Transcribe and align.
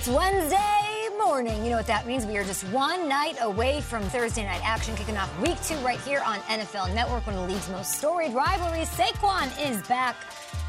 It's 0.00 0.08
Wednesday 0.08 1.08
morning. 1.18 1.62
You 1.62 1.68
know 1.68 1.76
what 1.76 1.86
that 1.88 2.06
means? 2.06 2.24
We 2.24 2.38
are 2.38 2.42
just 2.42 2.64
one 2.68 3.06
night 3.06 3.36
away 3.42 3.82
from 3.82 4.02
Thursday 4.04 4.44
night 4.44 4.62
action, 4.64 4.96
kicking 4.96 5.18
off 5.18 5.30
week 5.42 5.62
two 5.62 5.76
right 5.84 6.00
here 6.00 6.22
on 6.24 6.38
NFL 6.48 6.94
Network, 6.94 7.26
one 7.26 7.36
of 7.36 7.42
the 7.42 7.52
league's 7.52 7.68
most 7.68 7.98
storied 7.98 8.32
rivalries. 8.32 8.88
Saquon 8.88 9.50
is 9.62 9.86
back, 9.88 10.16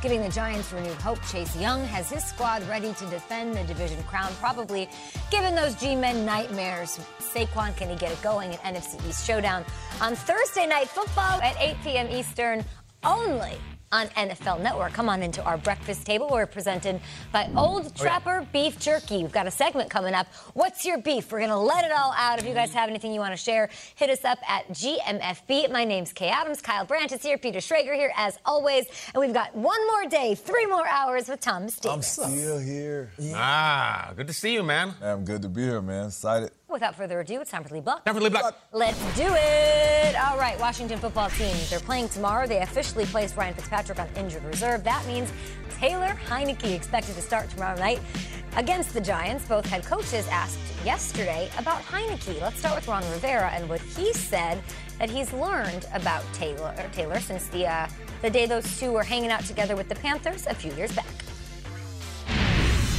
giving 0.01 0.21
the 0.21 0.27
Giants 0.27 0.73
renewed 0.73 0.97
hope. 0.97 1.17
Chase 1.31 1.55
Young 1.55 1.85
has 1.85 2.09
his 2.11 2.25
squad 2.25 2.67
ready 2.67 2.93
to 2.95 3.05
defend 3.05 3.55
the 3.55 3.63
division 3.63 4.03
crown, 4.03 4.33
probably 4.41 4.89
given 5.29 5.55
those 5.55 5.75
G-men 5.75 6.25
nightmares. 6.25 6.99
Saquon, 7.19 7.73
can 7.77 7.89
he 7.89 7.95
get 7.95 8.11
it 8.11 8.21
going? 8.21 8.51
An 8.65 8.75
NFC 8.75 9.07
East 9.07 9.25
showdown 9.25 9.63
on 10.01 10.13
Thursday 10.13 10.67
night 10.67 10.89
football 10.89 11.41
at 11.41 11.55
8 11.57 11.77
p.m. 11.85 12.09
Eastern 12.09 12.65
only 13.05 13.55
on 13.91 14.07
NFL 14.09 14.61
Network. 14.61 14.93
Come 14.93 15.09
on 15.09 15.21
into 15.21 15.43
our 15.43 15.57
breakfast 15.57 16.05
table. 16.05 16.29
We're 16.31 16.45
presented 16.45 17.01
by 17.31 17.49
Old 17.55 17.95
Trapper 17.95 18.47
Beef 18.53 18.79
Jerky. 18.79 19.21
We've 19.23 19.31
got 19.31 19.47
a 19.47 19.51
segment 19.51 19.89
coming 19.89 20.13
up. 20.13 20.27
What's 20.53 20.85
your 20.85 20.97
beef? 20.97 21.31
We're 21.31 21.39
going 21.39 21.49
to 21.49 21.57
let 21.57 21.83
it 21.83 21.91
all 21.91 22.13
out. 22.15 22.39
If 22.39 22.45
you 22.45 22.53
guys 22.53 22.73
have 22.73 22.89
anything 22.89 23.13
you 23.13 23.19
want 23.19 23.33
to 23.33 23.37
share, 23.37 23.69
hit 23.95 24.09
us 24.09 24.23
up 24.23 24.39
at 24.47 24.67
GMFB. 24.69 25.71
My 25.71 25.83
name's 25.83 26.13
Kay 26.13 26.29
Adams. 26.29 26.61
Kyle 26.61 26.85
Brandt 26.85 27.11
is 27.11 27.21
here. 27.21 27.37
Peter 27.37 27.59
Schrager 27.59 27.95
here, 27.95 28.13
as 28.15 28.39
always. 28.45 28.85
And 29.13 29.21
we've 29.21 29.33
got 29.33 29.55
one 29.55 29.85
more 29.87 30.05
day, 30.09 30.35
three 30.35 30.65
more 30.65 30.87
hours 30.87 31.27
with 31.27 31.41
Tom 31.41 31.63
I'm 31.63 32.01
still 32.01 32.59
here. 32.59 33.11
Ah, 33.35 34.13
good 34.15 34.27
to 34.27 34.33
see 34.33 34.53
you, 34.53 34.63
man. 34.63 34.93
I'm 35.01 35.25
good 35.25 35.41
to 35.41 35.49
be 35.49 35.63
here, 35.63 35.81
man. 35.81 36.07
Excited. 36.07 36.51
Without 36.71 36.95
further 36.95 37.19
ado, 37.19 37.41
it's 37.41 37.51
time 37.51 37.65
for 37.65 37.73
Lead 37.73 37.83
Block. 37.83 38.05
Time 38.05 38.15
for 38.15 38.21
Lead 38.21 38.31
Block. 38.31 38.57
Let's 38.71 38.97
do 39.17 39.25
it. 39.27 40.15
All 40.15 40.37
right, 40.37 40.57
Washington 40.57 40.99
football 40.99 41.29
team. 41.31 41.53
They're 41.69 41.81
playing 41.81 42.07
tomorrow. 42.07 42.47
They 42.47 42.59
officially 42.61 43.05
placed 43.05 43.35
Ryan 43.35 43.53
Fitzpatrick 43.53 43.99
on 43.99 44.07
injured 44.15 44.45
reserve. 44.45 44.81
That 44.85 45.05
means 45.05 45.33
Taylor 45.79 46.17
Heinicke 46.27 46.73
expected 46.73 47.15
to 47.15 47.21
start 47.21 47.49
tomorrow 47.49 47.77
night 47.77 47.99
against 48.55 48.93
the 48.93 49.01
Giants. 49.01 49.45
Both 49.49 49.65
head 49.65 49.83
coaches 49.83 50.25
asked 50.29 50.59
yesterday 50.85 51.49
about 51.57 51.81
Heinicke. 51.81 52.39
Let's 52.39 52.59
start 52.59 52.75
with 52.75 52.87
Ron 52.87 53.03
Rivera 53.11 53.49
and 53.49 53.67
what 53.67 53.81
he 53.81 54.13
said 54.13 54.63
that 54.97 55.09
he's 55.09 55.33
learned 55.33 55.87
about 55.93 56.23
Taylor 56.33 56.73
Taylor 56.93 57.19
since 57.19 57.47
the 57.47 57.67
uh, 57.67 57.87
the 58.21 58.29
day 58.29 58.45
those 58.45 58.79
two 58.79 58.93
were 58.93 59.03
hanging 59.03 59.29
out 59.29 59.43
together 59.43 59.75
with 59.75 59.89
the 59.89 59.95
Panthers 59.95 60.47
a 60.47 60.53
few 60.53 60.71
years 60.75 60.93
back. 60.93 61.05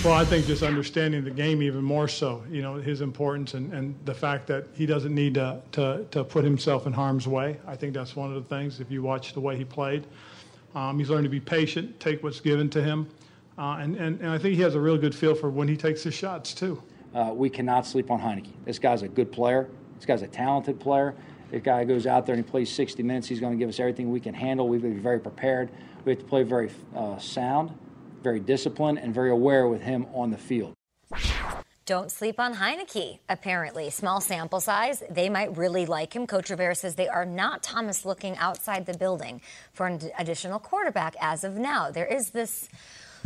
Well, 0.04 0.14
I 0.14 0.24
think 0.24 0.46
just 0.46 0.64
understanding 0.64 1.22
the 1.22 1.30
game 1.30 1.62
even 1.62 1.84
more 1.84 2.08
so, 2.08 2.42
you 2.50 2.60
know, 2.60 2.74
his 2.74 3.02
importance 3.02 3.54
and, 3.54 3.72
and 3.72 3.94
the 4.04 4.12
fact 4.12 4.48
that 4.48 4.66
he 4.74 4.84
doesn't 4.84 5.14
need 5.14 5.34
to, 5.34 5.62
to, 5.72 6.04
to 6.10 6.24
put 6.24 6.42
himself 6.42 6.88
in 6.88 6.92
harm's 6.92 7.28
way. 7.28 7.60
I 7.68 7.76
think 7.76 7.94
that's 7.94 8.16
one 8.16 8.34
of 8.34 8.34
the 8.34 8.48
things, 8.48 8.80
if 8.80 8.90
you 8.90 9.00
watch 9.00 9.32
the 9.32 9.38
way 9.38 9.56
he 9.56 9.64
played. 9.64 10.04
Um, 10.74 10.98
he's 10.98 11.08
learned 11.08 11.22
to 11.22 11.30
be 11.30 11.38
patient, 11.38 12.00
take 12.00 12.20
what's 12.24 12.40
given 12.40 12.68
to 12.70 12.82
him. 12.82 13.08
Uh, 13.56 13.76
and, 13.78 13.94
and, 13.94 14.20
and 14.20 14.30
I 14.30 14.38
think 14.38 14.56
he 14.56 14.62
has 14.62 14.74
a 14.74 14.80
real 14.80 14.98
good 14.98 15.14
feel 15.14 15.36
for 15.36 15.50
when 15.50 15.68
he 15.68 15.76
takes 15.76 16.02
his 16.02 16.14
shots, 16.14 16.52
too. 16.52 16.82
Uh, 17.14 17.30
we 17.32 17.48
cannot 17.48 17.86
sleep 17.86 18.10
on 18.10 18.20
Heinicke. 18.20 18.50
This 18.64 18.80
guy's 18.80 19.02
a 19.02 19.08
good 19.08 19.30
player. 19.30 19.68
This 19.94 20.04
guy's 20.04 20.22
a 20.22 20.26
talented 20.26 20.80
player. 20.80 21.14
This 21.52 21.62
guy 21.62 21.84
goes 21.84 22.08
out 22.08 22.26
there 22.26 22.34
and 22.34 22.44
he 22.44 22.50
plays 22.50 22.72
60 22.72 23.04
minutes. 23.04 23.28
He's 23.28 23.38
going 23.38 23.52
to 23.52 23.58
give 23.58 23.68
us 23.68 23.78
everything 23.78 24.10
we 24.10 24.18
can 24.18 24.34
handle. 24.34 24.68
We've 24.68 24.82
got 24.82 24.88
to 24.88 24.94
be 24.94 25.00
very 25.00 25.20
prepared. 25.20 25.70
We 26.04 26.10
have 26.10 26.18
to 26.18 26.24
play 26.24 26.42
very 26.42 26.72
uh, 26.96 27.18
sound, 27.18 27.72
very 28.22 28.40
disciplined, 28.40 28.98
and 28.98 29.14
very 29.14 29.30
aware 29.30 29.68
with 29.68 29.82
him 29.82 30.06
on 30.14 30.30
the 30.30 30.38
field. 30.38 30.74
Don't 31.84 32.12
sleep 32.12 32.38
on 32.38 32.54
Heinicke, 32.54 33.18
apparently. 33.28 33.90
Small 33.90 34.20
sample 34.20 34.60
size. 34.60 35.02
They 35.10 35.28
might 35.28 35.56
really 35.56 35.84
like 35.84 36.14
him. 36.14 36.28
Coach 36.28 36.48
Rivera 36.48 36.76
says 36.76 36.94
they 36.94 37.08
are 37.08 37.24
not, 37.24 37.64
Thomas, 37.64 38.04
looking 38.04 38.36
outside 38.36 38.86
the 38.86 38.96
building 38.96 39.40
for 39.72 39.88
an 39.88 40.00
additional 40.16 40.60
quarterback 40.60 41.16
as 41.20 41.42
of 41.42 41.56
now. 41.56 41.90
There 41.90 42.06
is 42.06 42.30
this 42.30 42.68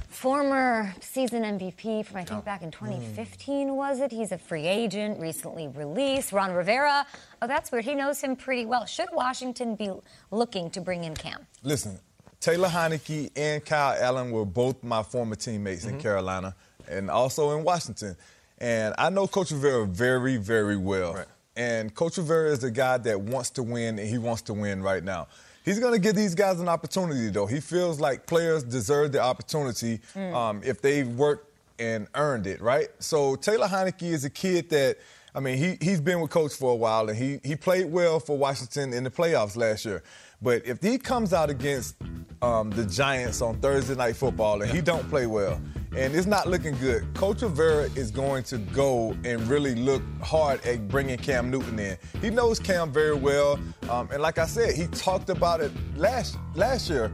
former 0.09 0.95
season 1.01 1.43
MVP 1.43 2.06
from, 2.06 2.17
I 2.17 2.25
think, 2.25 2.45
back 2.47 2.62
in 2.62 2.69
hmm. 2.69 2.87
2015, 2.87 3.77
was 3.77 4.01
it? 4.01 4.11
He's 4.11 4.33
a 4.33 4.39
free 4.39 4.67
agent, 4.67 5.21
recently 5.21 5.69
released. 5.69 6.33
Ron 6.33 6.53
Rivera. 6.53 7.06
Oh, 7.43 7.47
that's 7.47 7.71
weird. 7.71 7.85
He 7.85 7.95
knows 7.95 8.23
him 8.23 8.37
pretty 8.37 8.65
well. 8.65 8.87
Should 8.87 9.09
Washington 9.12 9.77
be 9.77 9.91
looking 10.31 10.71
to 10.71 10.81
bring 10.81 11.05
in 11.05 11.15
Cam? 11.15 11.47
Listen, 11.62 11.99
Taylor 12.47 12.69
Heinicke 12.69 13.33
and 13.34 13.65
Kyle 13.65 13.97
Allen 14.01 14.31
were 14.31 14.45
both 14.45 14.84
my 14.84 15.03
former 15.03 15.34
teammates 15.34 15.84
in 15.84 15.99
Carolina 15.99 16.55
and 16.89 17.11
also 17.11 17.59
in 17.59 17.65
Washington. 17.65 18.15
And 18.59 18.95
I 18.97 19.11
know 19.11 19.27
Coach 19.27 19.51
Rivera 19.51 19.84
very, 19.84 20.37
very 20.37 20.77
well. 20.77 21.25
And 21.56 21.93
Coach 21.93 22.19
Rivera 22.19 22.53
is 22.53 22.62
a 22.62 22.70
guy 22.70 22.99
that 22.99 23.20
wants 23.20 23.50
to 23.50 23.65
win, 23.65 23.99
and 23.99 24.09
he 24.09 24.19
wants 24.19 24.43
to 24.43 24.55
win 24.55 24.81
right 24.81 25.03
now. 25.03 25.26
He's 25.65 25.81
going 25.81 25.94
to 25.94 25.99
give 25.99 26.15
these 26.15 26.37
guys 26.37 26.61
an 26.61 26.69
opportunity, 26.69 27.31
though. 27.31 27.47
He 27.47 27.59
feels 27.59 27.99
like 27.99 28.26
players 28.26 28.62
deserve 28.62 29.11
the 29.11 29.20
opportunity 29.20 29.99
um, 30.15 30.61
if 30.65 30.81
they've 30.81 31.09
worked 31.09 31.53
and 31.81 32.06
earned 32.15 32.47
it, 32.47 32.61
right? 32.61 32.87
So 33.00 33.35
Taylor 33.35 33.67
Heinicke 33.67 34.05
is 34.05 34.25
a 34.25 34.31
kid 34.31 34.70
that, 34.70 34.99
I 35.35 35.41
mean, 35.41 35.59
he, 35.59 35.79
he's 35.81 36.00
been 36.00 36.20
with 36.20 36.31
Coach 36.31 36.53
for 36.53 36.70
a 36.70 36.76
while, 36.76 37.09
and 37.09 37.19
he, 37.19 37.41
he 37.43 37.56
played 37.56 37.91
well 37.91 38.20
for 38.20 38.38
Washington 38.38 38.93
in 38.93 39.03
the 39.03 39.11
playoffs 39.11 39.56
last 39.56 39.85
year. 39.85 40.05
But 40.43 40.67
if 40.67 40.83
he 40.83 40.99
comes 40.99 41.33
out 41.33 41.50
against 41.50 41.97
um, 42.43 42.71
the 42.71 42.85
Giants 42.85 43.41
on 43.41 43.59
Thursday 43.61 43.94
Night 43.94 44.17
Football 44.17 44.62
and 44.62 44.71
he 44.71 44.81
don't 44.81 45.09
play 45.09 45.27
well, 45.27 45.61
and 45.97 46.15
it's 46.15 46.27
not 46.27 46.47
looking 46.47 46.77
good, 46.77 47.12
Coach 47.15 47.43
Rivera 47.43 47.85
is 47.94 48.11
going 48.11 48.43
to 48.44 48.59
go 48.59 49.17
and 49.25 49.41
really 49.49 49.75
look 49.75 50.03
hard 50.23 50.65
at 50.67 50.88
bringing 50.88 51.17
Cam 51.17 51.50
Newton 51.50 51.79
in. 51.79 51.97
He 52.21 52.29
knows 52.29 52.59
Cam 52.59 52.93
very 52.93 53.15
well, 53.15 53.59
um, 53.88 54.09
and 54.12 54.21
like 54.21 54.38
I 54.38 54.47
said, 54.47 54.75
he 54.75 54.87
talked 54.88 55.31
about 55.31 55.61
it 55.61 55.73
last 55.97 56.37
last 56.55 56.91
year 56.91 57.11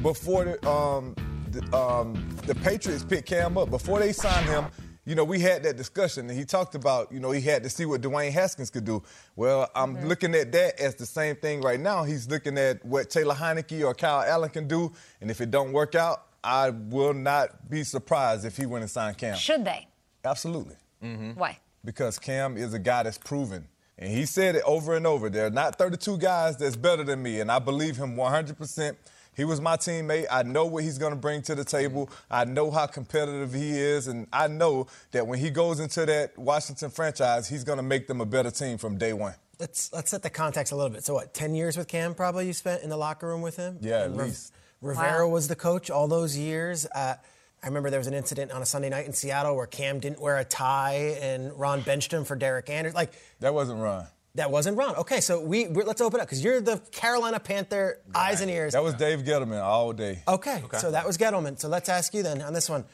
before 0.00 0.44
the, 0.44 0.68
um, 0.68 1.14
the, 1.50 1.76
um, 1.76 2.14
the 2.46 2.54
Patriots 2.54 3.04
picked 3.04 3.28
Cam 3.28 3.58
up. 3.58 3.68
Before 3.70 3.98
they 3.98 4.12
signed 4.12 4.48
him, 4.48 4.64
you 5.04 5.14
know, 5.14 5.24
we 5.24 5.40
had 5.40 5.64
that 5.64 5.76
discussion, 5.76 6.28
and 6.28 6.38
he 6.38 6.44
talked 6.44 6.74
about, 6.74 7.10
you 7.10 7.18
know, 7.18 7.32
he 7.32 7.40
had 7.40 7.62
to 7.64 7.70
see 7.70 7.84
what 7.84 8.00
Dwayne 8.00 8.30
Haskins 8.30 8.70
could 8.70 8.84
do. 8.84 9.02
Well, 9.34 9.68
I'm 9.74 9.96
mm-hmm. 9.96 10.06
looking 10.06 10.34
at 10.34 10.52
that 10.52 10.78
as 10.78 10.94
the 10.94 11.06
same 11.06 11.34
thing 11.36 11.60
right 11.60 11.80
now. 11.80 12.04
He's 12.04 12.28
looking 12.28 12.56
at 12.56 12.84
what 12.84 13.10
Taylor 13.10 13.34
Heinicke 13.34 13.84
or 13.84 13.94
Kyle 13.94 14.22
Allen 14.22 14.50
can 14.50 14.68
do, 14.68 14.92
and 15.20 15.30
if 15.30 15.40
it 15.40 15.50
don't 15.50 15.72
work 15.72 15.94
out, 15.94 16.26
I 16.44 16.70
will 16.70 17.14
not 17.14 17.68
be 17.68 17.82
surprised 17.84 18.44
if 18.44 18.56
he 18.56 18.66
went 18.66 18.82
and 18.82 18.90
signed 18.90 19.18
Cam. 19.18 19.36
Should 19.36 19.64
they? 19.64 19.88
Absolutely. 20.24 20.76
Mm-hmm. 21.02 21.32
Why? 21.32 21.58
Because 21.84 22.18
Cam 22.18 22.56
is 22.56 22.74
a 22.74 22.78
guy 22.78 23.02
that's 23.02 23.18
proven. 23.18 23.66
And 23.98 24.10
he 24.10 24.24
said 24.24 24.56
it 24.56 24.62
over 24.64 24.96
and 24.96 25.06
over. 25.06 25.28
There 25.30 25.46
are 25.46 25.50
not 25.50 25.76
32 25.76 26.18
guys 26.18 26.56
that's 26.56 26.76
better 26.76 27.04
than 27.04 27.22
me, 27.22 27.40
and 27.40 27.50
I 27.50 27.58
believe 27.58 27.96
him 27.96 28.16
100%. 28.16 28.96
He 29.34 29.44
was 29.44 29.60
my 29.60 29.76
teammate. 29.76 30.26
I 30.30 30.42
know 30.42 30.66
what 30.66 30.84
he's 30.84 30.98
going 30.98 31.12
to 31.12 31.18
bring 31.18 31.42
to 31.42 31.54
the 31.54 31.64
table. 31.64 32.10
I 32.30 32.44
know 32.44 32.70
how 32.70 32.86
competitive 32.86 33.54
he 33.54 33.70
is, 33.70 34.06
and 34.06 34.26
I 34.32 34.48
know 34.48 34.88
that 35.12 35.26
when 35.26 35.38
he 35.38 35.50
goes 35.50 35.80
into 35.80 36.04
that 36.06 36.36
Washington 36.38 36.90
franchise, 36.90 37.48
he's 37.48 37.64
going 37.64 37.78
to 37.78 37.82
make 37.82 38.06
them 38.08 38.20
a 38.20 38.26
better 38.26 38.50
team 38.50 38.78
from 38.78 38.98
day 38.98 39.12
one. 39.12 39.34
Let's 39.58 39.92
let's 39.92 40.10
set 40.10 40.22
the 40.22 40.30
context 40.30 40.72
a 40.72 40.76
little 40.76 40.90
bit. 40.90 41.04
So 41.04 41.14
what? 41.14 41.34
Ten 41.34 41.54
years 41.54 41.76
with 41.76 41.88
Cam, 41.88 42.14
probably 42.14 42.46
you 42.46 42.52
spent 42.52 42.82
in 42.82 42.90
the 42.90 42.96
locker 42.96 43.28
room 43.28 43.42
with 43.42 43.56
him. 43.56 43.78
Yeah, 43.80 44.02
at 44.02 44.16
least. 44.16 44.52
Rivera 44.80 45.26
wow. 45.26 45.32
was 45.32 45.46
the 45.46 45.54
coach 45.54 45.90
all 45.90 46.08
those 46.08 46.36
years. 46.36 46.86
Uh, 46.86 47.14
I 47.62 47.66
remember 47.66 47.88
there 47.90 48.00
was 48.00 48.08
an 48.08 48.14
incident 48.14 48.50
on 48.50 48.60
a 48.60 48.66
Sunday 48.66 48.88
night 48.88 49.06
in 49.06 49.12
Seattle 49.12 49.54
where 49.54 49.68
Cam 49.68 50.00
didn't 50.00 50.20
wear 50.20 50.38
a 50.38 50.44
tie 50.44 51.16
and 51.20 51.52
Ron 51.58 51.82
benched 51.82 52.12
him 52.12 52.24
for 52.24 52.34
Derek 52.34 52.68
Anderson. 52.68 52.96
Like 52.96 53.12
that 53.38 53.54
wasn't 53.54 53.80
Ron. 53.80 54.06
That 54.34 54.50
wasn't 54.50 54.78
Ron. 54.78 54.96
Okay, 54.96 55.20
so 55.20 55.40
we 55.40 55.66
let's 55.66 56.00
open 56.00 56.20
up 56.20 56.26
because 56.26 56.42
you're 56.42 56.60
the 56.60 56.78
Carolina 56.90 57.38
Panther 57.38 57.98
eyes 58.14 58.40
and 58.40 58.50
ears. 58.50 58.72
That 58.72 58.82
was 58.82 58.94
Dave 58.94 59.24
Gettleman 59.24 59.62
all 59.62 59.92
day. 59.92 60.22
Okay, 60.26 60.62
okay, 60.64 60.78
so 60.78 60.90
that 60.90 61.06
was 61.06 61.18
Gettleman. 61.18 61.58
So 61.58 61.68
let's 61.68 61.90
ask 61.90 62.14
you 62.14 62.22
then 62.22 62.40
on 62.40 62.54
this 62.54 62.68
one, 62.70 62.84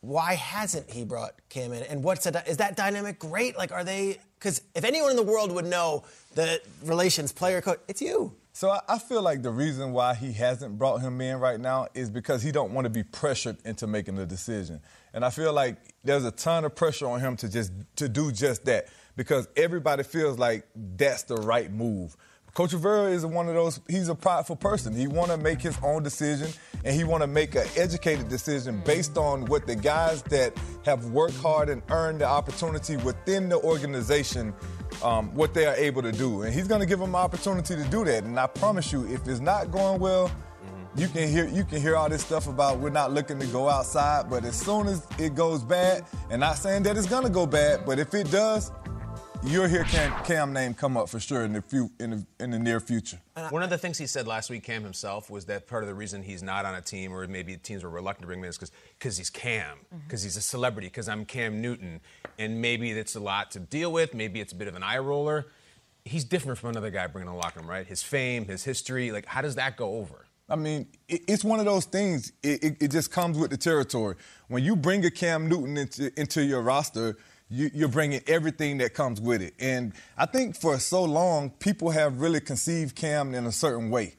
why 0.00 0.34
hasn't 0.34 0.90
he 0.90 1.04
brought 1.04 1.34
Cam 1.48 1.72
in? 1.72 1.84
And 1.84 2.02
what's 2.02 2.24
that? 2.24 2.48
Is 2.48 2.56
that 2.56 2.76
dynamic 2.76 3.20
great? 3.20 3.56
Like, 3.56 3.70
are 3.70 3.84
they? 3.84 4.18
Because 4.38 4.62
if 4.74 4.84
anyone 4.84 5.10
in 5.10 5.16
the 5.16 5.22
world 5.22 5.52
would 5.52 5.66
know 5.66 6.02
the 6.34 6.60
relations 6.84 7.32
player 7.32 7.60
coach, 7.60 7.78
it's 7.86 8.02
you. 8.02 8.34
So 8.52 8.76
I 8.88 8.98
feel 8.98 9.22
like 9.22 9.42
the 9.42 9.52
reason 9.52 9.92
why 9.92 10.14
he 10.14 10.32
hasn't 10.32 10.78
brought 10.78 10.98
him 10.98 11.20
in 11.20 11.38
right 11.38 11.60
now 11.60 11.86
is 11.94 12.10
because 12.10 12.42
he 12.42 12.50
don't 12.50 12.72
want 12.72 12.86
to 12.86 12.90
be 12.90 13.04
pressured 13.04 13.56
into 13.64 13.86
making 13.86 14.18
a 14.18 14.26
decision. 14.26 14.80
And 15.14 15.24
I 15.24 15.30
feel 15.30 15.52
like 15.52 15.76
there's 16.02 16.24
a 16.24 16.32
ton 16.32 16.64
of 16.64 16.74
pressure 16.74 17.06
on 17.06 17.20
him 17.20 17.36
to 17.36 17.48
just 17.48 17.70
to 17.96 18.08
do 18.08 18.32
just 18.32 18.64
that 18.64 18.88
because 19.18 19.48
everybody 19.56 20.04
feels 20.04 20.38
like 20.38 20.64
that's 20.96 21.24
the 21.24 21.34
right 21.34 21.72
move. 21.72 22.16
Coach 22.54 22.72
Rivera 22.72 23.10
is 23.10 23.26
one 23.26 23.48
of 23.48 23.54
those. 23.54 23.80
He's 23.88 24.08
a 24.08 24.14
prideful 24.14 24.54
person. 24.56 24.94
He 24.94 25.08
want 25.08 25.32
to 25.32 25.36
make 25.36 25.60
his 25.60 25.76
own 25.82 26.04
decision, 26.04 26.48
and 26.84 26.94
he 26.94 27.02
want 27.02 27.22
to 27.22 27.26
make 27.26 27.56
an 27.56 27.66
educated 27.76 28.28
decision 28.28 28.80
based 28.86 29.18
on 29.18 29.44
what 29.46 29.66
the 29.66 29.74
guys 29.74 30.22
that 30.22 30.56
have 30.84 31.06
worked 31.06 31.36
hard 31.38 31.68
and 31.68 31.82
earned 31.90 32.20
the 32.20 32.26
opportunity 32.26 32.96
within 32.96 33.48
the 33.48 33.58
organization, 33.58 34.54
um, 35.02 35.34
what 35.34 35.52
they 35.52 35.66
are 35.66 35.74
able 35.74 36.00
to 36.02 36.12
do. 36.12 36.42
And 36.42 36.54
he's 36.54 36.68
going 36.68 36.80
to 36.80 36.86
give 36.86 37.00
them 37.00 37.10
an 37.10 37.16
opportunity 37.16 37.74
to 37.74 37.84
do 37.84 38.04
that. 38.04 38.22
And 38.22 38.38
I 38.38 38.46
promise 38.46 38.92
you, 38.92 39.04
if 39.08 39.26
it's 39.26 39.40
not 39.40 39.72
going 39.72 40.00
well, 40.00 40.30
you 40.96 41.06
can 41.08 41.28
hear 41.28 41.46
you 41.48 41.64
can 41.64 41.80
hear 41.80 41.96
all 41.96 42.08
this 42.08 42.22
stuff 42.24 42.48
about 42.48 42.78
we're 42.78 42.90
not 42.90 43.12
looking 43.12 43.38
to 43.38 43.46
go 43.46 43.68
outside, 43.68 44.28
but 44.30 44.44
as 44.44 44.58
soon 44.58 44.86
as 44.86 45.06
it 45.18 45.34
goes 45.34 45.62
bad, 45.62 46.04
and 46.30 46.40
not 46.40 46.56
saying 46.56 46.82
that 46.84 46.96
it's 46.96 47.06
gonna 47.06 47.30
go 47.30 47.46
bad, 47.46 47.84
but 47.86 47.98
if 47.98 48.14
it 48.14 48.30
does, 48.30 48.72
you'll 49.44 49.68
hear 49.68 49.84
Cam, 49.84 50.24
Cam, 50.24 50.52
name 50.52 50.74
come 50.74 50.96
up 50.96 51.08
for 51.08 51.20
sure 51.20 51.44
in 51.44 51.52
the, 51.52 51.62
few, 51.62 51.90
in 52.00 52.10
the, 52.10 52.26
in 52.40 52.50
the 52.50 52.58
near 52.58 52.80
future. 52.80 53.18
One 53.50 53.62
of 53.62 53.70
the 53.70 53.78
things 53.78 53.98
he 53.98 54.06
said 54.06 54.26
last 54.26 54.50
week, 54.50 54.64
Cam 54.64 54.82
himself, 54.82 55.30
was 55.30 55.46
that 55.46 55.66
part 55.66 55.82
of 55.82 55.88
the 55.88 55.94
reason 55.94 56.22
he's 56.22 56.42
not 56.42 56.64
on 56.64 56.74
a 56.74 56.80
team, 56.80 57.12
or 57.12 57.26
maybe 57.26 57.56
teams 57.56 57.84
were 57.84 57.90
reluctant 57.90 58.22
to 58.22 58.26
bring 58.26 58.40
him 58.40 58.44
in, 58.44 58.50
is 58.50 58.58
because 58.98 59.16
he's 59.16 59.30
Cam, 59.30 59.78
because 60.06 60.20
mm-hmm. 60.20 60.26
he's 60.26 60.36
a 60.36 60.42
celebrity, 60.42 60.88
because 60.88 61.08
I'm 61.08 61.24
Cam 61.24 61.60
Newton, 61.60 62.00
and 62.38 62.60
maybe 62.60 62.90
it's 62.90 63.14
a 63.14 63.20
lot 63.20 63.50
to 63.52 63.60
deal 63.60 63.92
with. 63.92 64.14
Maybe 64.14 64.40
it's 64.40 64.52
a 64.52 64.56
bit 64.56 64.68
of 64.68 64.74
an 64.74 64.82
eye 64.82 64.98
roller. 64.98 65.46
He's 66.04 66.24
different 66.24 66.58
from 66.58 66.70
another 66.70 66.90
guy 66.90 67.06
bringing 67.06 67.28
a 67.28 67.36
locker 67.36 67.60
room, 67.60 67.68
right? 67.68 67.86
His 67.86 68.02
fame, 68.02 68.46
his 68.46 68.64
history, 68.64 69.12
like 69.12 69.26
how 69.26 69.42
does 69.42 69.54
that 69.56 69.76
go 69.76 69.96
over? 69.96 70.26
I 70.50 70.56
mean, 70.56 70.86
it's 71.08 71.44
one 71.44 71.60
of 71.60 71.66
those 71.66 71.84
things. 71.84 72.32
It, 72.42 72.64
it, 72.64 72.76
it, 72.80 72.90
just 72.90 73.12
comes 73.12 73.36
with 73.36 73.50
the 73.50 73.58
territory. 73.58 74.16
When 74.48 74.64
you 74.64 74.76
bring 74.76 75.04
a 75.04 75.10
Cam 75.10 75.46
Newton 75.46 75.76
into, 75.76 76.18
into 76.18 76.42
your 76.42 76.62
roster, 76.62 77.18
you, 77.50 77.86
are 77.86 77.88
bringing 77.88 78.20
everything 78.26 78.78
that 78.78 78.94
comes 78.94 79.20
with 79.20 79.42
it. 79.42 79.54
And 79.58 79.92
I 80.16 80.26
think 80.26 80.56
for 80.56 80.78
so 80.78 81.04
long, 81.04 81.50
people 81.50 81.90
have 81.90 82.20
really 82.20 82.40
conceived 82.40 82.94
Cam 82.94 83.34
in 83.34 83.46
a 83.46 83.52
certain 83.52 83.90
way. 83.90 84.14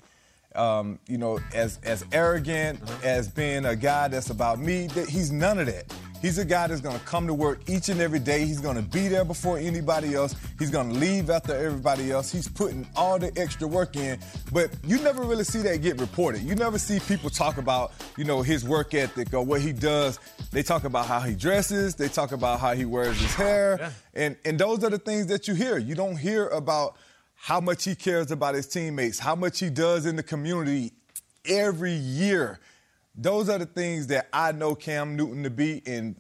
Um, 0.56 1.00
you 1.07 1.18
know, 1.18 1.40
as 1.54 1.80
as 1.84 2.04
arrogant, 2.12 2.80
as 3.04 3.28
being 3.28 3.66
a 3.66 3.75
guy 3.75 4.07
that's 4.07 4.30
about 4.30 4.60
me. 4.60 4.88
That 4.88 5.07
he's 5.07 5.31
none 5.31 5.60
of 5.60 5.68
that. 5.68 5.94
He's 6.22 6.38
a 6.38 6.44
guy 6.44 6.68
that's 6.68 6.81
going 6.81 7.00
to 7.00 7.06
come 7.06 7.28
to 7.28 7.34
work 7.34 7.69
each 7.69 7.88
and 7.88 8.01
every 8.01 8.19
day. 8.19 8.46
He's 8.46 8.60
going 8.60 8.75
to 8.75 8.81
be 8.81 9.07
there 9.07 9.24
before 9.24 9.57
anybody 9.57 10.16
else. 10.16 10.36
He's 10.57 10.69
going 10.69 10.90
to 10.90 10.96
leave 10.96 11.30
after 11.30 11.56
everybody 11.56 12.12
else. 12.12 12.30
He's 12.30 12.48
putting 12.48 12.86
all 12.96 13.18
the 13.18 13.31
extra 13.38 13.68
work 13.68 13.96
in. 13.96 14.19
But 14.51 14.72
you 14.84 15.00
never 15.01 15.24
really 15.24 15.46
see 15.46 15.60
that 15.62 15.81
get 15.81 16.00
reported. 16.00 16.42
You 16.42 16.56
never 16.56 16.78
see 16.78 17.00
people 17.00 17.30
talk 17.30 17.57
about, 17.57 17.94
you 18.18 18.25
know, 18.25 18.42
his 18.42 18.66
work 18.66 18.94
ethic 18.94 19.34
or 19.34 19.44
what 19.44 19.62
he 19.62 19.72
does. 19.72 20.19
They 20.51 20.62
talk 20.62 20.84
about 20.84 21.06
how 21.06 21.22
he 21.22 21.36
dresses. 21.36 21.96
They 21.96 22.10
talk 22.10 22.34
about 22.34 22.60
how 22.60 22.74
he 22.74 22.84
wears 22.84 23.18
his 23.18 23.34
hair. 23.34 23.78
Yeah. 23.80 23.92
And, 24.13 24.36
and 24.44 24.60
those 24.60 24.84
are 24.84 24.90
the 24.90 25.00
things 25.00 25.28
that 25.28 25.48
you 25.48 25.54
hear. 25.54 25.78
You 25.78 25.96
don't 25.96 26.18
hear 26.18 26.50
about 26.50 26.98
how 27.41 27.59
much 27.59 27.86
he 27.86 27.95
cares 27.95 28.31
about 28.31 28.56
his 28.56 28.68
teammates, 28.68 29.19
how 29.19 29.36
much 29.36 29.59
he 29.59 29.69
does 29.69 30.06
in 30.06 30.15
the 30.15 30.24
community 30.24 30.91
every 31.45 31.94
year 31.94 32.59
those 33.21 33.50
are 33.50 33.57
the 33.57 33.65
things 33.65 34.07
that 34.07 34.30
I 34.31 34.51
know 34.51 34.75
Cam 34.75 35.15
Newton 35.15 35.44
to 35.44 35.50
be. 35.50 35.81
And 35.86 36.15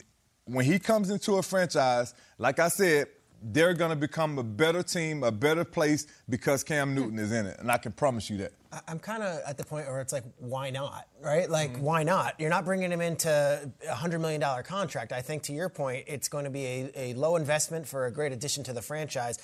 when 0.45 0.65
he 0.65 0.79
comes 0.79 1.09
into 1.09 1.35
a 1.35 1.43
franchise, 1.43 2.13
like 2.37 2.59
I 2.59 2.67
said, 2.67 3.07
they're 3.41 3.73
going 3.73 3.91
to 3.91 3.95
become 3.95 4.37
a 4.37 4.43
better 4.43 4.83
team, 4.83 5.23
a 5.23 5.31
better 5.31 5.63
place 5.63 6.05
because 6.27 6.61
Cam 6.61 6.93
Newton 6.93 7.17
is 7.19 7.31
in 7.31 7.45
it. 7.45 7.57
And 7.59 7.71
I 7.71 7.77
can 7.77 7.93
promise 7.93 8.29
you 8.29 8.35
that. 8.37 8.51
I'm 8.87 8.99
kind 8.99 9.23
of 9.23 9.39
at 9.47 9.57
the 9.57 9.63
point 9.63 9.87
where 9.87 10.01
it's 10.01 10.11
like, 10.11 10.25
why 10.37 10.71
not? 10.71 11.07
Right? 11.21 11.49
Like, 11.49 11.73
mm-hmm. 11.73 11.81
why 11.81 12.03
not? 12.03 12.35
You're 12.37 12.49
not 12.49 12.65
bringing 12.65 12.91
him 12.91 12.99
into 12.99 13.29
a 13.29 13.93
$100 13.93 14.19
million 14.19 14.43
contract. 14.63 15.13
I 15.13 15.21
think 15.21 15.43
to 15.43 15.53
your 15.53 15.69
point, 15.69 16.03
it's 16.07 16.27
going 16.27 16.43
to 16.43 16.49
be 16.49 16.65
a, 16.65 16.91
a 16.95 17.13
low 17.13 17.37
investment 17.37 17.87
for 17.87 18.07
a 18.07 18.11
great 18.11 18.33
addition 18.33 18.65
to 18.65 18.73
the 18.73 18.81
franchise. 18.81 19.39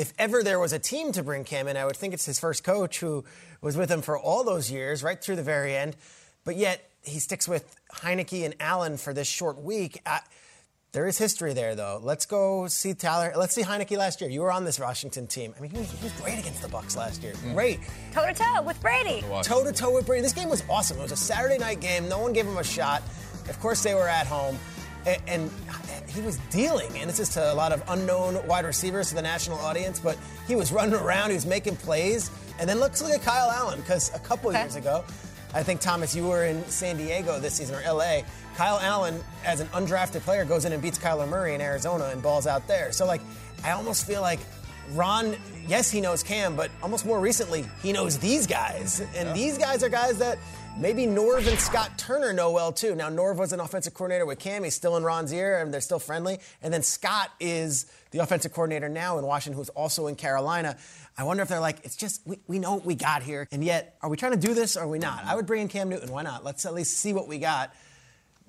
If 0.00 0.14
ever 0.18 0.42
there 0.42 0.58
was 0.58 0.72
a 0.72 0.78
team 0.78 1.12
to 1.12 1.22
bring 1.22 1.44
Cam 1.44 1.68
in, 1.68 1.76
I 1.76 1.84
would 1.84 1.94
think 1.94 2.14
it's 2.14 2.24
his 2.24 2.40
first 2.40 2.64
coach 2.64 3.00
who 3.00 3.22
was 3.60 3.76
with 3.76 3.90
him 3.90 4.00
for 4.00 4.18
all 4.18 4.44
those 4.44 4.70
years, 4.70 5.02
right 5.02 5.22
through 5.22 5.36
the 5.36 5.42
very 5.42 5.76
end. 5.76 5.94
But 6.42 6.56
yet, 6.56 6.88
he 7.02 7.18
sticks 7.18 7.46
with 7.46 7.76
Heinicke 7.96 8.42
and 8.46 8.54
Allen 8.60 8.96
for 8.96 9.12
this 9.12 9.28
short 9.28 9.60
week. 9.62 10.00
I, 10.06 10.20
there 10.92 11.06
is 11.06 11.18
history 11.18 11.52
there, 11.52 11.74
though. 11.74 12.00
Let's 12.02 12.24
go 12.24 12.66
see 12.66 12.94
Tyler. 12.94 13.34
Let's 13.36 13.52
see 13.52 13.62
Heinicke 13.62 13.94
last 13.98 14.22
year. 14.22 14.30
You 14.30 14.40
were 14.40 14.50
on 14.50 14.64
this 14.64 14.80
Washington 14.80 15.26
team. 15.26 15.52
I 15.58 15.60
mean, 15.60 15.70
he 15.70 15.76
was, 15.76 15.90
he 15.90 16.02
was 16.02 16.12
great 16.14 16.38
against 16.38 16.62
the 16.62 16.68
Bucs 16.68 16.96
last 16.96 17.22
year. 17.22 17.34
Mm. 17.34 17.52
Great. 17.52 17.80
Toe 18.14 18.26
to 18.26 18.32
toe 18.32 18.62
with 18.62 18.80
Brady. 18.80 19.22
Toe 19.42 19.64
to 19.64 19.72
toe 19.72 19.94
with 19.94 20.06
Brady. 20.06 20.22
This 20.22 20.32
game 20.32 20.48
was 20.48 20.64
awesome. 20.70 20.98
It 20.98 21.02
was 21.02 21.12
a 21.12 21.16
Saturday 21.16 21.58
night 21.58 21.80
game. 21.80 22.08
No 22.08 22.20
one 22.20 22.32
gave 22.32 22.46
him 22.46 22.56
a 22.56 22.64
shot. 22.64 23.02
Of 23.50 23.60
course, 23.60 23.82
they 23.82 23.94
were 23.94 24.08
at 24.08 24.26
home. 24.26 24.58
And, 25.04 25.22
and 25.26 25.50
he 26.10 26.20
was 26.20 26.36
dealing, 26.50 26.96
and 26.98 27.08
this 27.08 27.20
is 27.20 27.28
to 27.30 27.52
a 27.52 27.54
lot 27.54 27.72
of 27.72 27.82
unknown 27.88 28.44
wide 28.46 28.64
receivers 28.64 29.08
to 29.10 29.14
the 29.14 29.22
national 29.22 29.58
audience, 29.58 30.00
but 30.00 30.18
he 30.46 30.56
was 30.56 30.72
running 30.72 30.94
around, 30.94 31.30
he 31.30 31.34
was 31.34 31.46
making 31.46 31.76
plays. 31.76 32.30
And 32.58 32.68
then 32.68 32.80
let's 32.80 33.00
look 33.02 33.12
at 33.12 33.22
Kyle 33.22 33.50
Allen, 33.50 33.80
because 33.80 34.14
a 34.14 34.18
couple 34.18 34.50
okay. 34.50 34.60
years 34.60 34.76
ago, 34.76 35.04
I 35.52 35.62
think, 35.62 35.80
Thomas, 35.80 36.14
you 36.14 36.26
were 36.26 36.44
in 36.44 36.64
San 36.66 36.96
Diego 36.96 37.38
this 37.40 37.54
season, 37.54 37.76
or 37.76 37.92
LA. 37.92 38.20
Kyle 38.56 38.78
Allen, 38.80 39.20
as 39.44 39.60
an 39.60 39.66
undrafted 39.68 40.20
player, 40.20 40.44
goes 40.44 40.64
in 40.64 40.72
and 40.72 40.82
beats 40.82 40.98
Kyler 40.98 41.28
Murray 41.28 41.54
in 41.54 41.60
Arizona 41.60 42.04
and 42.06 42.22
balls 42.22 42.46
out 42.46 42.68
there. 42.68 42.92
So, 42.92 43.06
like, 43.06 43.20
I 43.64 43.72
almost 43.72 44.06
feel 44.06 44.20
like 44.20 44.40
Ron, 44.92 45.36
yes, 45.66 45.90
he 45.90 46.00
knows 46.00 46.22
Cam, 46.22 46.56
but 46.56 46.70
almost 46.82 47.06
more 47.06 47.20
recently, 47.20 47.66
he 47.82 47.92
knows 47.92 48.18
these 48.18 48.46
guys. 48.46 49.00
And 49.00 49.28
yeah. 49.28 49.32
these 49.32 49.58
guys 49.58 49.82
are 49.82 49.88
guys 49.88 50.18
that 50.18 50.38
maybe 50.78 51.04
Norv 51.06 51.46
and 51.46 51.58
Scott 51.58 51.98
Turner 51.98 52.32
know 52.32 52.50
well, 52.50 52.72
too. 52.72 52.94
Now, 52.94 53.10
Norv 53.10 53.36
was 53.36 53.52
an 53.52 53.60
offensive 53.60 53.94
coordinator 53.94 54.26
with 54.26 54.38
Cam. 54.38 54.64
He's 54.64 54.74
still 54.74 54.96
in 54.96 55.02
Ron's 55.02 55.32
ear, 55.32 55.60
and 55.60 55.72
they're 55.72 55.80
still 55.80 55.98
friendly. 55.98 56.38
And 56.62 56.72
then 56.72 56.82
Scott 56.82 57.30
is 57.40 57.90
the 58.10 58.18
offensive 58.18 58.52
coordinator 58.52 58.88
now 58.88 59.18
in 59.18 59.26
Washington, 59.26 59.58
who's 59.58 59.68
also 59.70 60.06
in 60.06 60.16
Carolina. 60.16 60.76
I 61.16 61.24
wonder 61.24 61.42
if 61.42 61.48
they're 61.48 61.60
like, 61.60 61.84
it's 61.84 61.96
just, 61.96 62.26
we, 62.26 62.38
we 62.46 62.58
know 62.58 62.74
what 62.74 62.84
we 62.84 62.94
got 62.94 63.22
here. 63.22 63.46
And 63.52 63.62
yet, 63.62 63.96
are 64.02 64.08
we 64.08 64.16
trying 64.16 64.32
to 64.32 64.38
do 64.38 64.54
this 64.54 64.76
or 64.76 64.80
are 64.80 64.88
we 64.88 64.98
not? 64.98 65.24
I 65.24 65.34
would 65.34 65.46
bring 65.46 65.62
in 65.62 65.68
Cam 65.68 65.88
Newton. 65.88 66.10
Why 66.10 66.22
not? 66.22 66.44
Let's 66.44 66.64
at 66.66 66.74
least 66.74 66.96
see 66.98 67.12
what 67.12 67.28
we 67.28 67.38
got. 67.38 67.74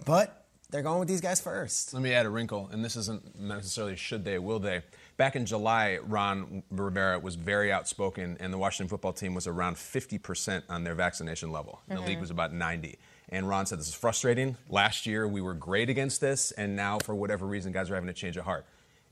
But 0.05 0.45
they're 0.69 0.81
going 0.81 0.99
with 0.99 1.07
these 1.09 1.21
guys 1.21 1.41
first. 1.41 1.93
Let 1.93 2.01
me 2.01 2.13
add 2.13 2.25
a 2.25 2.29
wrinkle, 2.29 2.69
and 2.71 2.83
this 2.83 2.95
isn't 2.95 3.39
necessarily 3.39 3.97
should 3.97 4.23
they, 4.23 4.39
will 4.39 4.59
they. 4.59 4.83
Back 5.21 5.35
in 5.35 5.45
July, 5.45 5.99
Ron 6.01 6.63
Rivera 6.71 7.19
was 7.19 7.35
very 7.35 7.71
outspoken, 7.71 8.37
and 8.39 8.51
the 8.51 8.57
Washington 8.57 8.89
football 8.89 9.13
team 9.13 9.35
was 9.35 9.45
around 9.45 9.75
50% 9.75 10.63
on 10.67 10.83
their 10.83 10.95
vaccination 10.95 11.51
level. 11.51 11.79
Mm-hmm. 11.83 12.01
The 12.01 12.07
league 12.07 12.19
was 12.19 12.31
about 12.31 12.53
90. 12.53 12.97
And 13.29 13.47
Ron 13.47 13.67
said, 13.67 13.77
This 13.77 13.89
is 13.89 13.93
frustrating. 13.93 14.57
Last 14.67 15.05
year, 15.05 15.27
we 15.27 15.39
were 15.39 15.53
great 15.53 15.91
against 15.91 16.21
this, 16.21 16.49
and 16.53 16.75
now, 16.75 16.97
for 16.97 17.13
whatever 17.13 17.45
reason, 17.45 17.71
guys 17.71 17.91
are 17.91 17.93
having 17.93 18.09
a 18.09 18.13
change 18.13 18.35
of 18.35 18.45
heart 18.45 18.65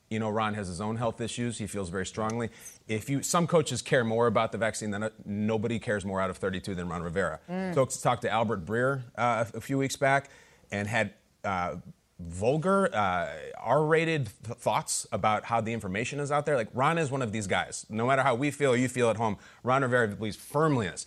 you 0.10 0.18
know, 0.18 0.32
Ron 0.32 0.56
has 0.56 0.68
his 0.68 0.82
own 0.82 0.96
health 0.96 1.22
issues. 1.22 1.60
He 1.60 1.68
feels 1.68 1.90
very 1.90 2.08
strongly. 2.08 2.50
If 2.88 3.12
you, 3.12 3.22
some 3.22 3.46
coaches 3.46 3.84
care 3.84 4.04
more 4.04 4.26
about 4.26 4.52
the 4.52 4.58
vaccine 4.58 4.90
than 4.90 5.12
nobody 5.24 5.78
cares 5.78 6.04
more 6.04 6.20
out 6.20 6.32
of 6.32 6.38
32 6.38 6.74
than 6.74 6.90
Ron 6.90 7.04
Rivera. 7.04 7.40
Mm. 7.48 7.76
So 7.76 7.86
talked 7.86 8.24
to 8.24 8.32
Albert 8.32 8.66
Breer 8.66 9.04
uh, 9.16 9.46
a 9.54 9.62
few 9.62 9.78
weeks 9.78 9.96
back 9.98 10.32
and 10.72 10.88
had 10.88 11.14
uh, 11.44 11.76
vulgar, 12.20 12.94
uh, 12.94 13.30
R-rated 13.58 14.30
th- 14.46 14.58
thoughts 14.58 15.08
about 15.12 15.46
how 15.46 15.62
the 15.62 15.74
information 15.74 16.20
is 16.20 16.32
out 16.32 16.46
there. 16.46 16.56
Like 16.56 16.70
Ron 16.74 16.98
is 16.98 17.10
one 17.10 17.22
of 17.22 17.32
these 17.32 17.48
guys. 17.48 17.86
No 17.90 18.06
matter 18.06 18.24
how 18.24 18.36
we 18.36 18.52
feel, 18.52 18.76
you 18.76 18.90
feel 18.90 19.10
at 19.10 19.18
home. 19.18 19.38
Ron 19.64 19.82
Rivera 19.82 20.10
believes 20.10 20.36
firmly 20.36 20.88
in 20.88 20.92
this. 20.92 21.06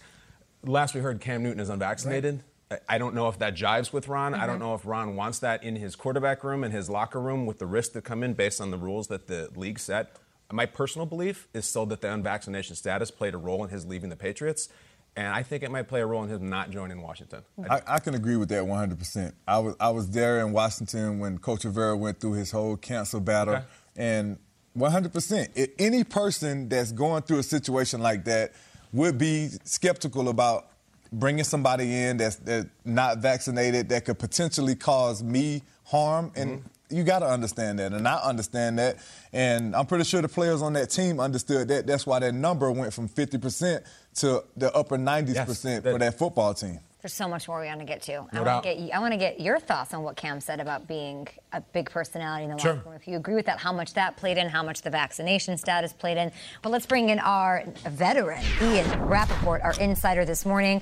Last 0.64 0.95
we 0.95 1.00
heard, 1.00 1.21
Cam 1.21 1.42
Newton 1.42 1.61
is 1.61 1.69
unvaccinated. 1.69 2.42
Right. 2.71 2.81
I 2.88 2.97
don't 2.97 3.14
know 3.14 3.28
if 3.28 3.38
that 3.40 3.54
jives 3.54 3.92
with 3.92 4.09
Ron. 4.09 4.33
Mm-hmm. 4.33 4.42
I 4.42 4.47
don't 4.47 4.57
mm-hmm. 4.57 4.64
know 4.64 4.75
if 4.75 4.87
Ron 4.87 5.14
wants 5.14 5.40
that 5.40 5.62
in 5.62 5.76
his 5.76 5.95
quarterback 5.95 6.42
room, 6.42 6.64
and 6.64 6.73
his 6.73 6.88
locker 6.88 7.21
room, 7.21 7.45
with 7.45 7.59
the 7.59 7.66
risk 7.66 7.92
that 7.92 8.04
come 8.04 8.23
in 8.23 8.33
based 8.33 8.61
on 8.61 8.71
the 8.71 8.78
rules 8.78 9.09
that 9.09 9.26
the 9.26 9.50
league 9.54 9.78
set. 9.78 10.16
My 10.50 10.66
personal 10.66 11.07
belief 11.07 11.49
is 11.54 11.66
still 11.66 11.87
that 11.87 12.00
the 12.00 12.09
unvaccination 12.09 12.76
status 12.76 13.11
played 13.11 13.35
a 13.35 13.38
role 13.38 13.64
in 13.64 13.71
his 13.71 13.87
leaving 13.87 14.11
the 14.11 14.16
Patriots. 14.16 14.69
And 15.14 15.26
I 15.28 15.42
think 15.42 15.62
it 15.62 15.71
might 15.71 15.88
play 15.88 16.00
a 16.00 16.07
role 16.07 16.25
in 16.25 16.31
him 16.31 16.49
not 16.49 16.71
joining 16.71 17.02
Washington. 17.02 17.42
I, 17.69 17.83
I, 17.87 17.99
can 17.99 18.14
agree 18.14 18.37
with 18.37 18.49
that 18.49 18.62
100%. 18.62 19.33
I 19.47 19.59
was, 19.59 19.75
I 19.78 19.90
was 19.90 20.11
there 20.11 20.40
in 20.40 20.52
Washington 20.52 21.19
when 21.19 21.37
Coach 21.38 21.64
Rivera 21.64 21.97
went 21.97 22.19
through 22.19 22.33
his 22.33 22.50
whole 22.50 22.76
cancer 22.78 23.21
battle. 23.21 23.57
Okay. 23.57 23.64
And 23.97 24.38
100%, 24.76 25.71
any 25.78 26.04
person 26.04 26.71
that's 26.71 26.92
going 26.92 27.23
through 27.23 27.40
a 27.40 27.42
situation 27.42 28.00
like 28.00 28.25
that 28.25 28.52
would 28.95 29.19
be 29.19 29.49
skeptical 29.64 30.31
about 30.31 30.69
bringing 31.12 31.45
somebody 31.45 31.95
in 31.95 32.16
that's, 32.16 32.37
that's 32.37 32.66
not 32.87 33.19
vaccinated 33.19 33.90
that 33.90 34.07
could 34.07 34.19
potentially 34.19 34.75
cause 34.75 35.23
me 35.23 35.62
harm. 35.85 36.33
And 36.37 36.61
mm-hmm 36.61 36.66
you 36.92 37.04
got 37.04 37.21
to 37.21 37.26
understand 37.26 37.78
that, 37.78 37.92
and 37.92 38.07
I 38.07 38.16
understand 38.23 38.78
that, 38.78 38.99
and 39.33 39.75
I'm 39.75 39.87
pretty 39.87 40.04
sure 40.04 40.23
the 40.23 40.28
players 40.28 40.62
on 40.62 40.75
that 40.75 40.90
team 40.90 41.19
understood 41.19 41.69
that. 41.69 41.87
That's 41.87 42.07
why 42.07 42.19
that 42.21 42.35
number 42.35 42.71
went 42.71 42.92
from 42.92 43.09
50% 43.09 43.83
to 44.16 44.45
the 44.57 44.75
upper 44.75 44.97
90s 44.97 45.35
yes, 45.35 45.49
percent 45.49 45.85
for 45.85 45.99
that 45.99 46.19
football 46.19 46.54
team. 46.54 46.81
There's 47.02 47.12
so 47.12 47.26
much 47.26 47.49
more 47.49 47.61
we 47.61 47.66
want 47.66 47.81
to 47.81 47.85
get 47.85 48.00
to. 48.02 48.12
No 48.12 48.28
I 48.33 48.40
want 48.42 48.64
to 48.64 48.75
get 48.75 48.95
I 48.95 48.99
want 49.00 49.12
to 49.12 49.19
get 49.19 49.40
your 49.40 49.59
thoughts 49.59 49.92
on 49.92 50.04
what 50.04 50.14
Cam 50.14 50.40
said 50.40 50.61
about 50.61 50.87
being 50.87 51.26
a 51.52 51.61
big 51.61 51.90
personality 51.90 52.45
in 52.45 52.50
the 52.50 52.59
sure. 52.59 52.75
locker 52.75 52.90
room. 52.90 52.95
If 52.97 53.09
you 53.09 53.16
agree 53.16 53.35
with 53.35 53.47
that, 53.47 53.59
how 53.59 53.73
much 53.73 53.95
that 53.95 54.16
played 54.16 54.38
in, 54.38 54.49
how 54.49 54.62
much 54.62 54.83
the 54.83 54.90
vaccination 54.90 55.57
status 55.59 55.92
played 55.92 56.16
in. 56.16 56.31
But 56.62 56.71
let's 56.71 56.87
bring 56.87 57.09
in 57.09 57.19
our 57.19 57.64
veteran, 57.88 58.45
Ian 58.61 58.88
Rapoport, 59.02 59.62
our 59.62 59.75
insider 59.81 60.25
this 60.25 60.47
morning. 60.47 60.81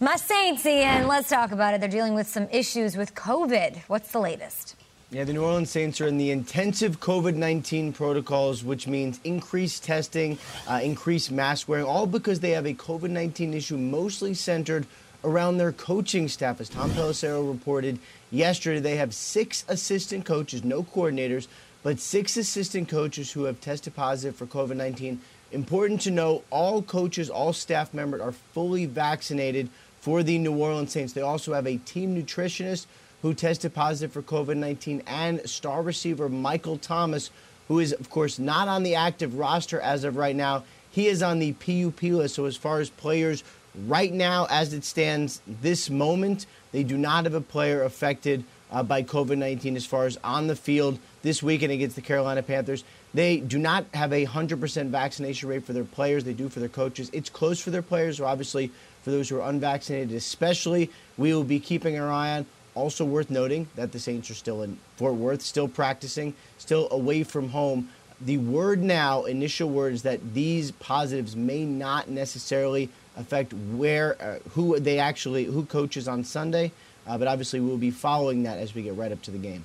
My 0.00 0.16
Saints, 0.16 0.64
Ian, 0.64 1.06
let's 1.06 1.28
talk 1.28 1.52
about 1.52 1.74
it. 1.74 1.80
They're 1.80 1.88
dealing 1.88 2.14
with 2.14 2.26
some 2.26 2.48
issues 2.50 2.96
with 2.96 3.14
COVID. 3.14 3.76
What's 3.88 4.10
the 4.10 4.20
latest? 4.20 4.74
Yeah, 5.12 5.24
the 5.24 5.34
New 5.34 5.44
Orleans 5.44 5.68
Saints 5.68 6.00
are 6.00 6.06
in 6.06 6.16
the 6.16 6.30
intensive 6.30 6.98
COVID 6.98 7.34
19 7.34 7.92
protocols, 7.92 8.64
which 8.64 8.86
means 8.86 9.20
increased 9.24 9.84
testing, 9.84 10.38
uh, 10.66 10.80
increased 10.82 11.30
mask 11.30 11.68
wearing, 11.68 11.84
all 11.84 12.06
because 12.06 12.40
they 12.40 12.52
have 12.52 12.64
a 12.64 12.72
COVID 12.72 13.10
19 13.10 13.52
issue 13.52 13.76
mostly 13.76 14.32
centered 14.32 14.86
around 15.22 15.58
their 15.58 15.70
coaching 15.70 16.28
staff. 16.28 16.62
As 16.62 16.70
Tom 16.70 16.90
Pelissero 16.92 17.46
reported 17.46 17.98
yesterday, 18.30 18.80
they 18.80 18.96
have 18.96 19.12
six 19.12 19.66
assistant 19.68 20.24
coaches, 20.24 20.64
no 20.64 20.82
coordinators, 20.82 21.46
but 21.82 22.00
six 22.00 22.38
assistant 22.38 22.88
coaches 22.88 23.32
who 23.32 23.44
have 23.44 23.60
tested 23.60 23.94
positive 23.94 24.34
for 24.34 24.46
COVID 24.46 24.76
19. 24.76 25.20
Important 25.50 26.00
to 26.00 26.10
know 26.10 26.42
all 26.48 26.80
coaches, 26.80 27.28
all 27.28 27.52
staff 27.52 27.92
members 27.92 28.22
are 28.22 28.32
fully 28.32 28.86
vaccinated 28.86 29.68
for 30.00 30.22
the 30.22 30.38
New 30.38 30.56
Orleans 30.56 30.90
Saints. 30.90 31.12
They 31.12 31.20
also 31.20 31.52
have 31.52 31.66
a 31.66 31.76
team 31.76 32.16
nutritionist 32.16 32.86
who 33.22 33.32
tested 33.32 33.72
positive 33.72 34.12
for 34.12 34.22
COVID 34.22 34.56
19, 34.56 35.02
and 35.06 35.48
star 35.48 35.82
receiver 35.82 36.28
Michael 36.28 36.76
Thomas, 36.76 37.30
who 37.68 37.78
is, 37.78 37.92
of 37.92 38.10
course, 38.10 38.38
not 38.38 38.68
on 38.68 38.82
the 38.82 38.96
active 38.96 39.38
roster 39.38 39.80
as 39.80 40.04
of 40.04 40.16
right 40.16 40.36
now. 40.36 40.64
He 40.90 41.06
is 41.06 41.22
on 41.22 41.38
the 41.38 41.52
PUP 41.52 42.02
list. 42.02 42.34
So, 42.34 42.44
as 42.44 42.56
far 42.56 42.80
as 42.80 42.90
players 42.90 43.44
right 43.86 44.12
now, 44.12 44.46
as 44.50 44.74
it 44.74 44.84
stands 44.84 45.40
this 45.46 45.88
moment, 45.88 46.46
they 46.72 46.82
do 46.82 46.98
not 46.98 47.24
have 47.24 47.34
a 47.34 47.40
player 47.40 47.84
affected 47.84 48.44
uh, 48.70 48.82
by 48.82 49.02
COVID 49.02 49.38
19 49.38 49.76
as 49.76 49.86
far 49.86 50.06
as 50.06 50.18
on 50.24 50.48
the 50.48 50.56
field 50.56 50.98
this 51.22 51.42
weekend 51.42 51.72
against 51.72 51.94
the 51.94 52.02
Carolina 52.02 52.42
Panthers. 52.42 52.84
They 53.14 53.38
do 53.38 53.58
not 53.58 53.84
have 53.94 54.12
a 54.12 54.26
100% 54.26 54.88
vaccination 54.88 55.48
rate 55.48 55.64
for 55.64 55.74
their 55.74 55.84
players. 55.84 56.24
They 56.24 56.32
do 56.32 56.48
for 56.48 56.60
their 56.60 56.68
coaches. 56.68 57.10
It's 57.12 57.28
close 57.28 57.60
for 57.60 57.70
their 57.70 57.82
players, 57.82 58.18
or 58.18 58.26
obviously 58.26 58.70
for 59.02 59.10
those 59.10 59.28
who 59.28 59.38
are 59.38 59.48
unvaccinated, 59.48 60.16
especially. 60.16 60.90
We 61.18 61.34
will 61.34 61.44
be 61.44 61.60
keeping 61.60 61.98
our 61.98 62.10
eye 62.10 62.38
on 62.38 62.46
also 62.74 63.04
worth 63.04 63.30
noting 63.30 63.68
that 63.74 63.92
the 63.92 63.98
Saints 63.98 64.30
are 64.30 64.34
still 64.34 64.62
in 64.62 64.78
Fort 64.96 65.14
Worth, 65.14 65.42
still 65.42 65.68
practicing, 65.68 66.34
still 66.58 66.88
away 66.90 67.22
from 67.22 67.48
home. 67.50 67.88
The 68.20 68.38
word 68.38 68.82
now, 68.82 69.24
initial 69.24 69.68
word, 69.68 69.94
is 69.94 70.02
that 70.02 70.34
these 70.34 70.70
positives 70.72 71.34
may 71.34 71.64
not 71.64 72.08
necessarily 72.08 72.88
affect 73.16 73.52
where, 73.52 74.16
uh, 74.22 74.38
who 74.50 74.78
they 74.78 74.98
actually, 74.98 75.44
who 75.44 75.64
coaches 75.64 76.08
on 76.08 76.24
Sunday. 76.24 76.72
Uh, 77.06 77.18
but 77.18 77.26
obviously, 77.26 77.60
we'll 77.60 77.78
be 77.78 77.90
following 77.90 78.44
that 78.44 78.58
as 78.58 78.74
we 78.74 78.82
get 78.82 78.94
right 78.94 79.10
up 79.10 79.20
to 79.22 79.32
the 79.32 79.38
game. 79.38 79.64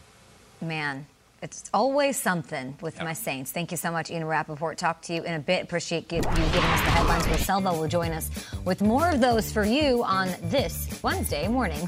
Man, 0.60 1.06
it's 1.42 1.70
always 1.72 2.18
something 2.18 2.76
with 2.82 2.96
yep. 2.96 3.06
my 3.06 3.14
Saints. 3.14 3.52
Thank 3.52 3.70
you 3.70 3.78
so 3.78 3.92
much, 3.92 4.10
Ian 4.10 4.26
Rapoport. 4.26 4.80
Talk 4.80 5.04
to 5.04 5.14
you 5.14 5.22
in 5.24 5.36
a 5.36 5.40
bit. 5.40 5.64
Appreciate 5.64 6.12
you 6.12 6.22
giving 6.22 6.34
us 6.34 6.52
the 6.56 6.90
headlines. 6.90 7.28
Will 7.28 7.38
Selva 7.38 7.74
will 7.74 7.88
join 7.88 8.12
us 8.12 8.32
with 8.66 8.82
more 8.82 9.12
of 9.12 9.22
those 9.22 9.52
for 9.52 9.64
you 9.64 10.04
on 10.04 10.30
this 10.44 11.00
Wednesday 11.04 11.48
morning. 11.48 11.88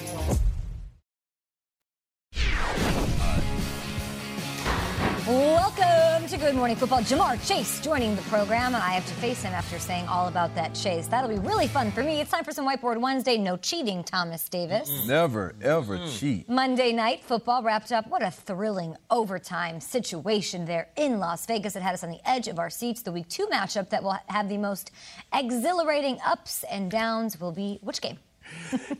To 6.31 6.37
Good 6.37 6.55
Morning 6.55 6.77
Football. 6.77 7.01
Ja'Marr 7.01 7.45
Chase 7.45 7.81
joining 7.81 8.15
the 8.15 8.21
program, 8.21 8.73
and 8.73 8.81
I 8.81 8.91
have 8.91 9.05
to 9.05 9.13
face 9.15 9.43
him 9.43 9.51
after 9.51 9.77
saying 9.77 10.07
all 10.07 10.29
about 10.29 10.55
that 10.55 10.73
chase. 10.73 11.07
That'll 11.07 11.29
be 11.29 11.45
really 11.45 11.67
fun 11.67 11.91
for 11.91 12.03
me. 12.03 12.21
It's 12.21 12.31
time 12.31 12.45
for 12.45 12.53
some 12.53 12.65
Whiteboard 12.65 13.01
Wednesday. 13.01 13.37
No 13.37 13.57
cheating, 13.57 14.01
Thomas 14.01 14.47
Davis. 14.47 14.89
Never, 15.05 15.55
ever 15.61 15.99
cheat. 16.07 16.47
Monday 16.47 16.93
night 16.93 17.21
football 17.21 17.61
wrapped 17.63 17.91
up. 17.91 18.07
What 18.07 18.23
a 18.23 18.31
thrilling 18.31 18.95
overtime 19.09 19.81
situation 19.81 20.63
there 20.63 20.87
in 20.95 21.19
Las 21.19 21.45
Vegas. 21.45 21.75
It 21.75 21.81
had 21.81 21.95
us 21.95 22.03
on 22.05 22.11
the 22.11 22.21
edge 22.23 22.47
of 22.47 22.59
our 22.59 22.69
seats. 22.69 23.01
The 23.01 23.11
week 23.11 23.27
two 23.27 23.47
matchup 23.47 23.89
that 23.89 24.01
will 24.01 24.15
have 24.27 24.47
the 24.47 24.57
most 24.57 24.91
exhilarating 25.33 26.17
ups 26.25 26.63
and 26.71 26.89
downs 26.89 27.41
will 27.41 27.51
be 27.51 27.79
which 27.81 27.99
game? 27.99 28.19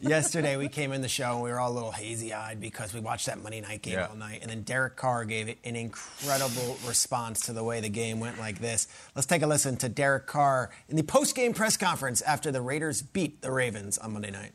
Yesterday, 0.01 0.57
we 0.57 0.67
came 0.67 0.91
in 0.91 1.01
the 1.01 1.07
show 1.07 1.33
and 1.35 1.41
we 1.41 1.49
were 1.49 1.59
all 1.59 1.71
a 1.71 1.73
little 1.73 1.91
hazy 1.91 2.33
eyed 2.33 2.59
because 2.59 2.93
we 2.93 2.99
watched 2.99 3.27
that 3.27 3.41
Monday 3.41 3.61
night 3.61 3.81
game 3.81 3.93
Yeah. 3.93 4.07
all 4.07 4.15
night. 4.15 4.39
And 4.41 4.49
then 4.49 4.61
Derek 4.63 4.95
Carr 4.95 5.25
gave 5.25 5.47
it 5.47 5.57
an 5.63 5.75
incredible 5.75 6.77
response 6.87 7.41
to 7.41 7.53
the 7.53 7.63
way 7.63 7.79
the 7.79 7.89
game 7.89 8.19
went 8.19 8.39
like 8.39 8.59
this. 8.59 8.87
Let's 9.15 9.25
take 9.25 9.41
a 9.41 9.47
listen 9.47 9.77
to 9.77 9.89
Derek 9.89 10.27
Carr 10.27 10.71
in 10.89 10.95
the 10.97 11.03
post 11.03 11.35
game 11.35 11.53
press 11.53 11.77
conference 11.77 12.21
after 12.21 12.51
the 12.51 12.61
Raiders 12.61 13.01
beat 13.01 13.41
the 13.41 13.51
Ravens 13.51 13.97
on 13.97 14.13
Monday 14.13 14.31
night. 14.31 14.51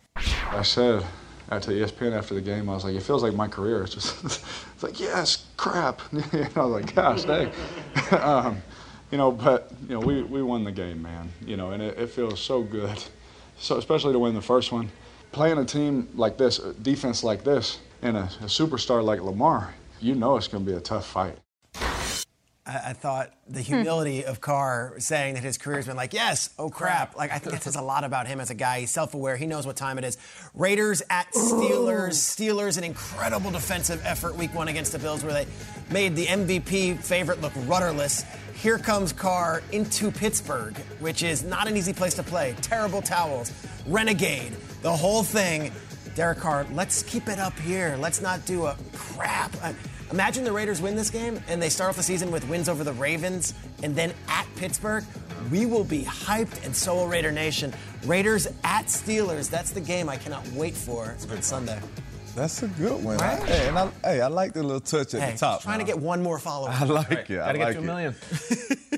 I 0.50 0.62
said 0.62 1.04
to 1.48 1.70
ESPN 1.70 2.12
after 2.16 2.34
the 2.34 2.40
game, 2.40 2.68
I 2.68 2.74
was 2.74 2.84
like, 2.84 2.94
it 2.96 3.02
feels 3.02 3.22
like 3.22 3.34
my 3.34 3.46
career. 3.48 3.82
It's 3.84 3.94
just, 3.94 4.24
it's 4.74 4.82
like, 4.82 4.98
yes, 4.98 5.46
crap. 5.56 6.02
and 6.12 6.24
I 6.56 6.60
was 6.64 6.82
like, 6.82 6.94
gosh, 6.94 7.22
dang. 7.24 7.52
um, 8.20 8.60
you 9.12 9.18
know, 9.18 9.30
but, 9.30 9.70
you 9.88 9.94
know, 9.94 10.00
we, 10.00 10.22
we 10.22 10.42
won 10.42 10.64
the 10.64 10.72
game, 10.72 11.00
man. 11.02 11.30
You 11.44 11.56
know, 11.56 11.70
and 11.70 11.80
it, 11.82 11.96
it 11.98 12.10
feels 12.10 12.40
so 12.40 12.62
good, 12.62 13.00
so 13.58 13.76
especially 13.76 14.12
to 14.12 14.18
win 14.18 14.34
the 14.34 14.42
first 14.42 14.72
one. 14.72 14.90
Playing 15.32 15.58
a 15.58 15.64
team 15.64 16.08
like 16.14 16.38
this, 16.38 16.58
a 16.58 16.72
defense 16.74 17.22
like 17.22 17.44
this, 17.44 17.80
and 18.02 18.16
a, 18.16 18.24
a 18.40 18.46
superstar 18.46 19.04
like 19.04 19.20
Lamar, 19.20 19.74
you 20.00 20.14
know 20.14 20.36
it's 20.36 20.48
going 20.48 20.64
to 20.64 20.70
be 20.70 20.76
a 20.76 20.80
tough 20.80 21.06
fight. 21.06 21.38
I, 22.66 22.90
I 22.90 22.92
thought 22.92 23.32
the 23.48 23.60
hmm. 23.60 23.74
humility 23.74 24.24
of 24.24 24.40
Carr 24.40 24.94
saying 24.98 25.34
that 25.34 25.42
his 25.42 25.58
career's 25.58 25.86
been 25.86 25.96
like, 25.96 26.12
yes, 26.12 26.50
oh 26.58 26.68
crap. 26.68 27.16
Like, 27.16 27.32
I 27.32 27.38
think 27.38 27.52
that 27.52 27.62
says 27.62 27.76
a 27.76 27.82
lot 27.82 28.04
about 28.04 28.26
him 28.26 28.40
as 28.40 28.50
a 28.50 28.54
guy. 28.54 28.80
He's 28.80 28.90
self 28.90 29.14
aware. 29.14 29.36
He 29.36 29.46
knows 29.46 29.66
what 29.66 29.76
time 29.76 29.98
it 29.98 30.04
is. 30.04 30.18
Raiders 30.54 31.02
at 31.08 31.32
Steelers. 31.32 32.14
Steelers, 32.14 32.78
an 32.78 32.84
incredible 32.84 33.50
defensive 33.50 34.00
effort 34.04 34.36
week 34.36 34.54
one 34.54 34.68
against 34.68 34.92
the 34.92 34.98
Bills 34.98 35.22
where 35.22 35.32
they 35.32 35.46
made 35.90 36.16
the 36.16 36.26
MVP 36.26 36.98
favorite 36.98 37.40
look 37.40 37.52
rudderless. 37.66 38.24
Here 38.54 38.78
comes 38.78 39.12
Carr 39.12 39.62
into 39.70 40.10
Pittsburgh, 40.10 40.76
which 41.00 41.22
is 41.22 41.44
not 41.44 41.68
an 41.68 41.76
easy 41.76 41.92
place 41.92 42.14
to 42.14 42.22
play. 42.22 42.54
Terrible 42.62 43.02
towels, 43.02 43.52
renegade, 43.86 44.52
the 44.82 44.92
whole 44.92 45.22
thing. 45.22 45.72
Derek 46.14 46.38
Carr, 46.38 46.66
let's 46.72 47.02
keep 47.02 47.28
it 47.28 47.38
up 47.38 47.58
here. 47.58 47.98
Let's 48.00 48.22
not 48.22 48.46
do 48.46 48.64
a 48.64 48.76
crap. 48.94 49.54
Uh, 49.62 49.74
Imagine 50.12 50.44
the 50.44 50.52
Raiders 50.52 50.80
win 50.80 50.94
this 50.94 51.10
game 51.10 51.40
and 51.48 51.60
they 51.60 51.68
start 51.68 51.90
off 51.90 51.96
the 51.96 52.02
season 52.02 52.30
with 52.30 52.48
wins 52.48 52.68
over 52.68 52.84
the 52.84 52.92
Ravens 52.92 53.54
and 53.82 53.94
then 53.96 54.12
at 54.28 54.46
Pittsburgh. 54.56 55.04
We 55.50 55.66
will 55.66 55.84
be 55.84 56.02
hyped 56.02 56.64
and 56.64 56.74
so 56.74 56.94
will 56.94 57.08
Raider 57.08 57.32
Nation. 57.32 57.74
Raiders 58.04 58.46
at 58.64 58.86
Steelers. 58.86 59.50
That's 59.50 59.70
the 59.70 59.80
game 59.80 60.08
I 60.08 60.16
cannot 60.16 60.46
wait 60.52 60.74
for. 60.74 61.10
It's 61.10 61.28
on 61.30 61.42
Sunday. 61.42 61.80
That's 62.36 62.62
a 62.62 62.68
good 62.68 63.02
one. 63.02 63.16
Right? 63.18 63.42
Hey, 63.44 63.66
and 63.68 63.78
I, 63.78 63.90
hey, 64.04 64.20
I 64.20 64.26
like 64.28 64.52
the 64.52 64.62
little 64.62 64.80
touch 64.80 65.14
at 65.14 65.22
Hey, 65.22 65.32
the 65.32 65.38
top. 65.38 65.62
trying 65.62 65.78
to 65.78 65.84
get 65.86 65.98
one 65.98 66.22
more 66.22 66.38
follower. 66.38 66.68
I 66.70 66.84
like 66.84 67.10
Right, 67.10 67.30
it. 67.30 67.40
I 67.40 67.52
Gotta 67.52 67.58
get 67.58 67.64
like 67.64 67.72
to 67.74 67.78
a 67.78 67.82
it. 67.82 67.86
million. 67.86 68.14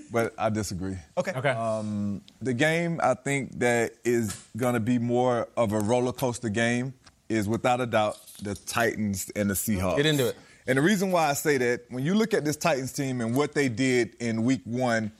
but 0.12 0.34
I 0.36 0.50
disagree. 0.50 0.96
Okay. 1.16 1.32
Okay. 1.36 1.50
Um, 1.50 2.20
the 2.42 2.52
game 2.52 3.00
I 3.02 3.14
think 3.14 3.58
that 3.60 3.92
is 4.04 4.36
going 4.56 4.74
to 4.74 4.80
be 4.80 4.98
more 4.98 5.48
of 5.56 5.72
a 5.72 5.78
roller 5.78 6.12
coaster 6.12 6.48
game 6.48 6.94
is 7.28 7.46
without 7.48 7.80
a 7.80 7.86
doubt 7.86 8.18
the 8.42 8.54
Titans 8.54 9.30
and 9.36 9.48
the 9.50 9.54
Seahawks. 9.54 9.96
Get 9.98 10.06
into 10.06 10.28
it. 10.28 10.36
And 10.68 10.76
the 10.76 10.82
reason 10.82 11.10
why 11.10 11.30
I 11.30 11.32
say 11.32 11.56
that, 11.56 11.86
when 11.88 12.04
you 12.04 12.14
look 12.14 12.34
at 12.34 12.44
this 12.44 12.56
Titans 12.56 12.92
team 12.92 13.22
and 13.22 13.34
what 13.34 13.54
they 13.54 13.70
did 13.70 14.14
in 14.20 14.44
week 14.44 14.60
one, 14.64 15.10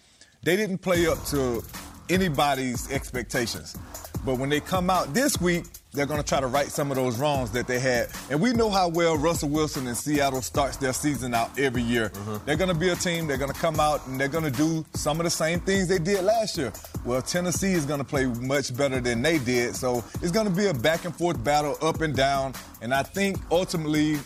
they 0.42 0.56
didn't 0.56 0.78
play 0.78 1.06
up 1.06 1.24
to 1.26 1.64
anybody's 2.10 2.90
expectations. 2.92 3.74
But 4.26 4.38
when 4.38 4.50
they 4.50 4.60
come 4.60 4.90
out 4.90 5.14
this 5.14 5.40
week, 5.40 5.64
they're 5.92 6.04
going 6.04 6.20
to 6.20 6.26
try 6.26 6.38
to 6.38 6.46
right 6.46 6.66
some 6.66 6.90
of 6.90 6.96
those 6.96 7.18
wrongs 7.18 7.50
that 7.52 7.66
they 7.66 7.78
had. 7.78 8.08
And 8.28 8.42
we 8.42 8.52
know 8.52 8.68
how 8.68 8.88
well 8.88 9.16
Russell 9.16 9.48
Wilson 9.48 9.86
and 9.86 9.96
Seattle 9.96 10.42
starts 10.42 10.76
their 10.76 10.92
season 10.92 11.32
out 11.32 11.58
every 11.58 11.80
year. 11.80 12.10
Mm-hmm. 12.10 12.44
They're 12.44 12.56
going 12.56 12.72
to 12.72 12.78
be 12.78 12.90
a 12.90 12.94
team, 12.94 13.26
they're 13.26 13.38
going 13.38 13.52
to 13.52 13.58
come 13.58 13.80
out 13.80 14.06
and 14.06 14.20
they're 14.20 14.28
going 14.28 14.44
to 14.44 14.50
do 14.50 14.84
some 14.92 15.18
of 15.18 15.24
the 15.24 15.30
same 15.30 15.60
things 15.60 15.88
they 15.88 15.98
did 15.98 16.24
last 16.24 16.58
year. 16.58 16.74
Well, 17.06 17.22
Tennessee 17.22 17.72
is 17.72 17.86
going 17.86 18.00
to 18.00 18.04
play 18.04 18.26
much 18.26 18.76
better 18.76 19.00
than 19.00 19.22
they 19.22 19.38
did. 19.38 19.76
So 19.76 20.04
it's 20.20 20.32
going 20.32 20.46
to 20.46 20.54
be 20.54 20.66
a 20.66 20.74
back 20.74 21.06
and 21.06 21.16
forth 21.16 21.42
battle, 21.42 21.78
up 21.80 22.02
and 22.02 22.14
down. 22.14 22.52
And 22.82 22.92
I 22.92 23.02
think 23.02 23.38
ultimately, 23.50 24.18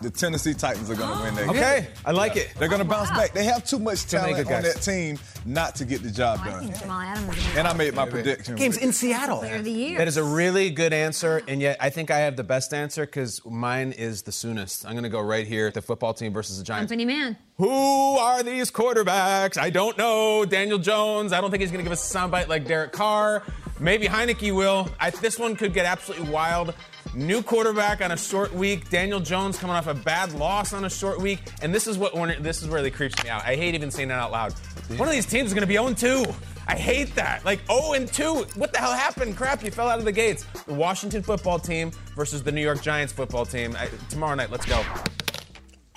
the 0.00 0.10
Tennessee 0.10 0.54
Titans 0.54 0.90
are 0.90 0.94
going 0.94 1.16
to 1.16 1.24
win 1.24 1.34
that 1.34 1.48
oh. 1.48 1.52
game. 1.52 1.62
Okay, 1.62 1.88
I 2.04 2.12
like 2.12 2.36
it. 2.36 2.52
They're 2.58 2.68
going 2.68 2.82
to 2.82 2.88
bounce 2.88 3.10
back. 3.10 3.32
They 3.32 3.44
have 3.44 3.64
too 3.64 3.78
much 3.78 4.06
talent 4.06 4.36
good 4.36 4.52
on 4.52 4.62
that 4.62 4.82
team 4.82 5.18
not 5.44 5.74
to 5.76 5.84
get 5.84 6.02
the 6.02 6.10
job 6.10 6.40
oh, 6.42 6.48
I 6.48 6.50
done. 6.50 6.60
think 6.64 6.78
Jamal 6.78 7.00
Adams 7.00 7.36
And 7.56 7.66
I 7.66 7.72
made 7.72 7.94
my 7.94 8.08
prediction. 8.08 8.56
Game's 8.56 8.76
in 8.76 8.92
Seattle. 8.92 9.42
of 9.42 9.64
the 9.64 9.72
year. 9.72 9.98
That 9.98 10.08
is 10.08 10.16
a 10.16 10.24
really 10.24 10.70
good 10.70 10.92
answer, 10.92 11.42
and 11.48 11.60
yet 11.60 11.76
I 11.80 11.90
think 11.90 12.10
I 12.10 12.18
have 12.18 12.36
the 12.36 12.44
best 12.44 12.72
answer 12.72 13.06
because 13.06 13.44
mine 13.44 13.92
is 13.92 14.22
the 14.22 14.32
soonest. 14.32 14.86
I'm 14.86 14.92
going 14.92 15.04
to 15.04 15.08
go 15.08 15.20
right 15.20 15.46
here: 15.46 15.70
the 15.70 15.82
football 15.82 16.14
team 16.14 16.32
versus 16.32 16.58
the 16.58 16.64
Giants. 16.64 16.90
Company 16.90 17.04
man. 17.04 17.36
Who 17.56 17.68
are 17.68 18.42
these 18.42 18.70
quarterbacks? 18.70 19.58
I 19.58 19.70
don't 19.70 19.98
know. 19.98 20.44
Daniel 20.44 20.78
Jones. 20.78 21.32
I 21.32 21.40
don't 21.40 21.50
think 21.50 21.60
he's 21.60 21.70
going 21.70 21.80
to 21.80 21.84
give 21.84 21.92
us 21.92 22.14
a 22.14 22.18
soundbite 22.18 22.48
like 22.48 22.66
Derek 22.66 22.92
Carr. 22.92 23.42
Maybe 23.80 24.06
Heinicke 24.06 24.54
will. 24.54 24.88
I, 24.98 25.10
this 25.10 25.38
one 25.38 25.54
could 25.54 25.72
get 25.72 25.86
absolutely 25.86 26.30
wild. 26.30 26.74
New 27.14 27.42
quarterback 27.42 28.00
on 28.00 28.12
a 28.12 28.16
short 28.16 28.52
week. 28.52 28.90
Daniel 28.90 29.20
Jones 29.20 29.58
coming 29.58 29.76
off 29.76 29.86
a 29.86 29.94
bad 29.94 30.32
loss 30.32 30.72
on 30.72 30.84
a 30.84 30.90
short 30.90 31.20
week, 31.20 31.40
and 31.62 31.74
this 31.74 31.86
is 31.86 31.96
what 31.96 32.12
this 32.42 32.62
is 32.62 32.68
where 32.68 32.78
really 32.78 32.90
creeps 32.90 33.22
me 33.22 33.30
out. 33.30 33.42
I 33.44 33.54
hate 33.56 33.74
even 33.74 33.90
saying 33.90 34.08
that 34.08 34.18
out 34.18 34.32
loud. 34.32 34.52
One 34.96 35.08
of 35.08 35.14
these 35.14 35.26
teams 35.26 35.48
is 35.48 35.54
going 35.54 35.62
to 35.62 35.66
be 35.66 35.74
0-2. 35.74 36.34
I 36.66 36.74
hate 36.74 37.14
that. 37.14 37.44
Like 37.44 37.60
0 37.66 37.94
and 37.94 38.12
2. 38.12 38.46
What 38.56 38.72
the 38.72 38.78
hell 38.78 38.92
happened? 38.92 39.36
Crap, 39.36 39.64
you 39.64 39.70
fell 39.70 39.88
out 39.88 39.98
of 39.98 40.04
the 40.04 40.12
gates. 40.12 40.44
The 40.66 40.74
Washington 40.74 41.22
football 41.22 41.58
team 41.58 41.92
versus 42.14 42.42
the 42.42 42.52
New 42.52 42.60
York 42.60 42.82
Giants 42.82 43.12
football 43.12 43.46
team. 43.46 43.74
I, 43.78 43.88
tomorrow 44.10 44.34
night, 44.34 44.50
let's 44.50 44.66
go. 44.66 44.82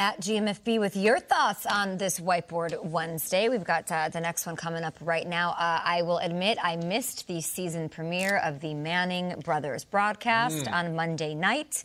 At 0.02 0.20
GMFB 0.20 0.80
with 0.80 0.96
your 0.96 1.20
thoughts 1.20 1.68
on 1.68 1.96
this 2.00 2.20
Whiteboard 2.20 2.84
Wednesday. 2.84 3.50
We've 3.50 3.64
got 3.64 3.92
uh, 3.92 4.10
the 4.10 4.20
next 4.20 4.48
one 4.48 4.56
coming 4.56 4.84
up 4.84 4.98
right 5.00 5.28
now. 5.28 5.52
Uh, 5.52 5.80
I 5.84 6.02
will 6.02 6.18
admit 6.18 6.58
I 6.60 6.76
missed 6.78 7.28
the 7.28 7.40
season 7.40 7.88
premiere 7.88 8.38
of 8.38 8.62
the 8.62 8.74
Manning 8.74 9.40
Brothers 9.46 9.86
broadcast 9.86 10.66
Mm. 10.66 10.74
on 10.74 10.96
Monday 10.96 11.36
night. 11.36 11.84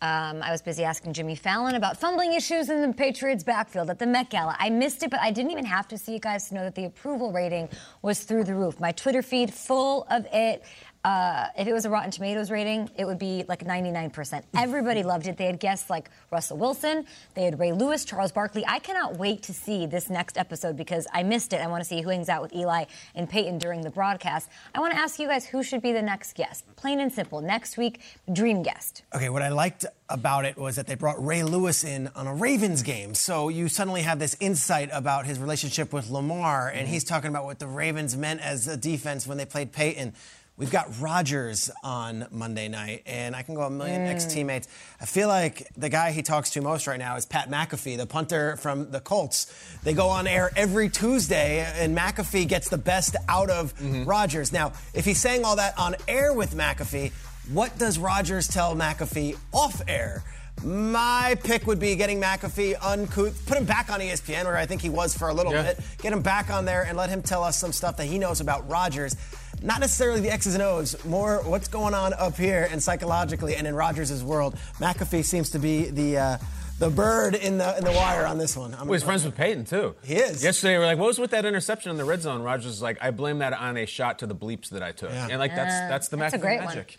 Um, 0.00 0.42
I 0.42 0.52
was 0.52 0.62
busy 0.62 0.84
asking 0.84 1.14
Jimmy 1.14 1.34
Fallon 1.34 1.74
about 1.74 1.98
fumbling 1.98 2.34
issues 2.34 2.68
in 2.68 2.82
the 2.82 2.92
Patriots' 2.92 3.42
backfield 3.42 3.88
at 3.90 3.98
the 3.98 4.06
Met 4.06 4.28
Gala. 4.30 4.54
I 4.60 4.68
missed 4.70 5.02
it, 5.02 5.10
but 5.10 5.20
I 5.20 5.30
didn't 5.32 5.50
even 5.50 5.64
have 5.64 5.88
to 5.88 5.98
see 5.98 6.12
you 6.12 6.18
guys 6.20 6.48
to 6.50 6.54
know 6.54 6.62
that 6.64 6.74
the 6.76 6.84
approval 6.84 7.32
rating 7.32 7.68
was 8.02 8.20
through 8.22 8.44
the 8.44 8.54
roof. 8.54 8.78
My 8.78 8.92
Twitter 8.92 9.22
feed 9.22 9.52
full 9.52 10.06
of 10.10 10.24
it. 10.32 10.62
Uh, 11.06 11.46
if 11.56 11.68
it 11.68 11.72
was 11.72 11.84
a 11.84 11.90
Rotten 11.90 12.10
Tomatoes 12.10 12.50
rating, 12.50 12.90
it 12.98 13.04
would 13.04 13.20
be 13.20 13.44
like 13.46 13.64
99%. 13.64 14.42
Everybody 14.56 15.04
loved 15.04 15.28
it. 15.28 15.36
They 15.36 15.46
had 15.46 15.60
guests 15.60 15.88
like 15.88 16.10
Russell 16.32 16.56
Wilson, 16.56 17.06
they 17.34 17.44
had 17.44 17.60
Ray 17.60 17.70
Lewis, 17.70 18.04
Charles 18.04 18.32
Barkley. 18.32 18.64
I 18.66 18.80
cannot 18.80 19.16
wait 19.16 19.44
to 19.44 19.52
see 19.52 19.86
this 19.86 20.10
next 20.10 20.36
episode 20.36 20.76
because 20.76 21.06
I 21.12 21.22
missed 21.22 21.52
it. 21.52 21.60
I 21.60 21.68
want 21.68 21.80
to 21.80 21.88
see 21.88 22.02
who 22.02 22.08
hangs 22.08 22.28
out 22.28 22.42
with 22.42 22.52
Eli 22.52 22.86
and 23.14 23.30
Peyton 23.30 23.58
during 23.58 23.82
the 23.82 23.90
broadcast. 23.90 24.48
I 24.74 24.80
want 24.80 24.94
to 24.94 24.98
ask 24.98 25.20
you 25.20 25.28
guys 25.28 25.46
who 25.46 25.62
should 25.62 25.80
be 25.80 25.92
the 25.92 26.02
next 26.02 26.34
guest. 26.34 26.64
Plain 26.74 26.98
and 26.98 27.12
simple. 27.12 27.40
Next 27.40 27.76
week, 27.76 28.00
dream 28.32 28.64
guest. 28.64 29.02
Okay, 29.14 29.28
what 29.28 29.42
I 29.42 29.50
liked 29.50 29.86
about 30.08 30.44
it 30.44 30.56
was 30.56 30.74
that 30.74 30.88
they 30.88 30.96
brought 30.96 31.24
Ray 31.24 31.44
Lewis 31.44 31.84
in 31.84 32.10
on 32.16 32.26
a 32.26 32.34
Ravens 32.34 32.82
game. 32.82 33.14
So 33.14 33.48
you 33.48 33.68
suddenly 33.68 34.02
have 34.02 34.18
this 34.18 34.36
insight 34.40 34.90
about 34.92 35.26
his 35.26 35.38
relationship 35.38 35.92
with 35.92 36.10
Lamar, 36.10 36.68
and 36.68 36.88
he's 36.88 37.04
talking 37.04 37.28
about 37.28 37.44
what 37.44 37.60
the 37.60 37.68
Ravens 37.68 38.16
meant 38.16 38.40
as 38.40 38.66
a 38.66 38.76
defense 38.76 39.24
when 39.24 39.38
they 39.38 39.44
played 39.44 39.70
Peyton. 39.70 40.14
We've 40.58 40.70
got 40.70 40.88
Rodgers 41.02 41.70
on 41.84 42.26
Monday 42.30 42.68
night, 42.68 43.02
and 43.04 43.36
I 43.36 43.42
can 43.42 43.54
go 43.54 43.60
a 43.62 43.70
million 43.70 44.06
Mm. 44.06 44.10
ex 44.10 44.24
teammates. 44.24 44.66
I 44.98 45.04
feel 45.04 45.28
like 45.28 45.68
the 45.76 45.90
guy 45.90 46.12
he 46.12 46.22
talks 46.22 46.48
to 46.50 46.62
most 46.62 46.86
right 46.86 46.98
now 46.98 47.16
is 47.16 47.26
Pat 47.26 47.50
McAfee, 47.50 47.98
the 47.98 48.06
punter 48.06 48.56
from 48.56 48.90
the 48.90 49.00
Colts. 49.00 49.48
They 49.84 49.92
go 49.92 50.08
on 50.08 50.26
air 50.26 50.50
every 50.56 50.88
Tuesday, 50.88 51.58
and 51.76 51.94
McAfee 51.94 52.48
gets 52.48 52.70
the 52.70 52.78
best 52.78 53.16
out 53.28 53.50
of 53.50 53.74
Rodgers. 54.06 54.50
Now, 54.50 54.72
if 54.94 55.04
he's 55.04 55.18
saying 55.20 55.44
all 55.44 55.56
that 55.56 55.78
on 55.78 55.94
air 56.08 56.32
with 56.32 56.54
McAfee, 56.54 57.12
what 57.52 57.76
does 57.78 57.98
Rodgers 57.98 58.48
tell 58.48 58.74
McAfee 58.74 59.36
off 59.52 59.82
air? 59.86 60.24
My 60.64 61.36
pick 61.44 61.66
would 61.66 61.78
be 61.78 61.94
getting 61.96 62.18
McAfee 62.18 62.76
uncouth, 62.82 63.44
put 63.44 63.58
him 63.58 63.66
back 63.66 63.90
on 63.92 64.00
ESPN, 64.00 64.44
where 64.46 64.56
I 64.56 64.64
think 64.64 64.80
he 64.80 64.88
was 64.88 65.14
for 65.14 65.28
a 65.28 65.34
little 65.34 65.52
Yeah. 65.52 65.64
bit. 65.64 65.80
Get 66.00 66.14
him 66.14 66.22
back 66.22 66.48
on 66.48 66.64
there 66.64 66.82
and 66.82 66.96
let 66.96 67.10
him 67.10 67.20
tell 67.20 67.44
us 67.44 67.58
some 67.58 67.72
stuff 67.74 67.98
that 67.98 68.06
he 68.06 68.18
knows 68.18 68.40
about 68.40 68.66
Rodgers. 68.66 69.14
Not 69.62 69.80
necessarily 69.80 70.20
the 70.20 70.30
X's 70.30 70.54
and 70.54 70.62
O's, 70.62 71.02
more 71.04 71.38
what's 71.44 71.68
going 71.68 71.94
on 71.94 72.12
up 72.14 72.36
here 72.36 72.68
and 72.70 72.82
psychologically 72.82 73.56
and 73.56 73.66
in 73.66 73.74
Rodgers' 73.74 74.22
world. 74.22 74.54
McAfee 74.78 75.24
seems 75.24 75.50
to 75.50 75.58
be 75.58 75.84
the 75.90 76.18
uh, 76.18 76.38
the 76.78 76.90
bird 76.90 77.34
in 77.34 77.56
the 77.58 77.76
in 77.78 77.84
the 77.84 77.92
wire 77.92 78.26
on 78.26 78.36
this 78.38 78.56
one. 78.56 78.74
I'm- 78.74 78.86
Well, 78.86 78.92
he's 78.94 79.02
friends 79.02 79.24
with 79.24 79.34
Peyton 79.34 79.64
too. 79.64 79.94
He 80.04 80.14
is. 80.16 80.44
Yesterday, 80.44 80.76
we 80.78 80.84
are 80.84 80.86
like, 80.86 80.98
"What 80.98 81.06
was 81.06 81.18
with 81.18 81.30
that 81.30 81.44
interception 81.46 81.90
in 81.90 81.96
the 81.96 82.04
red 82.04 82.20
zone?" 82.22 82.42
Rodgers 82.42 82.66
is 82.72 82.82
like, 82.82 82.98
"I 83.02 83.10
blame 83.10 83.38
that 83.38 83.54
on 83.54 83.76
a 83.78 83.86
shot 83.86 84.18
to 84.20 84.26
the 84.26 84.34
bleeps 84.34 84.68
that 84.70 84.82
I 84.82 84.92
took." 84.92 85.10
Yeah. 85.10 85.28
And 85.30 85.38
like 85.38 85.54
that's 85.54 85.72
Uh, 85.74 85.88
that's 85.88 86.08
the 86.08 86.16
that's 86.18 86.34
a 86.34 86.38
McAfee 86.38 86.40
great 86.42 86.58
one. 86.58 86.66
magic. 86.66 86.98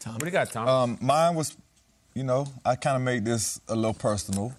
Tom, 0.00 0.12
what 0.14 0.20
do 0.20 0.26
you 0.26 0.32
got, 0.32 0.50
Tom? 0.52 0.68
Um, 0.68 0.98
mine 1.00 1.34
was, 1.34 1.56
you 2.14 2.22
know, 2.24 2.46
I 2.66 2.76
kind 2.76 2.96
of 2.96 3.02
made 3.02 3.24
this 3.24 3.58
a 3.66 3.74
little 3.74 3.94
personal. 3.94 4.52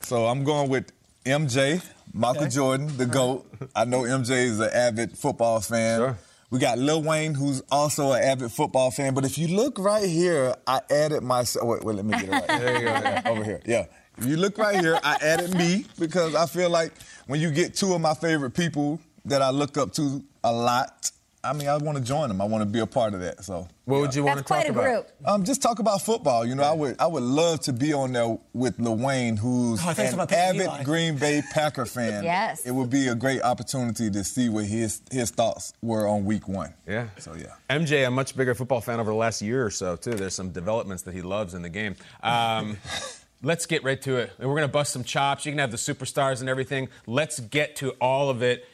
So 0.00 0.26
I'm 0.26 0.42
going 0.42 0.68
with 0.68 0.90
MJ, 1.24 1.80
Michael 2.12 2.42
Okay. 2.42 2.50
Jordan, 2.50 2.96
the 2.96 3.06
GOAT. 3.06 3.46
I 3.76 3.84
know 3.84 4.02
MJ 4.02 4.44
is 4.46 4.58
an 4.58 4.70
avid 4.72 5.16
football 5.16 5.60
fan. 5.60 6.16
We 6.50 6.58
got 6.58 6.78
Lil 6.78 7.02
Wayne, 7.02 7.34
who's 7.34 7.62
also 7.70 8.12
an 8.12 8.22
avid 8.22 8.50
football 8.50 8.90
fan. 8.90 9.12
But 9.12 9.24
if 9.26 9.36
you 9.36 9.48
look 9.48 9.78
right 9.78 10.08
here, 10.08 10.54
I 10.66 10.80
added 10.90 11.22
myself. 11.22 11.66
Wait, 11.68 11.84
wait, 11.84 11.96
let 11.96 12.04
me 12.06 12.12
get 12.12 12.24
it 12.24 12.30
right. 12.30 12.46
There 12.46 12.72
you 12.74 12.80
go. 12.80 12.86
yeah, 12.86 13.22
over 13.26 13.44
here. 13.44 13.60
Yeah. 13.66 13.84
If 14.16 14.24
you 14.24 14.36
look 14.36 14.56
right 14.56 14.80
here, 14.80 14.98
I 15.02 15.18
added 15.20 15.54
me 15.54 15.84
because 15.98 16.34
I 16.34 16.46
feel 16.46 16.70
like 16.70 16.92
when 17.26 17.40
you 17.40 17.50
get 17.50 17.74
two 17.74 17.92
of 17.94 18.00
my 18.00 18.14
favorite 18.14 18.52
people 18.52 18.98
that 19.26 19.42
I 19.42 19.50
look 19.50 19.76
up 19.76 19.92
to 19.94 20.24
a 20.42 20.52
lot, 20.52 21.10
I 21.44 21.52
mean, 21.52 21.68
I 21.68 21.76
want 21.76 21.96
to 21.98 22.02
join 22.04 22.28
them. 22.28 22.40
I 22.40 22.44
want 22.44 22.62
to 22.62 22.66
be 22.66 22.80
a 22.80 22.86
part 22.86 23.14
of 23.14 23.20
that. 23.20 23.44
So, 23.44 23.68
what 23.84 24.00
would 24.00 24.14
you 24.14 24.24
want 24.24 24.38
That's 24.38 24.48
to 24.48 24.54
talk 24.54 24.64
quite 24.64 24.68
a 24.68 24.72
about? 24.72 25.06
group. 25.06 25.28
Um, 25.28 25.44
just 25.44 25.62
talk 25.62 25.78
about 25.78 26.02
football. 26.02 26.44
You 26.44 26.54
know, 26.56 26.64
I 26.64 26.72
would 26.72 26.96
I 26.98 27.06
would 27.06 27.22
love 27.22 27.60
to 27.60 27.72
be 27.72 27.92
on 27.92 28.12
there 28.12 28.38
with 28.52 28.78
Lil 28.80 28.96
Wayne, 28.96 29.36
who's 29.36 29.80
Oh, 29.84 29.88
I 29.90 29.94
thought 29.94 30.10
you 30.10 30.16
were 30.16 30.22
an 30.24 30.34
avid 30.34 30.62
Eli. 30.62 30.82
Green 30.82 31.16
Bay 31.16 31.42
Packer 31.52 31.86
fan. 31.86 32.24
Yes. 32.24 32.66
it 32.66 32.72
would 32.72 32.90
be 32.90 33.06
a 33.08 33.14
great 33.14 33.42
opportunity 33.42 34.10
to 34.10 34.24
see 34.24 34.48
what 34.48 34.64
his 34.64 35.00
his 35.12 35.30
thoughts 35.30 35.72
were 35.80 36.06
on 36.08 36.24
Week 36.24 36.48
One. 36.48 36.74
Yeah. 36.86 37.08
So 37.18 37.34
yeah. 37.34 37.54
MJ, 37.70 38.06
a 38.06 38.10
much 38.10 38.36
bigger 38.36 38.54
football 38.54 38.80
fan 38.80 38.98
over 38.98 39.10
the 39.10 39.16
last 39.16 39.40
year 39.40 39.64
or 39.64 39.70
so, 39.70 39.94
too. 39.96 40.12
There's 40.14 40.34
some 40.34 40.50
developments 40.50 41.04
that 41.04 41.14
he 41.14 41.22
loves 41.22 41.54
in 41.54 41.62
the 41.62 41.68
game. 41.68 41.94
Um, 42.22 42.78
let's 43.42 43.66
get 43.66 43.84
right 43.84 44.00
to 44.02 44.16
it. 44.16 44.32
We're 44.38 44.46
going 44.46 44.62
to 44.62 44.68
bust 44.68 44.92
some 44.92 45.04
chops. 45.04 45.46
You 45.46 45.52
can 45.52 45.58
have 45.60 45.70
the 45.70 45.76
superstars 45.76 46.40
and 46.40 46.48
everything. 46.48 46.88
Let's 47.06 47.38
get 47.40 47.76
to 47.76 47.90
all 48.00 48.28
of 48.30 48.42
it. 48.42 48.66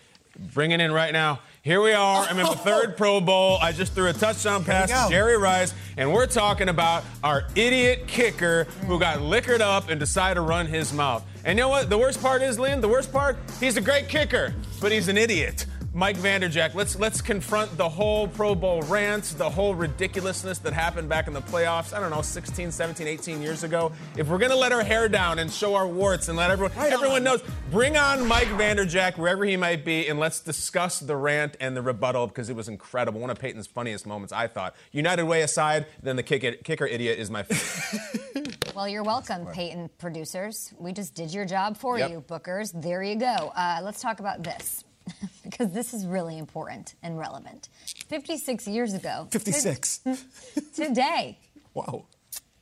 Bring 0.53 0.72
it 0.72 0.81
in 0.81 0.90
right 0.92 1.12
now. 1.12 1.40
Here 1.64 1.81
we 1.81 1.94
are. 1.94 2.27
I'm 2.27 2.38
in 2.38 2.44
the 2.44 2.57
third 2.57 2.94
Pro 2.94 3.22
Bowl. 3.22 3.57
I 3.59 3.72
just 3.72 3.94
threw 3.94 4.09
a 4.09 4.12
touchdown 4.12 4.66
pass 4.66 4.90
to 4.90 5.11
Jerry 5.11 5.38
Rice, 5.38 5.72
and 5.96 6.12
we're 6.12 6.27
talking 6.27 6.68
about 6.68 7.05
our 7.22 7.44
idiot 7.55 8.07
kicker 8.07 8.64
who 8.87 8.98
got 8.98 9.22
liquored 9.22 9.62
up 9.62 9.88
and 9.88 9.98
decided 9.98 10.35
to 10.35 10.42
run 10.42 10.66
his 10.66 10.92
mouth. 10.92 11.24
And 11.42 11.59
you 11.59 11.64
know 11.64 11.70
what? 11.70 11.88
The 11.88 11.96
worst 11.96 12.20
part 12.20 12.42
is, 12.42 12.59
Lynn, 12.59 12.83
the 12.83 12.88
worst 12.88 13.11
part, 13.11 13.38
he's 13.61 13.79
a 13.79 13.81
great 13.81 14.11
kicker, 14.11 14.53
but 14.79 14.92
he's 14.92 15.09
an 15.09 15.16
idiot. 15.16 15.64
Mike 15.96 16.16
Vanderjagt, 16.16 16.74
let's 16.74 16.98
let's 16.98 17.20
confront 17.20 17.76
the 17.76 17.88
whole 17.88 18.26
Pro 18.26 18.57
Bowl 18.57 18.83
rant, 18.83 19.22
the 19.38 19.48
whole 19.48 19.76
ridiculousness 19.76 20.59
that 20.59 20.72
happened 20.72 21.09
back 21.09 21.28
in 21.28 21.33
the 21.33 21.40
playoffs, 21.40 21.94
I 21.96 22.00
don't 22.00 22.11
know, 22.11 22.20
16, 22.20 22.72
17, 22.72 23.07
18 23.07 23.40
years 23.40 23.62
ago. 23.62 23.92
If 24.16 24.26
we're 24.26 24.38
gonna 24.38 24.57
let 24.57 24.72
our 24.72 24.83
hair 24.83 25.09
down 25.09 25.38
and 25.38 25.48
show 25.52 25.76
our 25.76 25.87
warts 25.87 26.26
and 26.28 26.37
let 26.37 26.50
everyone 26.50 26.72
everyone 26.78 27.22
knows, 27.22 27.44
bring 27.70 27.96
on 27.96 28.26
Mike 28.26 28.48
Vanderjagt 28.48 29.18
wherever 29.18 29.44
he 29.44 29.57
might 29.57 29.85
be, 29.85 30.09
and 30.09 30.18
let's 30.18 30.40
discuss 30.40 30.98
the 30.98 31.14
rant 31.14 31.57
and 31.61 31.76
the 31.76 31.83
rebuttal 31.83 32.26
because 32.26 32.50
it 32.50 32.57
was 32.57 32.68
incredible. 32.68 33.20
One 33.20 33.30
of 33.30 33.38
Peyton's 33.38 33.68
funniest 33.68 34.04
moments, 34.04 34.33
I 34.33 34.48
thought. 34.48 34.74
United 34.90 35.26
Way 35.26 35.42
aside, 35.42 35.87
then 36.02 36.16
the 36.16 36.24
kick 36.24 36.64
kicker 36.64 36.87
idiot 36.87 37.20
is 37.20 37.30
my 37.30 37.44
favorite. 37.44 38.11
Well, 38.74 38.88
you're 38.88 39.04
welcome, 39.04 39.46
Peyton 39.52 39.88
producers. 39.98 40.74
We 40.80 40.92
just 40.92 41.14
did 41.14 41.33
your 41.33 41.44
job 41.44 41.76
for 41.76 41.96
Yep. 41.96 42.11
you, 42.11 42.24
bookers. 42.26 42.72
There 42.74 43.04
you 43.04 43.14
go. 43.14 43.52
Uh, 43.54 43.78
let's 43.85 44.00
talk 44.02 44.18
about 44.18 44.42
this 44.42 44.83
because 45.45 45.73
this 45.73 45.93
is 45.95 46.07
really 46.07 46.38
important 46.38 46.95
and 47.03 47.19
relevant. 47.19 47.69
56 48.09 48.67
years 48.69 48.95
ago. 48.95 49.29
56. 49.31 50.01
Today, 50.75 51.38
Wow. 51.75 52.05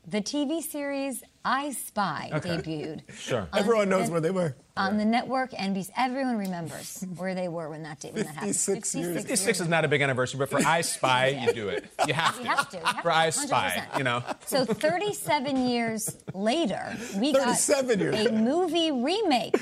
the 0.06 0.20
TV 0.20 0.60
series 0.62 1.22
I 1.44 1.72
Spy 1.72 2.30
Okay. 2.32 2.48
debuted. 2.56 3.02
Sure. 3.14 3.48
Everyone 3.54 3.88
knows 3.88 4.04
and- 4.04 4.12
where 4.12 4.20
they 4.20 4.30
were. 4.30 4.54
On 4.74 4.96
the 4.96 5.04
network, 5.04 5.50
NBC. 5.52 5.90
Everyone 5.98 6.38
remembers 6.38 7.04
where 7.16 7.34
they 7.34 7.48
were 7.48 7.68
when 7.68 7.82
that, 7.82 8.00
did, 8.00 8.14
when 8.14 8.24
that 8.24 8.34
happened. 8.36 8.56
56 8.56 8.94
years. 8.94 9.16
56 9.16 9.60
is 9.60 9.68
not 9.68 9.84
a 9.84 9.88
big 9.88 10.00
anniversary, 10.00 10.38
but 10.38 10.48
for 10.48 10.60
I 10.66 10.80
Spy, 10.94 11.28
you 11.28 11.52
do 11.52 11.68
it. 11.68 11.84
You 12.06 12.14
have 12.14 12.36
to. 12.36 12.42
You 12.42 12.48
have 12.48 12.68
to. 12.70 12.76
You 12.78 12.82
have 12.84 12.96
For 12.96 13.02
to, 13.10 13.14
I 13.14 13.30
Spy, 13.30 13.86
100%. 13.92 13.98
you 13.98 14.04
know. 14.04 14.24
So 14.46 14.64
37 14.64 15.68
years 15.68 16.16
later, 16.34 16.96
we 17.18 17.32
got 17.32 17.44
37 17.58 18.00
years. 18.00 18.26
a 18.26 18.32
movie 18.32 18.90
remake 18.90 19.54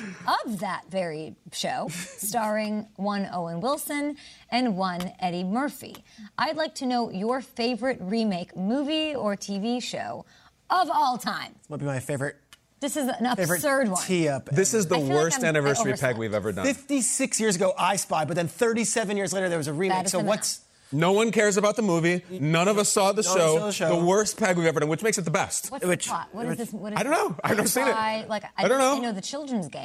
of 0.45 0.61
that 0.61 0.85
very 0.91 1.35
show, 1.53 1.89
starring 1.91 2.87
one 2.97 3.29
Owen 3.33 3.61
Wilson 3.61 4.17
and 4.51 4.77
one 4.77 5.13
Eddie 5.19 5.45
Murphy. 5.45 5.97
I'd 6.39 6.57
like 6.57 6.75
to 6.77 6.87
know 6.87 7.11
your 7.11 7.41
favorite 7.41 7.99
remake 8.01 8.57
movie 8.57 9.15
or 9.15 9.35
TV 9.37 9.83
show 9.83 10.25
of 10.71 10.89
all 10.89 11.19
time. 11.19 11.55
This 11.59 11.69
might 11.69 11.81
be 11.81 11.87
my 11.87 11.99
favorite. 12.01 12.37
This 12.81 12.97
is 12.97 13.09
an 13.09 13.37
Favorite 13.37 13.57
absurd 13.59 13.89
one. 13.91 14.03
tee 14.05 14.29
up. 14.29 14.47
This 14.47 14.73
is 14.73 14.87
the 14.87 14.95
I 14.97 14.99
feel 14.99 15.07
like 15.09 15.15
worst 15.17 15.37
I'm- 15.39 15.45
I 15.45 15.49
anniversary 15.49 15.93
overslept. 15.93 16.01
peg 16.15 16.17
we've 16.19 16.33
ever 16.35 16.51
done. 16.53 16.65
56 16.65 17.39
years 17.39 17.57
ago, 17.57 17.75
I 17.79 17.97
Spy, 17.97 18.25
but 18.25 18.35
then 18.37 18.49
37 18.49 19.17
years 19.19 19.33
later, 19.35 19.49
there 19.51 19.59
was 19.59 19.69
a 19.69 19.73
remake. 19.75 20.07
is 20.07 20.13
So 20.13 20.19
the 20.19 20.25
what's. 20.25 20.61
No 20.93 21.13
one 21.13 21.31
cares 21.31 21.57
about 21.57 21.77
the 21.77 21.83
movie. 21.83 22.25
None 22.31 22.67
of 22.67 22.77
us 22.77 22.89
saw 22.89 23.13
the 23.13 23.23
None 23.23 23.31
of 23.33 23.39
show. 23.39 23.59
saw 23.59 23.67
the 23.67 23.73
show. 23.73 24.05
worst 24.05 24.37
peg 24.39 24.57
we've 24.57 24.67
ever 24.67 24.81
done, 24.81 24.89
which 24.89 25.03
makes 25.05 25.19
it 25.19 25.25
the 25.25 25.31
best. 25.31 25.71
What's 25.71 25.85
Which- 25.87 26.07
the 26.07 26.11
plot? 26.11 26.29
What 26.33 26.47
is 26.47 26.57
this? 26.57 26.73
What 26.73 26.93
is 26.95 26.99
I 26.99 27.03
don't 27.05 27.13
know. 27.13 27.37
I've 27.45 27.57
never 27.57 27.69
seen 27.69 27.87
it. 27.87 27.93
Spy- 27.93 28.25
Like 28.29 28.45
I, 28.57 28.65
I 28.65 28.69
don't 28.69 28.79
know. 28.79 28.97
I 28.97 28.99
know 28.99 29.13
the 29.13 29.21
children's 29.21 29.69
game. 29.77 29.85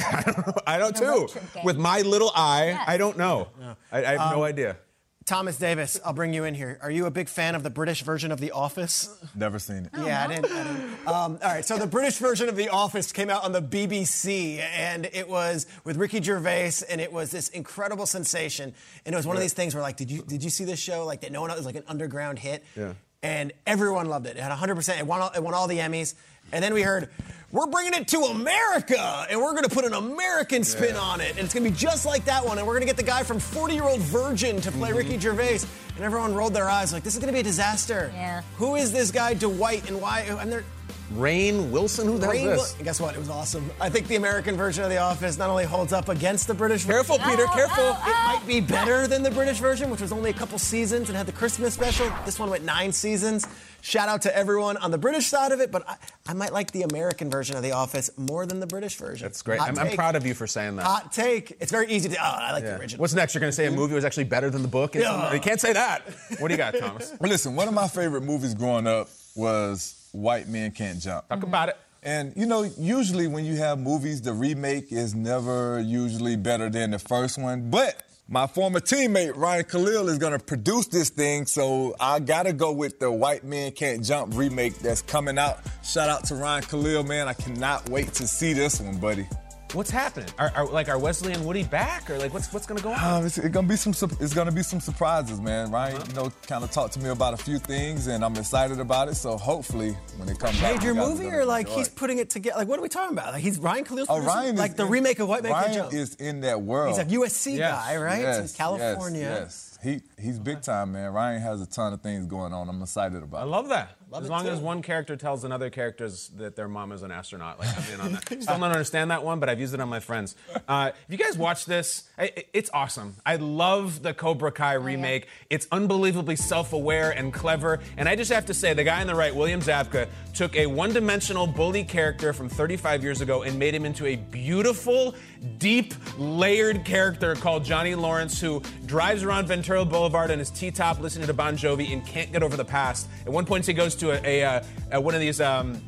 I 0.66 0.78
don't 0.80 0.96
The 0.96 1.06
road 1.06 1.28
too. 1.28 1.34
trip 1.34 1.54
game. 1.54 1.64
With 1.66 1.78
my 1.78 2.02
little 2.02 2.32
eye, 2.34 2.68
Yes. 2.70 2.84
I 2.88 2.98
don't 2.98 3.18
know. 3.18 3.50
I, 3.92 4.00
I 4.00 4.02
have 4.18 4.32
no 4.32 4.38
Um, 4.38 4.44
idea. 4.44 4.78
Thomas 5.26 5.58
Davis, 5.58 6.00
I'll 6.06 6.14
bring 6.14 6.36
you 6.36 6.44
in 6.44 6.54
here. 6.54 6.78
Are 6.84 6.92
you 6.92 7.08
a 7.08 7.12
big 7.12 7.30
fan 7.30 7.56
of 7.56 7.64
the 7.64 7.72
British 7.72 8.04
version 8.04 8.32
of 8.32 8.40
The 8.40 8.52
Office? 8.52 9.10
Never 9.34 9.58
seen 9.58 9.86
it. 9.86 9.90
yeah, 9.98 10.24
I 10.24 10.28
didn't. 10.28 10.52
I 10.52 10.64
didn't. 10.64 11.08
Um, 11.08 11.40
all 11.42 11.50
right, 11.52 11.66
so 11.66 11.80
the 11.80 11.88
British 11.88 12.18
version 12.18 12.48
of 12.48 12.56
The 12.56 12.70
Office 12.70 13.12
came 13.12 13.32
out 13.32 13.44
on 13.44 13.52
the 13.52 13.62
BBC, 13.62 14.60
and 14.60 15.06
it 15.14 15.28
was 15.28 15.66
with 15.84 15.98
Ricky 15.98 16.22
Gervais, 16.22 16.74
and 16.92 17.02
it 17.02 17.12
was 17.12 17.32
this 17.32 17.50
incredible 17.50 18.06
sensation. 18.06 18.72
And 19.04 19.14
it 19.14 19.18
was 19.18 19.26
one 19.26 19.36
of 19.36 19.42
these 19.42 19.54
things 19.54 19.74
where, 19.74 19.82
like, 19.82 19.98
did 19.98 20.12
you 20.12 20.22
did 20.22 20.44
you 20.44 20.52
see 20.52 20.64
this 20.64 20.80
show? 20.80 21.06
Like, 21.06 21.22
that 21.22 21.32
no 21.32 21.42
one 21.42 21.50
it 21.50 21.58
was 21.58 21.66
like 21.66 21.76
an 21.76 21.86
underground 21.88 22.38
hit. 22.38 22.64
Yeah. 22.76 22.94
And 23.24 23.52
everyone 23.66 24.06
loved 24.06 24.28
it. 24.28 24.38
It 24.38 24.44
had 24.44 24.50
100. 24.50 24.76
percent 24.76 25.00
It 25.00 25.08
won 25.08 25.22
all, 25.22 25.32
it 25.36 25.42
won 25.42 25.56
all 25.56 25.66
the 25.68 25.80
Emmys. 25.80 26.14
And 26.52 26.64
then 26.64 26.76
we 26.76 26.84
heard. 26.84 27.10
We're 27.56 27.68
bringing 27.68 27.94
it 27.94 28.10
to 28.10 28.18
America, 28.18 29.26
and 29.30 29.40
we're 29.40 29.54
going 29.54 29.64
to 29.64 29.70
put 29.70 29.86
an 29.86 29.94
American 29.94 30.66
spin 30.66 30.98
on 30.98 31.22
it, 31.22 31.30
and 31.38 31.40
it's 31.40 31.54
going 31.54 31.64
to 31.64 31.70
be 31.70 31.74
just 31.74 32.06
like 32.06 32.26
that 32.26 32.44
one. 32.44 32.58
And 32.58 32.68
we're 32.68 32.74
going 32.74 32.82
to 32.82 32.86
get 32.86 32.98
the 32.98 33.04
guy 33.04 33.24
from 33.24 33.40
40 33.40 33.76
Year 33.76 33.86
Old 33.86 34.02
Virgin 34.02 34.60
to 34.60 34.74
play 34.74 34.90
mm-hmm. 34.90 34.98
Ricky 34.98 35.18
Gervais, 35.18 35.60
and 35.96 36.04
everyone 36.04 36.34
rolled 36.34 36.54
their 36.54 36.70
eyes 36.70 36.92
like, 36.92 37.04
"This 37.04 37.14
is 37.14 37.20
going 37.20 37.32
to 37.32 37.34
be 37.34 37.40
a 37.40 37.44
disaster." 37.44 38.12
Yeah. 38.14 38.42
Who 38.58 38.76
is 38.76 38.92
this 38.92 39.10
guy 39.10 39.36
Dwight 39.36 39.90
and 39.90 40.02
why? 40.02 40.24
And 40.24 40.52
they're 40.52 40.66
Rainn 41.14 41.70
Wilson? 41.70 42.08
Who 42.08 42.18
the 42.18 42.26
hell 42.26 42.34
Rain 42.34 42.50
is 42.50 42.60
this? 42.60 42.76
Wil- 42.78 42.86
Guess 42.86 43.00
what? 43.00 43.16
It 43.16 43.20
was 43.20 43.30
awesome. 43.30 43.70
I 43.80 43.90
think 43.90 44.08
the 44.08 44.16
American 44.16 44.58
version 44.58 44.84
of 44.84 44.90
The 44.90 44.98
Office 44.98 45.38
not 45.38 45.50
only 45.50 45.64
holds 45.64 45.94
up 45.94 46.10
against 46.10 46.48
the 46.48 46.54
British 46.54 46.84
Careful, 46.84 47.18
version, 47.18 47.32
Peter, 47.32 47.46
oh, 47.48 47.52
oh, 47.52 47.56
careful. 47.56 47.84
Oh, 47.86 48.04
it 48.06 48.40
might 48.40 48.48
be 48.48 48.60
better 48.60 49.08
than 49.08 49.24
the 49.24 49.32
British 49.32 49.60
version, 49.60 49.90
which 49.90 50.02
was 50.02 50.12
only 50.12 50.32
a 50.32 50.34
couple 50.34 50.58
seasons 50.58 51.10
and 51.10 51.18
had 51.18 51.26
the 51.26 51.32
Christmas 51.32 51.74
special. 51.74 52.12
This 52.26 52.40
one 52.40 52.50
went 52.50 52.66
nine 52.66 52.92
seasons. 52.92 53.48
Shout 53.86 54.10
out 54.10 54.24
to 54.24 54.36
everyone 54.36 54.78
on 54.78 54.90
the 54.90 54.98
British 54.98 55.28
side 55.28 55.52
of 55.52 55.62
it, 55.62 55.72
but 55.72 55.88
I, 55.88 55.98
I 56.26 56.34
might 56.34 56.52
like 56.52 56.72
the 56.72 56.82
American 56.82 57.30
version 57.30 57.56
of 57.56 57.62
The 57.62 57.74
Office 57.74 58.10
more 58.18 58.48
than 58.48 58.60
the 58.60 58.66
British 58.66 58.96
version. 58.96 59.28
That's 59.28 59.44
great. 59.44 59.62
I'm, 59.62 59.78
I'm 59.78 59.92
proud 59.92 60.16
of 60.16 60.26
you 60.26 60.34
for 60.34 60.48
saying 60.48 60.78
that. 60.78 60.88
Hot 60.88 61.12
take. 61.12 61.56
It's 61.60 61.72
very 61.72 61.88
easy 61.92 62.10
to. 62.10 62.16
Oh, 62.18 62.24
I 62.24 62.52
like 62.52 62.64
Yeah. 62.64 62.72
the 62.72 62.80
original. 62.80 63.02
What's 63.02 63.14
next? 63.14 63.36
You're 63.36 63.42
going 63.42 63.52
to 63.52 63.56
say 63.56 63.68
a 63.68 63.70
hmm? 63.70 63.76
movie 63.76 63.94
was 63.94 64.04
actually 64.04 64.24
better 64.24 64.50
than 64.50 64.64
the 64.64 64.68
book? 64.68 64.96
Yeah. 64.96 65.32
You 65.32 65.40
can't 65.40 65.62
say 65.62 65.72
that. 65.74 66.02
What 66.40 66.48
do 66.48 66.56
you 66.56 66.58
got, 66.58 66.74
Thomas? 66.80 67.14
Well, 67.20 67.30
listen, 67.30 67.56
one 67.56 67.68
of 67.68 67.76
my 67.76 67.88
favorite 67.88 68.22
movies 68.22 68.56
growing 68.56 68.88
up 68.88 69.08
was 69.36 70.10
White 70.14 70.48
Men 70.48 70.72
Can't 70.72 71.00
Jump. 71.00 71.30
Talk 71.30 71.44
about 71.44 71.70
it. 71.70 71.78
And 72.02 72.34
you 72.36 72.48
know, 72.48 72.64
usually 72.80 73.28
when 73.28 73.46
you 73.46 73.56
have 73.58 73.78
movies, 73.78 74.20
the 74.20 74.34
remake 74.34 74.92
is 74.92 75.14
never 75.14 75.80
usually 75.80 76.38
better 76.38 76.72
than 76.72 76.90
the 76.90 77.00
first 77.00 77.38
one. 77.38 77.70
But 77.70 78.02
my 78.28 78.48
former 78.48 78.80
teammate 78.80 79.36
Ryan 79.36 79.66
Kalil 79.66 80.10
is 80.10 80.18
gonna 80.18 80.40
produce 80.40 80.88
this 80.88 81.10
thing, 81.10 81.46
so 81.46 81.96
I 82.00 82.20
gotta 82.20 82.54
go 82.54 82.72
with 82.72 83.00
the 83.00 83.12
White 83.12 83.44
Men 83.44 83.72
Can't 83.72 84.04
Jump 84.04 84.36
remake 84.36 84.80
that's 84.80 85.02
coming 85.02 85.38
out. 85.38 85.60
Shout 85.84 86.10
out 86.10 86.24
to 86.26 86.36
Ryan 86.36 86.64
Kalil, 86.64 87.04
man. 87.04 87.28
I 87.28 87.34
cannot 87.34 87.88
wait 87.90 88.14
to 88.14 88.28
see 88.28 88.54
this 88.54 88.82
one, 88.82 88.98
buddy. 88.98 89.28
What's 89.76 89.92
happening? 89.92 90.30
Are, 90.38 90.52
are 90.56 90.66
like 90.68 90.88
are 90.88 90.98
Wesley 90.98 91.34
and 91.34 91.46
Woody 91.46 91.64
back, 91.66 92.10
or 92.10 92.18
like 92.18 92.34
what's 92.34 92.52
what's 92.54 92.66
going 92.66 92.78
to 92.78 92.84
go 92.84 92.94
on? 92.94 93.04
Um, 93.20 93.26
it's, 93.26 93.38
it's 93.38 93.50
gonna 93.50 93.68
be 93.68 93.76
some. 93.76 93.92
It's 94.22 94.34
gonna 94.34 94.52
be 94.52 94.64
some 94.64 94.80
surprises, 94.80 95.42
man. 95.42 95.70
Ryan, 95.70 96.02
you 96.08 96.14
know, 96.14 96.32
kind 96.48 96.64
of 96.64 96.72
talked 96.72 96.94
to 96.94 97.00
me 97.02 97.10
about 97.10 97.34
a 97.34 97.38
few 97.38 97.60
things, 97.60 98.08
and 98.08 98.24
I'm 98.24 98.36
excited 98.38 98.80
about 98.80 99.10
it. 99.10 99.16
So 99.16 99.38
hopefully, 99.38 99.92
when 100.16 100.30
it 100.30 100.40
comes 100.40 100.62
out, 100.64 100.76
Major 100.76 100.92
are 100.92 100.94
movie 100.94 101.28
or 101.28 101.44
like 101.44 101.68
enjoy 101.68 101.78
he's 101.80 101.90
putting 101.90 102.20
it 102.20 102.30
together? 102.30 102.58
Like 102.60 102.70
what 102.70 102.80
are 102.80 102.84
we 102.84 102.88
talking 102.90 103.18
about? 103.18 103.34
Like 103.34 103.44
he's 103.44 103.60
Ryan 103.60 103.84
Kalil's 103.84 104.08
Oh, 104.10 104.22
Ryan 104.22 104.56
is 104.56 104.60
like 104.62 104.78
the 104.78 104.86
in- 104.86 104.90
remake 104.92 105.20
of 105.20 105.28
White 105.28 105.44
Man 105.44 105.52
Ryan 105.52 105.66
Can't 105.66 105.76
Jump. 105.92 105.94
is 105.94 106.16
in 106.16 106.40
that 106.42 106.62
world. 106.62 106.98
He's 106.98 107.06
a 107.14 107.18
USC 107.18 107.58
Yes. 107.58 107.72
guy, 107.86 107.98
right? 107.98 108.22
Yes, 108.22 108.52
in 108.52 108.58
California. 108.58 109.20
Yes, 109.22 109.40
yes. 109.42 109.72
He 109.84 110.02
he's 110.24 110.40
big 110.40 110.62
time, 110.62 110.94
man. 110.94 111.12
Ryan 111.12 111.42
has 111.42 111.62
a 111.62 111.66
ton 111.66 111.92
of 111.92 112.02
things 112.02 112.26
going 112.28 112.54
on. 112.54 112.70
I'm 112.70 112.82
excited 112.82 113.22
about. 113.22 113.40
It. 113.40 113.42
I 113.42 113.44
love 113.44 113.68
that. 113.70 113.98
Love 114.16 114.24
as 114.24 114.30
long 114.30 114.46
too. 114.46 114.52
as 114.52 114.60
one 114.60 114.82
character 114.82 115.18
tells 115.18 115.44
another 115.44 115.70
characters 115.70 116.30
that 116.38 116.56
their 116.56 116.70
mom 116.70 116.94
is 116.94 117.04
an 117.04 117.12
astronaut, 117.12 117.60
like 117.60 117.68
I'm 117.78 117.94
in 117.94 118.00
on 118.00 118.12
that. 118.14 118.26
Still 118.44 118.58
don't 118.58 118.64
understand 118.64 119.12
that 119.12 119.26
one, 119.26 119.42
but 119.42 119.50
I've 119.50 119.60
used 119.60 119.74
it 119.74 119.82
on 119.82 119.90
my 119.90 120.00
friends. 120.00 120.38
Uh, 120.70 120.92
if 121.08 121.12
you 121.12 121.18
guys 121.18 121.38
watch 121.38 121.66
this, 121.66 122.06
I, 122.18 122.32
it's 122.54 122.70
awesome. 122.74 123.18
I 123.26 123.36
love 123.36 124.04
the 124.04 124.14
Cobra 124.14 124.54
Kai 124.54 124.76
remake. 124.76 125.28
It's 125.50 125.68
unbelievably 125.70 126.38
self-aware 126.38 127.12
and 127.12 127.34
clever. 127.34 127.82
And 127.98 128.08
I 128.08 128.16
just 128.16 128.32
have 128.32 128.46
to 128.46 128.54
say, 128.54 128.74
the 128.74 128.86
guy 128.86 129.02
on 129.02 129.08
the 129.08 129.16
right, 129.16 129.36
William 129.36 129.60
Zabka, 129.60 130.08
took 130.34 130.56
a 130.56 130.66
one-dimensional 130.66 131.48
bully 131.48 131.84
character 131.84 132.32
from 132.32 132.48
35 132.48 133.04
years 133.04 133.20
ago 133.20 133.44
and 133.44 133.60
made 133.60 133.76
him 133.76 133.84
into 133.84 134.06
a 134.06 134.16
beautiful, 134.16 135.14
deep, 135.58 135.94
layered 136.18 136.86
character 136.86 137.36
called 137.36 137.66
Johnny 137.66 137.96
Lawrence, 137.96 138.40
who 138.40 138.62
drives 138.86 139.24
around 139.24 139.48
Ventura 139.48 139.84
Boulevard 139.84 140.32
on 140.32 140.40
his 140.40 140.50
T-top 140.50 141.02
listening 141.02 141.28
to 141.28 141.34
Bon 141.34 141.58
Jovi 141.58 141.92
and 141.92 142.06
can't 142.06 142.32
get 142.32 142.42
over 142.42 142.56
the 142.56 142.64
past. 142.64 143.10
At 143.26 143.34
one 143.34 143.46
point, 143.46 143.66
he 143.66 143.74
goes 143.74 143.96
to 143.96 144.05
a, 144.12 144.22
a, 144.24 144.44
uh, 144.44 144.64
uh, 144.96 145.02
one 145.02 145.14
of 145.14 145.22
these. 145.22 145.42
Um, 145.42 145.82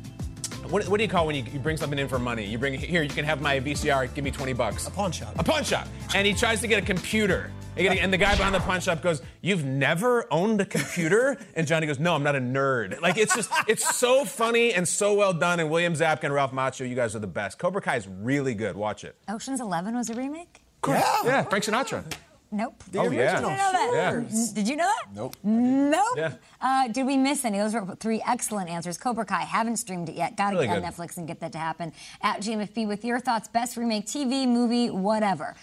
what, 0.70 0.86
what 0.88 0.98
do 0.98 1.02
you 1.02 1.08
call 1.08 1.26
when 1.26 1.34
you, 1.34 1.44
you 1.50 1.58
bring 1.58 1.76
something 1.76 1.98
in 1.98 2.08
for 2.08 2.18
money? 2.18 2.44
You 2.44 2.58
bring 2.58 2.74
here, 2.74 3.02
you 3.02 3.08
can 3.08 3.24
have 3.24 3.40
my 3.40 3.58
VCR. 3.58 4.12
Give 4.14 4.24
me 4.24 4.30
twenty 4.30 4.52
bucks. 4.52 4.86
A 4.86 4.90
pawn 4.90 5.12
shop. 5.12 5.34
A 5.38 5.44
pawn 5.44 5.64
shop. 5.64 5.88
And 6.14 6.26
he 6.26 6.34
tries 6.34 6.60
to 6.60 6.66
get 6.66 6.82
a 6.82 6.86
computer. 6.86 7.50
And 7.76 8.12
the 8.12 8.18
guy 8.18 8.34
behind 8.36 8.54
the 8.54 8.60
pawn 8.60 8.80
shop 8.80 9.02
goes, 9.02 9.22
"You've 9.40 9.64
never 9.64 10.26
owned 10.32 10.60
a 10.60 10.64
computer?" 10.64 11.38
And 11.54 11.66
Johnny 11.66 11.86
goes, 11.86 12.00
"No, 12.00 12.14
I'm 12.14 12.24
not 12.24 12.34
a 12.34 12.40
nerd." 12.40 13.00
Like 13.00 13.16
it's 13.16 13.34
just, 13.34 13.50
it's 13.68 13.96
so 13.96 14.24
funny 14.24 14.74
and 14.74 14.86
so 14.86 15.14
well 15.14 15.32
done. 15.32 15.60
And 15.60 15.70
William 15.70 15.94
Zabka 15.94 16.24
and 16.24 16.34
Ralph 16.34 16.52
Macchio, 16.52 16.88
you 16.88 16.96
guys 16.96 17.14
are 17.14 17.20
the 17.20 17.28
best. 17.28 17.58
Cobra 17.58 17.80
Kai 17.80 17.96
is 17.96 18.08
really 18.08 18.54
good. 18.54 18.76
Watch 18.76 19.04
it. 19.04 19.16
Ocean's 19.28 19.60
Eleven 19.60 19.94
was 19.94 20.10
a 20.10 20.14
remake. 20.14 20.62
Yeah, 20.86 21.02
yeah. 21.24 21.42
Frank 21.44 21.64
Sinatra. 21.64 22.04
Nope. 22.50 22.82
The 22.90 22.98
Oh, 23.00 23.10
yeah. 23.10 23.40
Did 23.40 23.42
you 23.42 23.50
know 23.50 23.72
that? 23.72 23.90
Yeah. 23.92 24.52
Did 24.54 24.68
you 24.68 24.76
know 24.76 24.86
that? 24.86 25.14
Nope. 25.14 25.36
Nope. 25.42 26.14
Yeah. 26.16 26.32
Uh, 26.60 26.88
did 26.88 27.04
we 27.04 27.16
miss 27.18 27.44
any? 27.44 27.58
Those 27.58 27.74
were 27.74 27.94
three 27.96 28.22
excellent 28.26 28.70
answers. 28.70 28.96
Cobra 28.96 29.26
Kai 29.26 29.42
haven't 29.42 29.76
streamed 29.76 30.08
it 30.08 30.14
yet. 30.14 30.36
Got 30.36 30.50
to 30.50 30.56
Really 30.56 30.68
get 30.68 30.82
on. 30.82 30.90
Netflix 30.90 31.18
and 31.18 31.26
get 31.26 31.40
that 31.40 31.52
to 31.52 31.58
happen. 31.58 31.92
At 32.22 32.40
GMFB 32.40 32.88
with 32.88 33.04
your 33.04 33.20
thoughts, 33.20 33.48
best 33.48 33.76
remake 33.76 34.06
TV, 34.06 34.48
movie, 34.48 34.88
whatever. 34.88 35.54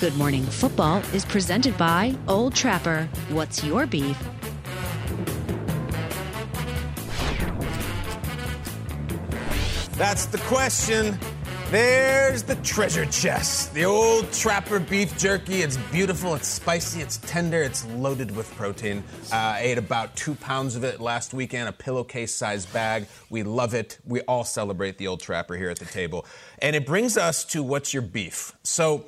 Good 0.00 0.16
Morning 0.16 0.42
Football 0.44 0.98
is 1.14 1.24
presented 1.24 1.78
by 1.78 2.16
Old 2.26 2.54
Trapper. 2.56 3.08
What's 3.30 3.62
your 3.62 3.86
beef? 3.86 4.18
That's 9.96 10.26
the 10.26 10.38
question. 10.38 11.16
There's 11.74 12.44
the 12.44 12.54
treasure 12.54 13.04
chest. 13.04 13.74
The 13.74 13.84
old 13.84 14.30
trapper 14.30 14.78
beef 14.78 15.18
jerky. 15.18 15.62
It's 15.62 15.76
beautiful, 15.90 16.36
it's 16.36 16.46
spicy, 16.46 17.00
it's 17.00 17.16
tender, 17.16 17.64
it's 17.64 17.84
loaded 17.86 18.36
with 18.36 18.48
protein. 18.54 19.02
Uh, 19.32 19.34
I 19.34 19.58
ate 19.62 19.78
about 19.78 20.14
two 20.14 20.36
pounds 20.36 20.76
of 20.76 20.84
it 20.84 21.00
last 21.00 21.34
weekend, 21.34 21.68
a 21.68 21.72
pillowcase 21.72 22.32
sized 22.32 22.72
bag. 22.72 23.08
We 23.28 23.42
love 23.42 23.74
it. 23.74 23.98
We 24.06 24.20
all 24.20 24.44
celebrate 24.44 24.98
the 24.98 25.08
old 25.08 25.18
trapper 25.18 25.56
here 25.56 25.68
at 25.68 25.80
the 25.80 25.84
table. 25.84 26.26
And 26.60 26.76
it 26.76 26.86
brings 26.86 27.16
us 27.16 27.44
to 27.46 27.60
what's 27.60 27.92
your 27.92 28.04
beef? 28.04 28.52
So, 28.62 29.06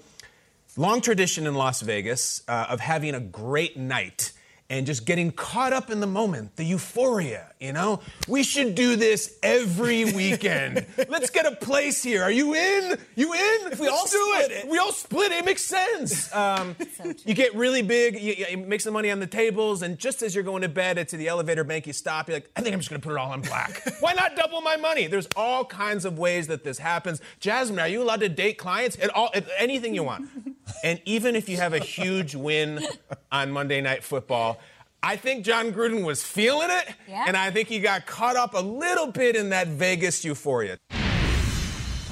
long 0.76 1.00
tradition 1.00 1.46
in 1.46 1.54
Las 1.54 1.82
Vegas 1.82 2.42
uh, 2.48 2.66
of 2.68 2.80
having 2.80 3.14
a 3.14 3.20
great 3.20 3.76
night 3.76 4.32
and 4.70 4.86
just 4.86 5.06
getting 5.06 5.30
caught 5.32 5.72
up 5.72 5.90
in 5.90 6.00
the 6.00 6.06
moment, 6.06 6.56
the 6.56 6.64
euphoria, 6.64 7.52
you 7.60 7.72
know? 7.72 8.00
We 8.28 8.42
should 8.42 8.74
do 8.74 8.96
this 8.96 9.38
every 9.42 10.04
weekend. 10.04 10.86
Let's 11.08 11.30
get 11.30 11.46
a 11.46 11.56
place 11.56 12.02
here. 12.02 12.22
Are 12.22 12.30
you 12.30 12.54
in? 12.54 12.98
You 13.14 13.32
in? 13.32 13.72
If 13.72 13.80
we 13.80 13.88
all 13.88 14.04
do 14.04 14.10
split 14.10 14.50
it. 14.50 14.68
We 14.68 14.78
all 14.78 14.92
split 14.92 15.32
it. 15.32 15.38
It 15.38 15.44
makes 15.44 15.64
sense. 15.64 16.30
Um, 16.36 16.76
you 17.24 17.34
get 17.34 17.54
really 17.54 17.82
big, 17.82 18.20
you, 18.20 18.34
you 18.48 18.58
make 18.58 18.80
some 18.80 18.92
money 18.92 19.10
on 19.10 19.20
the 19.20 19.26
tables, 19.26 19.82
and 19.82 19.98
just 19.98 20.22
as 20.22 20.34
you're 20.34 20.44
going 20.44 20.62
to 20.62 20.68
bed, 20.68 20.98
it's 20.98 21.12
to 21.16 21.16
the 21.16 21.28
elevator 21.28 21.64
bank, 21.64 21.86
you 21.86 21.92
stop, 21.92 22.28
you're 22.28 22.36
like, 22.36 22.50
I 22.54 22.60
think 22.60 22.74
I'm 22.74 22.80
just 22.80 22.90
gonna 22.90 23.00
put 23.00 23.12
it 23.12 23.18
all 23.18 23.32
on 23.32 23.40
black. 23.40 23.82
Why 24.00 24.12
not 24.12 24.36
double 24.36 24.60
my 24.60 24.76
money? 24.76 25.06
There's 25.06 25.28
all 25.34 25.64
kinds 25.64 26.04
of 26.04 26.18
ways 26.18 26.46
that 26.48 26.62
this 26.62 26.78
happens. 26.78 27.20
Jasmine, 27.40 27.78
are 27.78 27.88
you 27.88 28.02
allowed 28.02 28.20
to 28.20 28.28
date 28.28 28.58
clients? 28.58 28.98
At 28.98 29.10
all, 29.10 29.30
at 29.34 29.46
anything 29.58 29.94
you 29.94 30.04
want. 30.04 30.28
And 30.82 31.00
even 31.04 31.36
if 31.36 31.48
you 31.48 31.56
have 31.58 31.72
a 31.74 31.78
huge 31.78 32.34
win 32.34 32.84
on 33.32 33.50
Monday 33.50 33.80
Night 33.80 34.02
Football, 34.04 34.58
I 35.02 35.16
think 35.16 35.44
Jon 35.44 35.72
Gruden 35.72 36.04
was 36.04 36.22
feeling 36.22 36.68
it, 36.70 36.94
Yeah. 37.08 37.24
and 37.28 37.36
I 37.36 37.50
think 37.50 37.68
he 37.68 37.78
got 37.78 38.06
caught 38.06 38.34
up 38.36 38.54
a 38.54 38.60
little 38.60 39.12
bit 39.12 39.36
in 39.36 39.50
that 39.50 39.68
Vegas 39.68 40.24
euphoria. 40.24 40.78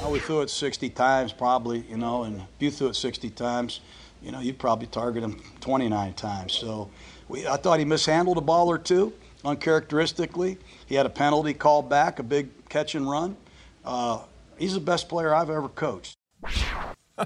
Oh, 0.02 0.10
we 0.10 0.18
threw 0.20 0.42
it 0.42 0.50
60 0.50 0.90
times 0.90 1.32
probably, 1.32 1.80
you 1.88 1.96
know, 1.96 2.24
and 2.24 2.40
if 2.40 2.46
you 2.60 2.70
threw 2.70 2.88
it 2.88 2.94
60 2.96 3.30
times, 3.30 3.80
you 4.22 4.30
know, 4.32 4.38
you'd 4.40 4.58
probably 4.58 4.86
target 4.86 5.22
him 5.24 5.40
29 5.60 6.12
times. 6.14 6.52
So 6.52 6.90
we, 7.28 7.46
I 7.46 7.56
thought 7.56 7.78
he 7.78 7.84
mishandled 7.84 8.36
a 8.38 8.42
ball 8.42 8.68
or 8.70 8.78
two, 8.78 9.12
uncharacteristically. 9.44 10.58
He 10.86 10.94
had 10.94 11.06
a 11.06 11.10
penalty 11.10 11.54
called 11.54 11.88
back, 11.88 12.18
a 12.18 12.22
big 12.22 12.68
catch 12.68 12.94
and 12.94 13.10
run. 13.10 13.36
Uh, 13.84 14.20
he's 14.58 14.74
the 14.74 14.80
best 14.80 15.08
player 15.08 15.34
I've 15.34 15.50
ever 15.50 15.68
coached. 15.68 16.16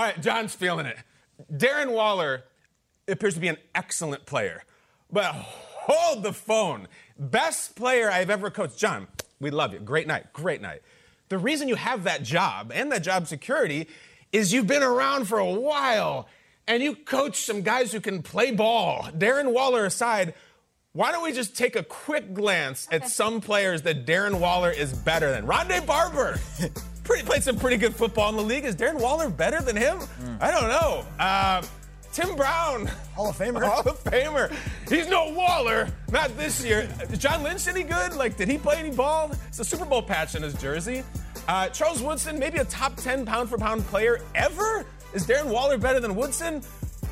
All 0.00 0.06
right, 0.06 0.22
Jon's 0.22 0.54
feeling 0.54 0.86
it. 0.86 0.96
Darren 1.52 1.92
Waller 1.92 2.44
appears 3.06 3.34
to 3.34 3.40
be 3.40 3.48
an 3.48 3.58
excellent 3.74 4.24
player, 4.24 4.62
but 5.12 5.26
hold 5.34 6.22
the 6.22 6.32
phone. 6.32 6.88
Best 7.18 7.76
player 7.76 8.10
I've 8.10 8.30
ever 8.30 8.48
coached. 8.48 8.78
Jon, 8.78 9.08
we 9.40 9.50
love 9.50 9.74
you. 9.74 9.78
Great 9.78 10.06
night. 10.06 10.32
Great 10.32 10.62
night. 10.62 10.80
The 11.28 11.36
reason 11.36 11.68
you 11.68 11.74
have 11.74 12.04
that 12.04 12.22
job 12.22 12.72
and 12.74 12.90
that 12.92 13.02
job 13.02 13.26
security 13.26 13.88
is 14.32 14.54
you've 14.54 14.66
been 14.66 14.82
around 14.82 15.26
for 15.28 15.38
a 15.38 15.44
while 15.52 16.28
and 16.66 16.82
you 16.82 16.94
coach 16.94 17.36
some 17.36 17.60
guys 17.60 17.92
who 17.92 18.00
can 18.00 18.22
play 18.22 18.52
ball. 18.52 19.06
Darren 19.14 19.52
Waller 19.52 19.84
aside, 19.84 20.32
why 20.94 21.12
don't 21.12 21.22
we 21.22 21.32
just 21.32 21.58
take 21.58 21.76
a 21.76 21.82
quick 21.82 22.32
glance 22.32 22.88
at 22.90 23.10
some 23.10 23.42
players 23.42 23.82
that 23.82 24.06
Darren 24.06 24.40
Waller 24.40 24.70
is 24.70 24.94
better 24.94 25.30
than? 25.30 25.46
Rondé 25.46 25.84
Barber. 25.84 26.40
Pretty, 27.10 27.24
played 27.24 27.42
some 27.42 27.56
pretty 27.58 27.76
good 27.76 27.96
football 27.96 28.28
in 28.28 28.36
the 28.36 28.42
league. 28.44 28.64
Is 28.64 28.76
Darren 28.76 29.00
Waller 29.00 29.28
better 29.28 29.60
than 29.60 29.74
him? 29.74 29.98
I 30.40 30.52
don't 30.52 30.68
know. 30.68 31.04
Uh, 31.18 31.60
Tim 32.12 32.36
Brown. 32.36 32.86
Hall 33.16 33.30
of 33.30 33.36
Famer. 33.36 33.64
Hall 33.64 33.80
of 33.80 33.98
Famer. 34.04 34.54
He's 34.88 35.08
no 35.08 35.28
Waller. 35.30 35.88
Not 36.12 36.36
this 36.36 36.64
year. 36.64 36.88
Is 37.10 37.18
John 37.18 37.42
Lynch 37.42 37.66
any 37.66 37.82
good? 37.82 38.14
Like, 38.14 38.36
did 38.36 38.46
he 38.46 38.58
play 38.58 38.76
any 38.76 38.92
ball? 38.92 39.32
It's 39.48 39.58
a 39.58 39.64
Super 39.64 39.86
Bowl 39.86 40.02
patch 40.02 40.36
in 40.36 40.42
his 40.44 40.54
jersey. 40.54 41.02
Uh, 41.48 41.68
Charles 41.70 42.00
Woodson, 42.00 42.38
maybe 42.38 42.58
a 42.58 42.64
top 42.66 42.94
10 42.94 43.26
pound 43.26 43.50
for 43.50 43.58
pound 43.58 43.84
player 43.86 44.20
ever? 44.36 44.86
Is 45.12 45.26
Darren 45.26 45.46
Waller 45.46 45.78
better 45.78 45.98
than 45.98 46.14
Woodson? 46.14 46.62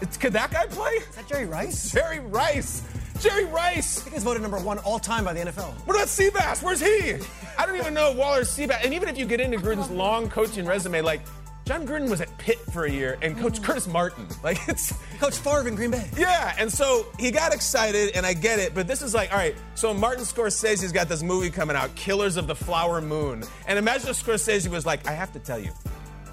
It's, 0.00 0.16
could 0.16 0.32
that 0.34 0.52
guy 0.52 0.66
play? 0.66 0.92
Is 0.92 1.16
that 1.16 1.26
Jerry 1.26 1.46
Rice? 1.46 1.90
Jerry 1.90 2.20
Rice. 2.20 2.84
Jerry 3.20 3.44
Rice. 3.46 3.98
I 3.98 4.02
think 4.02 4.14
he's 4.14 4.24
voted 4.24 4.42
number 4.42 4.58
one 4.58 4.78
all 4.78 4.98
time 4.98 5.24
by 5.24 5.32
the 5.32 5.40
NFL. 5.40 5.72
What 5.86 5.96
about 5.96 6.08
Seabass? 6.08 6.62
Where's 6.62 6.80
he? 6.80 7.14
I 7.58 7.66
don't 7.66 7.76
even 7.76 7.94
know 7.94 8.12
Waller 8.12 8.42
Seabass. 8.42 8.84
And 8.84 8.94
even 8.94 9.08
if 9.08 9.18
you 9.18 9.26
get 9.26 9.40
into 9.40 9.58
Gruden's 9.58 9.90
long 9.90 10.28
coaching 10.28 10.64
resume, 10.64 11.00
like 11.02 11.22
Jon 11.68 11.86
Gruden 11.86 12.08
was 12.08 12.22
at 12.22 12.38
Pitt 12.38 12.58
for 12.72 12.86
a 12.86 12.90
year 12.90 13.18
and 13.20 13.36
coached 13.36 13.62
Curtis 13.62 13.86
Martin. 13.86 14.26
Like 14.42 14.58
it's 14.68 14.92
Coach 15.18 15.36
Favre 15.36 15.68
in 15.68 15.74
Green 15.74 15.90
Bay. 15.90 16.08
yeah, 16.16 16.54
and 16.58 16.72
so 16.72 17.06
he 17.18 17.30
got 17.30 17.52
excited, 17.52 18.12
and 18.14 18.24
I 18.24 18.32
get 18.32 18.58
it, 18.58 18.74
but 18.74 18.86
this 18.86 19.02
is 19.02 19.14
like, 19.14 19.32
all 19.32 19.36
right, 19.36 19.54
so 19.74 19.92
Martin 19.92 20.24
Scorsese's 20.24 20.92
got 20.92 21.08
this 21.10 21.22
movie 21.22 21.50
coming 21.50 21.76
out, 21.76 21.94
Killers 21.94 22.38
of 22.38 22.46
the 22.46 22.54
Flower 22.54 23.02
Moon. 23.02 23.42
And 23.66 23.78
imagine 23.78 24.08
if 24.08 24.24
Scorsese 24.24 24.68
was 24.68 24.86
like, 24.86 25.06
I 25.06 25.12
have 25.12 25.30
to 25.32 25.38
tell 25.40 25.58
you, 25.58 25.70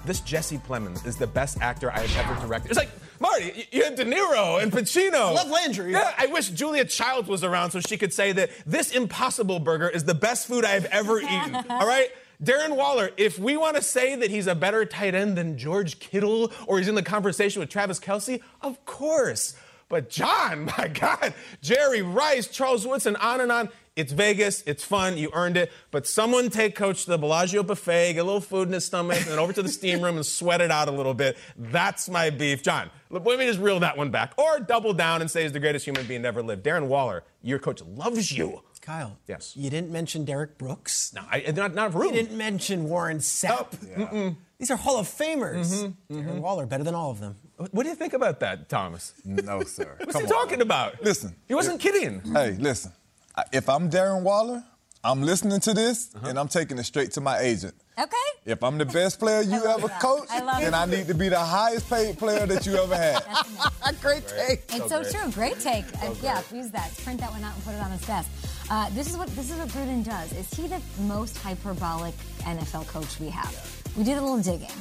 this 0.06 0.20
Jesse 0.20 0.56
Plemons 0.56 1.04
is 1.04 1.16
the 1.16 1.26
best 1.26 1.60
actor 1.60 1.90
I 1.90 1.98
have 1.98 2.30
ever 2.30 2.46
directed. 2.46 2.70
It's 2.70 2.78
like, 2.78 2.90
Marty, 3.20 3.68
you 3.72 3.84
had 3.84 3.94
De 3.96 4.04
Niro 4.04 4.62
and 4.62 4.70
Pacino. 4.72 5.34
Love 5.34 5.50
Landry. 5.50 5.92
Yeah, 5.92 6.12
I 6.18 6.26
wish 6.26 6.50
Julia 6.50 6.84
Childs 6.84 7.28
was 7.28 7.42
around 7.44 7.70
so 7.70 7.80
she 7.80 7.96
could 7.96 8.12
say 8.12 8.32
that 8.32 8.50
this 8.66 8.90
Impossible 8.90 9.58
Burger 9.58 9.88
is 9.88 10.04
the 10.04 10.14
best 10.14 10.46
food 10.46 10.64
I 10.64 10.70
have 10.70 10.86
ever 10.86 11.20
eaten. 11.20 11.54
All 11.70 11.86
right? 11.86 12.10
Darren 12.42 12.76
Waller, 12.76 13.10
if 13.16 13.38
we 13.38 13.56
want 13.56 13.76
to 13.76 13.82
say 13.82 14.14
that 14.16 14.30
he's 14.30 14.46
a 14.46 14.54
better 14.54 14.84
tight 14.84 15.14
end 15.14 15.38
than 15.38 15.56
George 15.56 15.98
Kittle 15.98 16.52
or 16.66 16.78
he's 16.78 16.88
in 16.88 16.94
the 16.94 17.02
conversation 17.02 17.60
with 17.60 17.70
Travis 17.70 17.98
Kelce, 17.98 18.42
of 18.60 18.84
course. 18.84 19.56
But 19.88 20.10
Jon, 20.10 20.64
my 20.78 20.88
God, 20.88 21.32
Jerry 21.62 22.02
Rice, 22.02 22.48
Charles 22.48 22.86
Woodson, 22.86 23.16
on 23.16 23.40
and 23.40 23.50
on. 23.50 23.68
It's 23.96 24.12
Vegas. 24.12 24.62
It's 24.66 24.84
fun. 24.84 25.16
You 25.16 25.30
earned 25.32 25.56
it. 25.56 25.72
But 25.90 26.06
someone 26.06 26.50
take 26.50 26.74
Coach 26.74 27.04
to 27.04 27.10
the 27.10 27.18
Bellagio 27.18 27.62
buffet, 27.62 28.12
get 28.12 28.20
a 28.20 28.24
little 28.24 28.42
food 28.42 28.68
in 28.68 28.74
his 28.74 28.84
stomach, 28.84 29.16
and 29.16 29.26
then 29.26 29.38
over 29.38 29.54
to 29.54 29.62
the 29.62 29.70
steam 29.70 30.02
room 30.02 30.16
and 30.16 30.26
sweat 30.26 30.60
it 30.60 30.70
out 30.70 30.88
a 30.88 30.92
little 30.92 31.14
bit. 31.14 31.38
That's 31.56 32.08
my 32.10 32.28
beef. 32.28 32.62
Jon, 32.62 32.90
let 33.08 33.24
me 33.24 33.46
just 33.46 33.58
reel 33.58 33.80
that 33.80 33.96
one 33.96 34.10
back. 34.10 34.34
Or 34.36 34.60
double 34.60 34.92
down 34.92 35.22
and 35.22 35.30
say 35.30 35.44
he's 35.44 35.52
the 35.52 35.60
greatest 35.60 35.86
human 35.86 36.06
being 36.06 36.26
ever 36.26 36.42
lived. 36.42 36.62
Darren 36.62 36.88
Waller, 36.88 37.24
your 37.42 37.58
coach 37.58 37.82
loves 37.82 38.30
you. 38.30 38.60
Kyle. 38.82 39.18
Yes. 39.26 39.56
You 39.56 39.68
didn't 39.68 39.90
mention 39.90 40.24
Derrick 40.24 40.58
Brooks. 40.58 41.12
No, 41.12 41.22
I, 41.28 41.52
not, 41.56 41.74
not 41.74 41.92
room. 41.92 42.14
You 42.14 42.22
didn't 42.22 42.36
mention 42.36 42.88
Warren 42.88 43.18
Sapp. 43.18 44.36
These 44.58 44.70
are 44.70 44.76
Hall 44.76 44.98
of 44.98 45.06
Famers. 45.06 45.72
Mm-hmm, 45.72 46.14
Darren 46.14 46.24
mm-hmm. 46.24 46.40
Waller, 46.40 46.66
better 46.66 46.84
than 46.84 46.94
all 46.94 47.10
of 47.10 47.18
them. 47.18 47.34
What 47.56 47.82
do 47.82 47.88
you 47.88 47.94
think 47.94 48.12
about 48.12 48.40
that, 48.40 48.68
Thomas? 48.68 49.14
No, 49.24 49.62
sir. 49.64 49.96
What's 49.98 50.12
Come 50.12 50.26
he 50.26 50.26
on. 50.26 50.32
talking 50.32 50.60
about? 50.60 51.02
Listen. 51.02 51.34
He 51.48 51.54
wasn't 51.54 51.80
kidding. 51.80 52.20
Hey, 52.32 52.52
listen. 52.52 52.92
I- 53.36 53.44
If 53.52 53.68
I'm 53.68 53.90
Darren 53.90 54.22
Waller, 54.22 54.64
I'm 55.04 55.22
listening 55.22 55.60
to 55.60 55.74
this 55.74 56.10
and 56.22 56.38
I'm 56.38 56.48
taking 56.48 56.78
it 56.78 56.84
straight 56.84 57.12
to 57.12 57.20
my 57.20 57.38
agent. 57.38 57.74
Okay. 57.98 58.16
If 58.44 58.62
I'm 58.62 58.76
the 58.78 58.84
best 58.84 59.18
player 59.18 59.42
you 59.42 59.64
ever 59.74 59.88
coached, 59.88 60.30
I 60.32 60.40
then 60.60 60.74
it. 60.74 60.76
I 60.76 60.84
need 60.86 61.06
to 61.08 61.14
be 61.14 61.28
the 61.28 61.38
highest 61.38 61.88
paid 61.88 62.18
player 62.18 62.46
that 62.46 62.66
you 62.66 62.76
ever 62.76 62.96
had. 62.96 63.22
Great 64.02 64.26
take. 64.26 64.62
It's 64.72 64.88
so, 64.88 65.02
true. 65.02 65.30
Great 65.32 65.58
take. 65.60 65.84
Uh, 66.02 66.14
yeah, 66.22 66.42
use 66.52 66.70
that. 66.70 66.92
Print 67.04 67.20
that 67.20 67.30
one 67.30 67.42
out 67.44 67.54
and 67.54 67.64
put 67.64 67.74
it 67.74 67.80
on 67.80 67.90
his 67.92 68.02
desk. 68.06 68.28
Uh, 68.68 68.90
this 68.90 69.08
is 69.08 69.16
what 69.16 69.28
this 69.36 69.50
is 69.50 69.56
what 69.58 69.68
Gruden 69.68 70.04
does. 70.04 70.32
Is 70.32 70.50
he 70.52 70.66
the 70.66 70.80
most 71.02 71.38
hyperbolic 71.38 72.14
NFL 72.40 72.86
coach 72.88 73.20
we 73.20 73.28
have? 73.28 73.54
We 73.96 74.02
did 74.04 74.18
a 74.18 74.20
little 74.20 74.42
digging. 74.42 74.74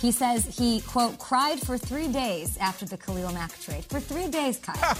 He 0.00 0.12
says 0.12 0.46
he, 0.56 0.80
quote, 0.80 1.18
cried 1.18 1.60
for 1.60 1.76
three 1.76 2.08
days 2.08 2.56
after 2.58 2.86
the 2.86 2.96
Khalil 2.96 3.32
Mack 3.32 3.58
trade. 3.60 3.84
For 3.84 4.00
three 4.00 4.28
days, 4.28 4.58
Kyle. 4.58 4.96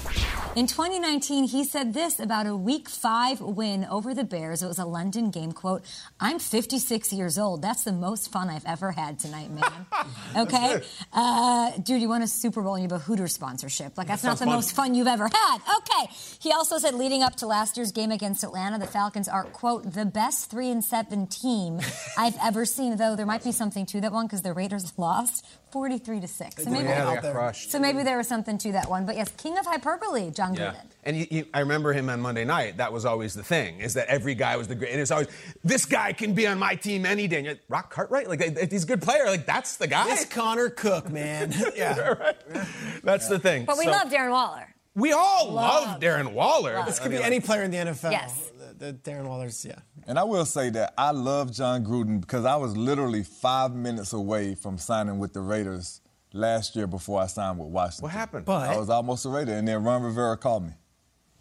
In 0.57 0.67
2019, 0.67 1.45
he 1.45 1.65
said 1.65 1.95
this 1.95 2.21
about 2.21 2.47
a 2.47 2.55
week 2.55 2.89
five 2.89 3.41
win 3.41 3.87
over 3.87 4.13
the 4.13 4.25
Bears. 4.25 4.63
It 4.63 4.67
was 4.67 4.79
a 4.79 4.85
London 4.85 5.31
game, 5.31 5.53
quote, 5.53 5.83
I'm 6.21 6.39
56 6.39 7.13
years 7.15 7.39
old. 7.39 7.63
That's 7.63 7.85
the 7.85 7.93
most 7.93 8.31
fun 8.31 8.51
I've 8.51 8.67
ever 8.67 8.93
had 8.93 9.19
tonight, 9.19 9.51
man. 9.51 9.87
Okay? 10.37 10.81
Uh, 11.13 11.73
dude, 11.79 12.01
you 12.01 12.09
won 12.09 12.23
a 12.23 12.27
Super 12.27 12.63
Bowl 12.63 12.75
and 12.75 12.83
you 12.85 12.89
have 12.89 13.01
a 13.01 13.05
Hooters 13.05 13.35
sponsorship. 13.35 13.99
Like, 13.99 14.07
that's 14.07 14.23
not 14.23 14.39
the 14.39 14.45
fun. 14.45 14.55
most 14.55 14.77
fun 14.77 14.95
you've 14.95 15.09
ever 15.09 15.29
had. 15.33 15.59
Okay. 15.79 16.13
He 16.41 16.53
also 16.53 16.79
said 16.79 16.95
leading 16.95 17.23
up 17.23 17.37
to 17.37 17.47
last 17.47 17.77
year's 17.77 17.91
game 17.91 18.11
against 18.13 18.45
Atlanta, 18.45 18.79
the 18.79 18.87
Falcons 18.87 19.29
are, 19.29 19.45
quote, 19.45 19.93
the 19.93 20.05
best 20.05 20.51
three 20.51 20.71
and 20.71 20.85
seven 20.85 21.27
team 21.27 21.81
I've 22.17 22.37
ever 22.43 22.65
seen, 22.65 22.97
though 22.97 23.17
there 23.17 23.27
might 23.27 23.43
be 23.43 23.53
something 23.53 23.87
to 23.87 24.01
that 24.03 24.13
one 24.13 24.27
because 24.27 24.43
the 24.43 24.53
Raiders 24.53 24.89
lost 24.98 25.46
43 25.72 26.20
to 26.20 26.26
6. 26.29 26.64
So 26.64 26.70
maybe, 26.70 26.85
yeah, 26.88 27.14
they 27.14 27.20
got 27.22 27.33
crushed. 27.33 27.70
so 27.70 27.79
maybe 27.79 28.03
there 28.03 28.16
was 28.16 28.26
something 28.26 28.59
to 28.59 28.72
that 28.72 28.90
one. 28.90 29.07
But 29.07 29.16
yes, 29.16 29.31
king 29.37 29.57
of 29.59 29.66
hyperbole, 29.66 30.31
John 30.33 30.55
Yeah. 30.55 30.72
Gruden. 30.72 30.87
And 31.05 31.16
you, 31.16 31.26
you, 31.31 31.46
I 31.55 31.61
remember 31.61 31.92
him 31.92 32.11
on 32.11 32.20
Monday 32.20 32.44
night. 32.44 32.76
That 32.79 32.92
was 32.92 33.05
always 33.05 33.35
the 33.35 33.42
thing, 33.42 33.81
is 33.81 33.94
that 33.94 34.09
every 34.09 34.35
guy 34.35 34.57
was 34.57 34.68
the 34.68 34.74
great. 34.74 34.90
And 34.92 35.00
it's 35.00 35.11
always, 35.11 35.29
this 35.64 35.87
guy 35.87 36.12
can 36.12 36.35
be 36.35 36.46
on 36.46 36.59
my 36.59 36.74
team 36.74 37.07
any 37.07 37.26
day. 37.29 37.37
And 37.37 37.44
you're 37.46 37.55
like, 37.55 37.62
Rock 37.68 37.90
Cartwright? 37.92 38.29
Like, 38.29 38.70
he's 38.70 38.85
a 38.85 38.87
good 38.87 39.00
player, 39.00 39.26
like, 39.26 39.46
that's 39.46 39.76
the 39.76 39.87
guy. 39.87 40.05
This 40.07 40.24
Connor 40.26 40.68
Cook, 40.70 41.09
man. 41.11 41.55
yeah. 41.76 42.33
That's 43.05 43.29
the 43.29 43.38
thing. 43.38 43.64
But 43.64 43.79
we 43.79 43.85
So- 43.85 43.90
love 43.92 44.09
Darren 44.11 44.31
Waller. 44.33 44.74
We 44.94 45.12
all 45.12 45.50
love, 45.53 45.85
Love. 45.87 46.00
Darren 46.00 46.33
Waller. 46.33 46.83
This 46.85 46.98
could 46.98 47.11
be 47.12 47.22
any 47.22 47.40
player 47.40 47.62
in 47.62 47.70
the 47.70 47.76
NFL. 47.79 48.11
Yes. 48.11 48.50
The, 48.79 48.87
the 48.87 48.92
Darren 48.92 49.24
Waller's, 49.26 49.64
yeah. 49.64 49.76
And 50.07 50.18
I 50.18 50.24
will 50.24 50.44
say 50.44 50.68
that 50.70 50.94
I 50.98 51.12
love 51.12 51.53
Jon 51.53 51.85
Gruden 51.85 52.20
because 52.20 52.44
I 52.44 52.57
was 52.57 52.76
literally 52.76 53.22
five 53.22 53.72
minutes 53.72 54.12
away 54.12 54.55
from 54.57 54.79
signing 54.79 55.18
with 55.20 55.33
the 55.33 55.40
Raiders 55.40 56.00
last 56.33 56.74
year 56.74 56.87
before 56.88 57.20
I 57.22 57.26
signed 57.26 57.59
with 57.59 57.68
Washington. 57.68 58.03
What 58.05 58.12
happened? 58.12 58.44
But 58.46 58.68
I 58.70 58.76
was 58.76 58.90
almost 58.90 59.24
a 59.26 59.29
Raider, 59.29 59.53
and 59.53 59.66
then 59.68 59.83
Ron 59.85 60.03
Rivera 60.03 60.37
called 60.37 60.64
me. 60.66 60.72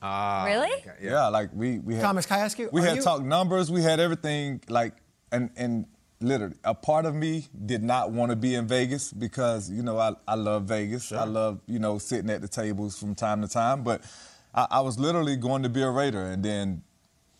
Ah, 0.01 0.45
Really? 0.45 0.71
okay, 0.79 0.91
Yeah, 1.01 1.27
like 1.27 1.49
we 1.53 1.79
we 1.79 1.95
had. 1.95 2.03
Thomas, 2.03 2.25
can 2.25 2.39
I 2.39 2.43
ask 2.43 2.57
you, 2.57 2.69
We 2.71 2.81
had 2.81 2.97
you- 2.97 3.01
talked 3.01 3.23
numbers. 3.25 3.69
We 3.71 3.81
had 3.81 3.99
everything. 3.99 4.61
Like 4.69 4.93
and 5.31 5.49
and 5.57 5.87
literally, 6.21 6.55
a 6.63 6.73
part 6.75 7.05
of 7.05 7.15
me 7.15 7.47
did 7.65 7.83
not 7.83 8.11
want 8.11 8.29
to 8.31 8.35
be 8.35 8.55
in 8.55 8.67
Vegas 8.67 9.11
because 9.11 9.69
you 9.69 9.81
know 9.83 9.97
I 9.97 10.13
I 10.27 10.35
love 10.35 10.63
Vegas. 10.65 11.11
I 11.11 11.23
love 11.25 11.59
you 11.67 11.79
know 11.79 11.97
sitting 11.97 12.29
at 12.29 12.41
the 12.41 12.47
tables 12.47 12.99
from 12.99 13.15
time 13.15 13.41
to 13.41 13.47
time. 13.47 13.83
But 13.83 14.01
I, 14.53 14.67
I 14.71 14.79
was 14.81 14.99
literally 14.99 15.35
going 15.35 15.63
to 15.63 15.69
be 15.69 15.81
a 15.81 15.89
Raider, 15.89 16.25
and 16.25 16.43
then 16.43 16.83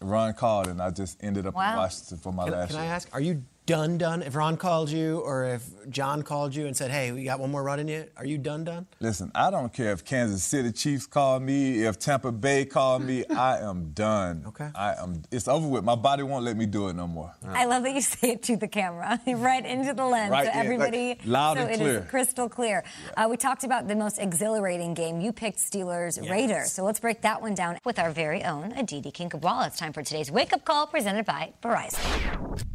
Ron 0.01 0.33
called, 0.33 0.67
and 0.67 0.81
I 0.81 0.91
just 0.91 1.17
ended 1.23 1.45
up 1.45 1.53
Wow. 1.55 1.71
in 1.71 1.77
Washington 1.77 2.17
for 2.19 2.31
my 2.31 2.45
Can, 2.45 2.53
last 2.53 2.71
can 2.71 2.79
I 2.79 2.85
ask, 2.85 3.09
are 3.11 3.21
you 3.21 3.43
done, 3.69 3.99
done? 3.99 4.23
If 4.23 4.35
Ron 4.35 4.57
called 4.57 4.89
you 4.89 5.19
or 5.19 5.45
if 5.45 5.63
Jon 5.91 6.23
called 6.23 6.55
you 6.55 6.65
and 6.65 6.75
said, 6.75 6.89
hey, 6.89 7.11
we 7.11 7.23
got 7.23 7.39
one 7.39 7.51
more 7.51 7.61
run 7.61 7.79
in 7.79 7.87
you, 7.87 8.07
are 8.17 8.25
you 8.25 8.39
done, 8.39 8.63
done? 8.63 8.87
Listen, 8.99 9.31
I 9.35 9.51
don't 9.51 9.71
care 9.71 9.91
if 9.91 10.03
Kansas 10.03 10.43
City 10.43 10.71
Chiefs 10.71 11.05
call 11.05 11.39
me, 11.39 11.83
if 11.85 11.99
Tampa 11.99 12.31
Bay 12.31 12.65
call 12.65 12.97
me. 12.97 13.25
I 13.29 13.59
am 13.59 13.91
done. 13.91 14.45
Okay. 14.47 14.69
I 14.73 14.95
am. 14.95 15.21
It's 15.29 15.47
over 15.47 15.67
with. 15.67 15.83
My 15.83 15.93
body 15.93 16.23
won't 16.23 16.45
let 16.45 16.57
me 16.57 16.65
do 16.65 16.87
it 16.87 16.95
no 16.95 17.05
more. 17.05 17.31
I 17.45 17.65
love 17.65 17.83
that 17.83 17.93
you 17.93 18.01
say 18.01 18.31
it 18.31 18.41
to 18.43 18.57
the 18.57 18.67
camera, 18.67 19.21
right 19.27 19.63
into 19.63 19.93
the 19.93 20.03
lens, 20.03 20.31
Right 20.31 20.47
so 20.47 20.51
there, 20.51 20.63
like, 20.63 20.65
everybody 20.65 21.19
loud 21.25 21.57
so 21.57 21.63
and 21.65 21.69
it 21.69 21.73
is 21.73 21.79
clear. 21.79 22.01
crystal 22.09 22.49
clear. 22.49 22.83
Uh, 23.15 23.27
we 23.29 23.37
talked 23.37 23.65
about 23.65 23.87
the 23.87 23.95
most 23.95 24.17
exhilarating 24.17 24.95
game. 24.95 25.21
You 25.21 25.31
picked 25.31 25.59
Steelers 25.59 26.27
Raiders, 26.27 26.71
so 26.71 26.83
let's 26.83 26.99
break 26.99 27.21
that 27.21 27.39
one 27.39 27.53
down 27.53 27.77
with 27.85 27.99
our 27.99 28.09
very 28.09 28.43
own 28.43 28.71
Aditi 28.71 29.11
Kinkhabwala. 29.11 29.67
It's 29.67 29.77
time 29.77 29.93
for 29.93 30.01
today's 30.01 30.31
wake 30.31 30.53
up 30.53 30.65
call 30.65 30.87
presented 30.87 31.25
by 31.27 31.53
Verizon. 31.61 32.65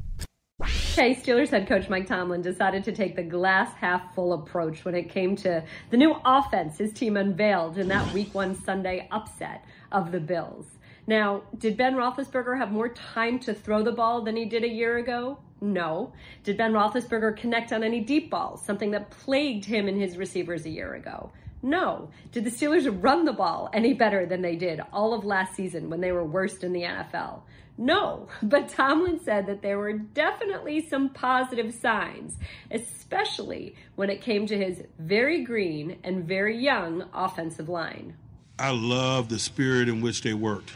Okay, 0.97 1.17
Steelers 1.17 1.49
head 1.49 1.67
coach 1.67 1.89
Mike 1.89 2.07
Tomlin 2.07 2.41
decided 2.41 2.85
to 2.85 2.93
take 2.93 3.17
the 3.17 3.23
glass 3.25 3.75
half 3.75 4.15
full 4.15 4.33
approach 4.33 4.85
when 4.85 4.95
it 4.95 5.11
came 5.11 5.35
to 5.35 5.65
the 5.91 5.97
new 5.97 6.15
offense 6.25 6.79
his 6.79 6.93
team 6.93 7.17
unveiled 7.17 7.79
in 7.79 7.89
that 7.89 8.15
week 8.15 8.33
one 8.33 8.55
Sunday 8.55 9.09
upset 9.11 9.65
of 9.91 10.13
the 10.13 10.21
Bills. 10.21 10.67
Now, 11.09 11.43
did 11.59 11.77
Ben 11.77 11.97
Roethlisberger 11.97 12.57
have 12.57 12.71
more 12.71 12.91
time 12.91 13.41
to 13.41 13.53
throw 13.55 13.83
the 13.83 13.91
ball 13.91 14.23
than 14.23 14.37
he 14.37 14.45
did 14.45 14.63
a 14.63 14.69
year 14.69 14.99
ago? 14.99 15.39
No. 15.61 16.13
Did 16.45 16.59
Ben 16.59 16.73
Roethlisberger 16.73 17.39
connect 17.39 17.73
on 17.73 17.83
any 17.83 17.99
deep 17.99 18.31
balls, 18.31 18.65
something 18.65 18.93
that 18.93 19.11
plagued 19.11 19.65
him 19.65 19.89
and 19.89 20.01
his 20.01 20.17
receivers 20.17 20.65
a 20.65 20.71
year 20.71 20.95
ago? 20.95 21.33
No. 21.61 22.09
Did 22.31 22.45
the 22.45 22.51
Steelers 22.51 23.03
run 23.03 23.25
the 23.25 23.33
ball 23.33 23.69
any 23.73 23.95
better 23.95 24.27
than 24.27 24.43
they 24.43 24.55
did 24.55 24.81
all 24.93 25.13
of 25.13 25.25
last 25.25 25.57
season 25.57 25.91
when 25.91 26.01
they 26.01 26.13
were 26.13 26.25
worst 26.25 26.63
in 26.63 26.73
the 26.73 26.83
NFL? 26.83 27.41
No. 27.77 28.29
But 28.43 28.69
Tomlin 28.69 29.21
said 29.21 29.47
that 29.47 29.63
there 29.63 29.79
were 29.79 29.93
definitely 29.93 30.87
some 30.87 31.09
positive 31.09 31.75
signs, 31.75 32.37
especially 32.71 33.75
when 33.97 34.11
it 34.11 34.21
came 34.21 34.47
to 34.47 34.57
his 34.57 34.83
very 34.99 35.43
green 35.43 35.99
and 36.05 36.25
very 36.25 36.57
young 36.59 37.05
offensive 37.13 37.69
line. 37.69 38.17
I 38.59 38.71
love 38.71 39.29
the 39.29 39.39
spirit 39.39 39.89
in 39.89 40.01
which 40.01 40.23
they 40.23 40.35
worked. 40.35 40.73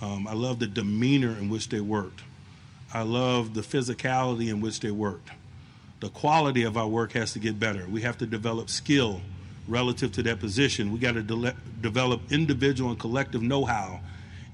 Um, 0.00 0.28
I 0.28 0.34
love 0.34 0.60
the 0.60 0.66
demeanor 0.66 1.30
in 1.30 1.48
which 1.48 1.68
they 1.68 1.80
worked. 1.80 2.20
I 2.92 3.02
love 3.02 3.54
the 3.54 3.60
physicality 3.60 4.48
in 4.48 4.60
which 4.60 4.80
they 4.80 4.90
worked. 4.90 5.30
The 6.00 6.08
quality 6.08 6.62
of 6.62 6.76
our 6.76 6.88
work 6.88 7.12
has 7.12 7.32
to 7.34 7.38
get 7.38 7.58
better. 7.58 7.86
We 7.88 8.00
have 8.02 8.16
to 8.18 8.26
develop 8.26 8.70
skill 8.70 9.20
relative 9.68 10.12
to 10.12 10.22
that 10.24 10.40
position. 10.40 10.92
We 10.92 10.98
got 10.98 11.12
to 11.12 11.22
de- 11.22 11.56
develop 11.80 12.32
individual 12.32 12.90
and 12.90 12.98
collective 12.98 13.42
know 13.42 13.64
how 13.64 14.00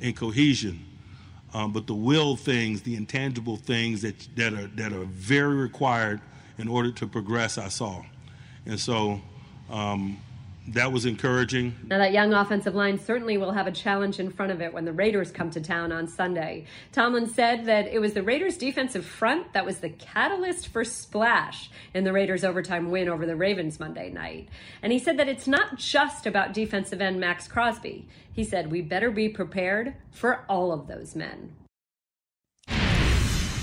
and 0.00 0.16
cohesion. 0.16 0.84
Um, 1.56 1.72
but 1.72 1.86
the 1.86 1.94
will 1.94 2.36
things, 2.36 2.82
the 2.82 2.96
intangible 2.96 3.56
things 3.56 4.02
that, 4.02 4.28
that, 4.36 4.52
are, 4.52 4.66
that 4.76 4.92
are 4.92 5.06
very 5.06 5.54
required 5.54 6.20
in 6.58 6.68
order 6.68 6.92
to 6.92 7.06
progress, 7.06 7.56
I 7.56 7.68
saw. 7.68 8.02
And 8.66 8.78
so 8.78 9.22
um, 9.70 10.18
that 10.68 10.92
was 10.92 11.06
encouraging. 11.06 11.74
Now, 11.84 11.98
that 11.98 12.12
young 12.12 12.32
offensive 12.32 12.74
line 12.74 12.98
certainly 12.98 13.36
will 13.36 13.52
have 13.52 13.66
a 13.66 13.72
challenge 13.72 14.18
in 14.18 14.30
front 14.30 14.52
of 14.52 14.60
it 14.60 14.72
when 14.72 14.84
the 14.84 14.92
Raiders 14.92 15.30
come 15.30 15.50
to 15.50 15.60
town 15.60 15.92
on 15.92 16.08
Sunday. 16.08 16.66
Tomlin 16.92 17.28
said 17.28 17.66
that 17.66 17.86
it 17.86 18.00
was 18.00 18.14
the 18.14 18.22
Raiders' 18.22 18.56
defensive 18.56 19.04
front 19.04 19.52
that 19.52 19.64
was 19.64 19.78
the 19.78 19.90
catalyst 19.90 20.68
for 20.68 20.84
splash 20.84 21.70
in 21.94 22.04
the 22.04 22.12
Raiders' 22.12 22.44
overtime 22.44 22.90
win 22.90 23.08
over 23.08 23.26
the 23.26 23.36
Ravens 23.36 23.78
Monday 23.78 24.10
night. 24.10 24.48
And 24.82 24.92
he 24.92 24.98
said 24.98 25.18
that 25.18 25.28
it's 25.28 25.46
not 25.46 25.76
just 25.76 26.26
about 26.26 26.52
defensive 26.52 27.00
end 27.00 27.20
Maxx 27.20 27.46
Crosby. 27.48 28.08
He 28.32 28.44
said, 28.44 28.70
We 28.70 28.82
better 28.82 29.10
be 29.10 29.28
prepared 29.28 29.94
for 30.10 30.44
all 30.48 30.72
of 30.72 30.88
those 30.88 31.14
men. 31.14 31.54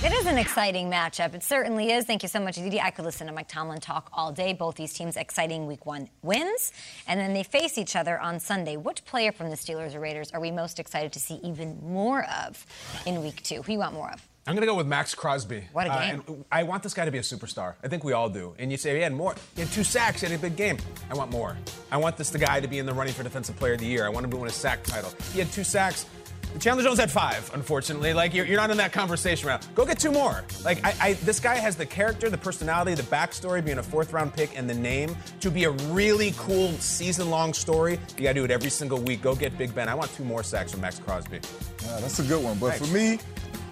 It 0.04 0.12
is 0.12 0.26
an 0.26 0.38
exciting 0.38 0.92
matchup. 0.92 1.34
It 1.34 1.44
certainly 1.44 1.92
is. 1.92 2.04
Thank 2.04 2.24
you 2.24 2.30
so 2.30 2.42
much, 2.42 2.58
Aditi. 2.58 2.82
I 2.82 2.92
could 2.92 3.06
listen 3.06 3.26
to 3.28 3.34
Mike 3.34 3.48
Tomlin 3.48 3.80
talk 3.80 4.10
all 4.12 4.34
day. 4.34 4.52
Both 4.52 4.76
these 4.76 4.94
teams 4.94 5.16
exciting 5.16 5.66
week 5.66 5.86
one 5.86 6.10
wins, 6.22 6.74
and 7.08 7.18
then 7.18 7.34
they 7.34 7.44
face 7.44 7.78
each 7.78 7.96
other 7.96 8.20
on 8.20 8.42
Sunday. 8.42 8.76
Which 8.76 9.06
player 9.06 9.32
from 9.32 9.50
the 9.50 9.56
Steelers 9.56 9.96
or 9.96 10.02
Raiders 10.02 10.30
are 10.34 10.42
we 10.42 10.52
most 10.52 10.78
excited 10.78 11.14
to 11.14 11.22
see 11.22 11.36
even 11.36 11.80
more 11.82 12.26
of 12.46 12.66
in 13.06 13.22
week 13.24 13.44
two? 13.44 13.62
Who 13.62 13.72
you 13.72 13.80
want 13.80 13.94
more 13.94 14.12
of? 14.12 14.28
I'm 14.46 14.56
going 14.56 14.62
to 14.64 14.68
go 14.68 14.76
with 14.76 14.88
Maxx 14.88 15.16
Crosby. 15.16 15.64
What 15.72 15.88
a 15.88 15.94
Uh, 15.94 16.00
game. 16.02 16.24
and 16.28 16.46
I 16.52 16.64
want 16.64 16.84
this 16.84 16.94
guy 16.94 17.06
to 17.06 17.12
be 17.12 17.18
a 17.20 17.22
superstar. 17.22 17.76
I 17.82 17.88
think 17.88 18.04
we 18.04 18.12
all 18.12 18.28
do. 18.28 18.56
And 18.60 18.72
you 18.72 18.78
say, 18.78 18.94
he 18.94 19.02
had 19.02 19.14
more. 19.14 19.36
He 19.56 19.62
had 19.62 19.72
two 19.72 19.86
sacks. 19.86 20.20
He 20.20 20.28
had 20.28 20.38
a 20.38 20.42
big 20.42 20.58
game. 20.58 20.78
I 21.10 21.14
want 21.14 21.32
more. 21.32 21.58
I 21.92 21.96
want 21.98 22.18
this 22.18 22.30
the 22.30 22.40
guy 22.40 22.60
to 22.60 22.68
be 22.68 22.78
in 22.80 22.86
the 22.86 22.94
running 22.94 23.14
for 23.14 23.24
Defensive 23.24 23.56
Player 23.56 23.74
of 23.76 23.80
the 23.80 23.86
Year. 23.86 24.06
I 24.06 24.10
want 24.10 24.26
him 24.26 24.32
to 24.32 24.38
win 24.38 24.50
a 24.50 24.52
sack 24.54 24.84
title. 24.84 25.14
He 25.32 25.40
had 25.40 25.50
two 25.50 25.64
sacks. 25.64 26.08
Chandler 26.60 26.84
Jones 26.84 27.00
had 27.00 27.12
five, 27.12 27.50
unfortunately. 27.54 28.14
Like, 28.14 28.34
you're, 28.34 28.46
you're 28.46 28.58
not 28.58 28.72
in 28.72 28.78
that 28.78 28.94
conversation 28.94 29.48
round. 29.48 29.66
Go 29.76 29.86
get 29.86 30.00
two 30.00 30.12
more. 30.12 30.44
Like, 30.64 30.84
I, 30.86 30.96
I, 31.02 31.14
this 31.14 31.40
guy 31.40 31.56
has 31.56 31.76
the 31.76 31.86
character, 31.86 32.30
the 32.30 32.38
personality, 32.38 32.94
the 32.96 33.04
backstory, 33.04 33.64
being 33.64 33.80
a 33.80 33.84
fourth 33.84 34.14
round 34.14 34.34
pick, 34.34 34.58
and 34.58 34.70
the 34.70 34.74
name 34.74 35.16
to 35.42 35.52
be 35.52 35.66
a 35.66 35.72
really 35.72 36.34
cool 36.38 36.72
season 36.74 37.30
long 37.30 37.54
story. 37.54 38.00
You 38.18 38.24
got 38.24 38.30
to 38.30 38.34
do 38.36 38.46
it 38.46 38.52
every 38.52 38.70
single 38.70 39.00
week. 39.00 39.22
Go 39.22 39.36
get 39.36 39.58
Big 39.58 39.74
Ben. 39.74 39.90
I 39.90 39.96
want 39.96 40.14
two 40.14 40.24
more 40.24 40.44
sacks 40.44 40.72
from 40.72 40.82
Maxx 40.82 41.00
Crosby. 41.00 41.40
Yeah, 41.84 42.00
that's 42.00 42.20
a 42.20 42.24
good 42.24 42.44
one. 42.44 42.58
But 42.60 42.76
for 42.76 42.88
me, 42.94 43.20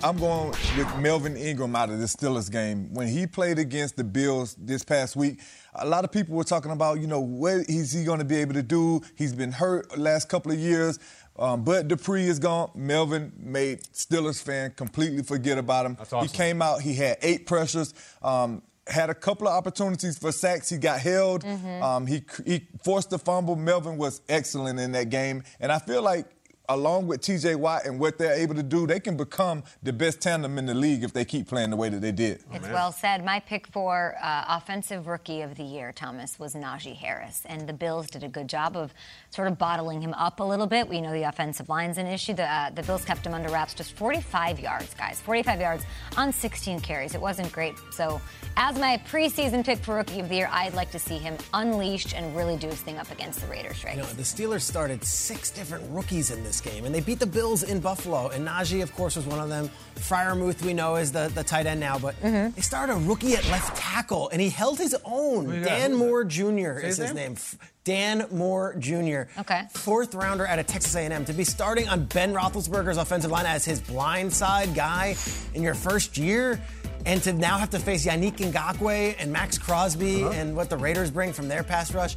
I'm 0.03 0.17
going 0.17 0.49
with 0.49 0.97
Melvin 0.97 1.37
Ingram 1.37 1.75
out 1.75 1.91
of 1.91 1.99
the 1.99 2.05
Steelers 2.05 2.51
game. 2.51 2.91
When 2.93 3.07
he 3.07 3.27
played 3.27 3.59
against 3.59 3.97
the 3.97 4.03
Bills 4.03 4.55
this 4.59 4.83
past 4.83 5.15
week, 5.15 5.39
a 5.75 5.85
lot 5.85 6.03
of 6.03 6.11
people 6.11 6.35
were 6.35 6.43
talking 6.43 6.71
about, 6.71 6.99
you 6.99 7.07
know, 7.07 7.19
what 7.19 7.69
is 7.69 7.91
he 7.91 8.03
going 8.03 8.17
to 8.19 8.25
be 8.25 8.37
able 8.37 8.55
to 8.55 8.63
do? 8.63 9.01
He's 9.15 9.33
been 9.33 9.51
hurt 9.51 9.97
last 9.97 10.27
couple 10.27 10.51
of 10.51 10.57
years. 10.57 10.97
Um, 11.37 11.63
but 11.63 11.87
Dupree 11.87 12.27
is 12.27 12.39
gone. 12.39 12.71
Melvin 12.75 13.31
made 13.37 13.81
Steelers 13.93 14.41
fan 14.41 14.71
completely 14.71 15.23
forget 15.23 15.57
about 15.57 15.85
him. 15.85 15.97
awesome. 15.99 16.21
He 16.21 16.27
came 16.27 16.61
out. 16.61 16.81
He 16.81 16.93
had 16.93 17.17
eight 17.21 17.45
pressures. 17.45 17.93
Um, 18.21 18.61
had 18.87 19.09
a 19.09 19.13
couple 19.13 19.47
of 19.47 19.53
opportunities 19.53 20.17
for 20.17 20.31
sacks. 20.31 20.69
He 20.69 20.77
got 20.77 20.99
held. 20.99 21.45
Um, 21.45 22.05
he 22.07 22.23
he 22.45 22.67
forced 22.83 23.09
the 23.11 23.19
fumble. 23.19 23.55
Melvin 23.55 23.97
was 23.97 24.21
excellent 24.27 24.79
in 24.79 24.91
that 24.91 25.09
game, 25.09 25.43
and 25.59 25.71
I 25.71 25.79
feel 25.79 26.01
like 26.01 26.25
along 26.69 27.07
with 27.07 27.21
TJ 27.21 27.55
Watt 27.57 27.85
and 27.85 27.99
what 27.99 28.17
they're 28.17 28.33
able 28.33 28.55
to 28.55 28.63
do, 28.63 28.87
they 28.87 28.99
can 28.99 29.17
become 29.17 29.63
the 29.83 29.91
best 29.91 30.21
tandem 30.21 30.57
in 30.57 30.65
the 30.65 30.73
league 30.73 31.03
if 31.03 31.11
they 31.11 31.25
keep 31.25 31.47
playing 31.47 31.69
the 31.69 31.75
way 31.75 31.89
that 31.89 32.01
they 32.01 32.11
did. 32.11 32.43
It's 32.51 32.67
well 32.69 32.91
said. 32.91 33.25
My 33.25 33.39
pick 33.39 33.67
for 33.67 34.15
uh, 34.21 34.45
offensive 34.47 35.07
rookie 35.07 35.41
of 35.41 35.55
the 35.55 35.63
year, 35.63 35.91
Thomas, 35.91 36.39
was 36.39 36.53
Najee 36.55 36.95
Harris, 36.95 37.43
and 37.45 37.67
the 37.67 37.73
Bills 37.73 38.09
did 38.09 38.23
a 38.23 38.29
good 38.29 38.47
job 38.47 38.77
of 38.77 38.93
sort 39.31 39.47
of 39.47 39.57
bottling 39.57 40.01
him 40.01 40.13
up 40.15 40.39
a 40.41 40.43
little 40.43 40.67
bit. 40.67 40.87
We 40.87 40.99
know 41.01 41.11
the 41.13 41.23
offensive 41.23 41.69
line's 41.69 41.97
an 41.97 42.05
issue. 42.05 42.33
The, 42.33 42.43
uh, 42.43 42.69
the 42.69 42.83
Bills 42.83 43.05
kept 43.05 43.25
him 43.25 43.33
under 43.33 43.49
wraps, 43.49 43.73
just 43.73 43.93
45 43.93 44.59
yards, 44.59 44.93
guys, 44.93 45.19
45 45.21 45.59
yards 45.61 45.85
on 46.17 46.33
16 46.33 46.81
carries. 46.81 47.15
It 47.15 47.21
wasn't 47.21 47.49
great. 47.53 47.75
So, 47.91 48.19
as 48.57 48.77
my 48.77 49.01
preseason 49.09 49.63
pick 49.65 49.79
for 49.79 49.95
rookie 49.95 50.19
of 50.19 50.27
the 50.27 50.35
year, 50.35 50.49
I'd 50.51 50.73
like 50.73 50.91
to 50.91 50.99
see 50.99 51.17
him 51.17 51.37
unleashed 51.53 52.13
and 52.13 52.35
really 52.35 52.57
do 52.57 52.67
his 52.67 52.81
thing 52.81 52.97
up 52.97 53.09
against 53.09 53.39
the 53.39 53.47
Raiders. 53.47 53.83
Right? 53.85 53.95
You 53.95 54.01
know, 54.03 54.07
the 54.09 54.23
Steelers 54.23 54.61
started 54.61 55.03
six 55.05 55.49
different 55.49 55.85
rookies 55.89 56.29
in 56.31 56.43
this 56.43 56.59
game, 56.59 56.83
and 56.83 56.93
they 56.93 56.99
beat 56.99 57.19
the 57.19 57.25
Bills 57.25 57.63
in 57.63 57.79
Buffalo. 57.79 58.27
And 58.29 58.45
Najee, 58.45 58.83
of 58.83 58.93
course, 58.95 59.15
was 59.15 59.25
one 59.25 59.39
of 59.39 59.47
them. 59.47 59.69
Freiermuth, 59.95 60.61
we 60.63 60.73
know, 60.73 60.95
is 60.97 61.11
the, 61.13 61.31
the 61.33 61.43
tight 61.43 61.65
end 61.65 61.79
now, 61.79 61.97
but 61.97 62.15
Mm-hmm. 62.21 62.53
they 62.55 62.61
started 62.61 62.93
a 62.93 62.97
rookie 62.97 63.35
at 63.35 63.47
left 63.49 63.77
tackle, 63.77 64.27
and 64.29 64.41
he 64.41 64.49
held 64.49 64.77
his 64.77 64.95
own. 65.05 65.45
Who 65.45 65.53
you 65.53 65.59
got? 65.61 65.69
Dan 65.69 65.95
Moore 65.95 66.23
Jr. 66.25 66.41
Say 66.41 66.51
is 66.51 66.81
his 66.83 66.97
his 66.97 67.13
name? 67.13 67.33
name. 67.33 67.37
F- 67.81 67.83
Dan 67.85 68.25
Moore 68.31 68.75
Jr. 68.79 69.23
Okay. 69.39 69.63
Fourth 69.71 70.13
rounder 70.13 70.45
out 70.47 70.59
of 70.59 70.67
Texas 70.67 70.95
A&M 70.95 71.25
to 71.25 71.33
be 71.33 71.43
starting 71.43 71.87
on 71.89 72.05
Ben 72.05 72.33
Roethlisberger's 72.33 72.97
offensive 72.97 73.31
line 73.31 73.45
as 73.45 73.65
his 73.65 73.81
blind 73.81 74.31
side 74.33 74.73
guy 74.75 75.15
in 75.53 75.63
your 75.63 75.73
first 75.73 76.17
year. 76.17 76.61
And 77.03 77.21
to 77.23 77.33
now 77.33 77.57
have 77.57 77.71
to 77.71 77.79
face 77.79 78.05
Yannick 78.05 78.37
Ngakoue 78.37 79.15
and 79.17 79.31
Maxx 79.33 79.57
Crosby 79.57 80.23
Uh-huh. 80.23 80.33
and 80.33 80.55
what 80.55 80.69
the 80.69 80.77
Raiders 80.77 81.09
bring 81.09 81.33
from 81.33 81.47
their 81.47 81.63
pass 81.63 81.93
rush. 81.95 82.15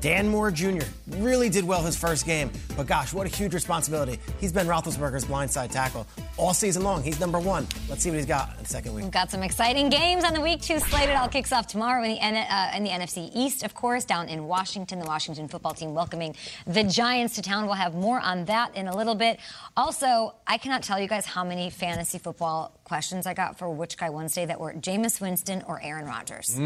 Dan 0.00 0.28
Moore 0.28 0.50
Jr. 0.50 0.82
really 1.16 1.48
did 1.48 1.64
well 1.64 1.82
his 1.82 1.96
first 1.96 2.26
game, 2.26 2.50
but 2.76 2.86
gosh, 2.86 3.14
what 3.14 3.26
a 3.26 3.30
huge 3.30 3.54
responsibility. 3.54 4.18
He's 4.38 4.52
been 4.52 4.66
Roethlisberger's 4.66 5.24
blindside 5.24 5.70
tackle 5.70 6.06
all 6.36 6.52
season 6.52 6.82
long. 6.82 7.02
He's 7.02 7.18
number 7.20 7.38
one. 7.38 7.66
Let's 7.88 8.02
see 8.02 8.10
what 8.10 8.16
he's 8.16 8.26
got 8.26 8.50
in 8.58 8.62
the 8.64 8.68
second 8.68 8.92
week. 8.94 9.04
We've 9.04 9.12
got 9.12 9.30
some 9.30 9.42
exciting 9.42 9.88
games 9.88 10.22
on 10.24 10.34
the 10.34 10.42
week 10.42 10.60
two 10.60 10.78
slate. 10.78 11.08
It 11.08 11.16
all 11.16 11.28
kicks 11.28 11.52
off 11.52 11.66
tomorrow 11.66 12.02
in 12.04 12.10
the, 12.12 12.20
N- 12.20 12.34
uh, 12.36 12.76
in 12.76 12.84
the 12.84 12.90
NFC 12.90 13.30
East, 13.34 13.62
of 13.62 13.72
course, 13.74 14.04
down 14.04 14.28
in 14.28 14.44
Washington. 14.46 14.98
The 14.98 15.06
Washington 15.06 15.48
football 15.48 15.72
team 15.72 15.94
welcoming 15.94 16.36
the 16.66 16.84
Giants 16.84 17.36
to 17.36 17.42
town. 17.42 17.64
We'll 17.64 17.74
have 17.74 17.94
more 17.94 18.20
on 18.20 18.44
that 18.46 18.76
in 18.76 18.88
a 18.88 18.94
little 18.96 19.14
bit. 19.14 19.40
Also, 19.76 20.34
I 20.46 20.58
cannot 20.58 20.82
tell 20.82 21.00
you 21.00 21.08
guys 21.08 21.24
how 21.24 21.44
many 21.44 21.70
fantasy 21.70 22.18
football 22.18 22.78
questions 22.84 23.26
I 23.26 23.32
got 23.32 23.58
for 23.58 23.70
Which 23.70 23.96
Guy 23.96 24.10
Wednesday 24.10 24.44
that 24.44 24.60
were 24.60 24.74
Jameis 24.74 25.20
Winston 25.20 25.62
or 25.66 25.80
Aaron 25.82 26.04
Rodgers. 26.06 26.58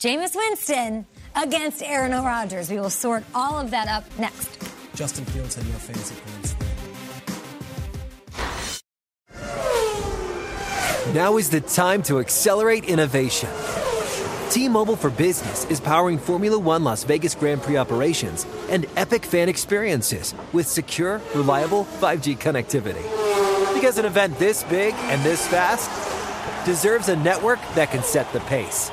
Jameis 0.00 0.34
Winston 0.34 1.04
against 1.36 1.82
Aaron 1.82 2.12
Rodgers. 2.12 2.70
We 2.70 2.80
will 2.80 2.88
sort 2.88 3.22
all 3.34 3.58
of 3.58 3.70
that 3.72 3.86
up 3.86 4.04
next. 4.18 4.48
Justin 4.94 5.26
Fields 5.26 5.56
had 5.56 5.66
no 5.66 5.74
fantasy 5.74 6.14
points. 6.24 6.56
Now 11.14 11.36
is 11.36 11.50
the 11.50 11.60
time 11.60 12.02
to 12.04 12.18
accelerate 12.18 12.84
innovation. 12.84 13.50
T-Mobile 14.48 14.96
for 14.96 15.10
Business 15.10 15.66
is 15.66 15.80
powering 15.80 16.16
Formula 16.16 16.58
One 16.58 16.82
Las 16.82 17.04
Vegas 17.04 17.34
Grand 17.34 17.60
Prix 17.60 17.76
operations 17.76 18.46
and 18.70 18.86
epic 18.96 19.26
fan 19.26 19.50
experiences 19.50 20.34
with 20.54 20.66
secure, 20.66 21.20
reliable 21.34 21.84
5G 21.84 22.38
connectivity. 22.38 23.04
Because 23.74 23.98
an 23.98 24.06
event 24.06 24.38
this 24.38 24.64
big 24.64 24.94
and 24.94 25.22
this 25.22 25.46
fast 25.48 25.90
deserves 26.64 27.10
a 27.10 27.16
network 27.16 27.58
that 27.74 27.90
can 27.90 28.02
set 28.02 28.32
the 28.32 28.40
pace. 28.40 28.90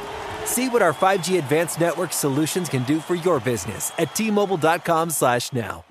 See 0.47 0.69
what 0.69 0.81
our 0.81 0.93
5G 0.93 1.37
advanced 1.39 1.79
network 1.79 2.13
solutions 2.13 2.69
can 2.69 2.83
do 2.83 2.99
for 3.01 3.15
your 3.15 3.39
business 3.41 3.91
at 3.97 4.15
T-Mobile.com 4.15 5.09
slash 5.09 5.51
now. 5.51 5.83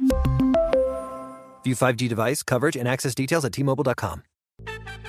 View 1.63 1.75
5G 1.75 2.09
device 2.09 2.43
coverage 2.43 2.75
and 2.75 2.89
access 2.89 3.15
details 3.15 3.45
at 3.45 3.53
T-Mobile.com. 3.53 4.23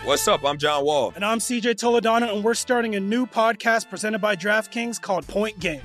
What's 0.03 0.27
up? 0.27 0.43
I'm 0.43 0.57
John 0.57 0.83
Wall. 0.83 1.13
And 1.15 1.23
I'm 1.23 1.39
CJ 1.39 1.75
Toledano, 1.75 2.33
and 2.33 2.43
we're 2.43 2.53
starting 2.55 2.95
a 2.95 2.99
new 2.99 3.25
podcast 3.25 3.89
presented 3.89 4.19
by 4.19 4.35
DraftKings 4.35 5.01
called 5.01 5.25
Point 5.27 5.59
Game. 5.59 5.81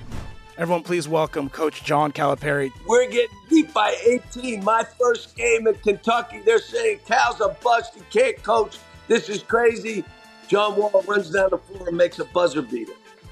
Everyone, 0.59 0.83
please 0.83 1.09
welcome 1.09 1.49
Coach 1.49 1.85
John 1.85 2.11
Calipari. 2.13 2.73
We're 2.87 3.09
getting 3.11 3.37
beat 3.49 3.73
by 3.73 3.97
18. 4.35 4.63
My 4.65 4.85
first 5.01 5.37
game 5.37 5.69
in 5.69 5.75
Kentucky, 5.77 6.41
they're 6.45 6.59
saying 6.59 7.01
Cal's 7.07 7.41
a 7.41 7.57
bust. 7.63 7.95
He 7.95 8.03
can't 8.11 8.43
coach. 8.43 8.79
This 9.09 9.29
is 9.29 9.43
crazy. 9.43 10.05
John 10.49 10.77
Wall 10.77 11.05
runs 11.07 11.31
down 11.31 11.51
the 11.51 11.59
floor 11.59 11.89
and 11.89 11.97
makes 11.97 12.19
a 12.19 12.25
buzzer 12.27 12.63
beater. 12.63 12.93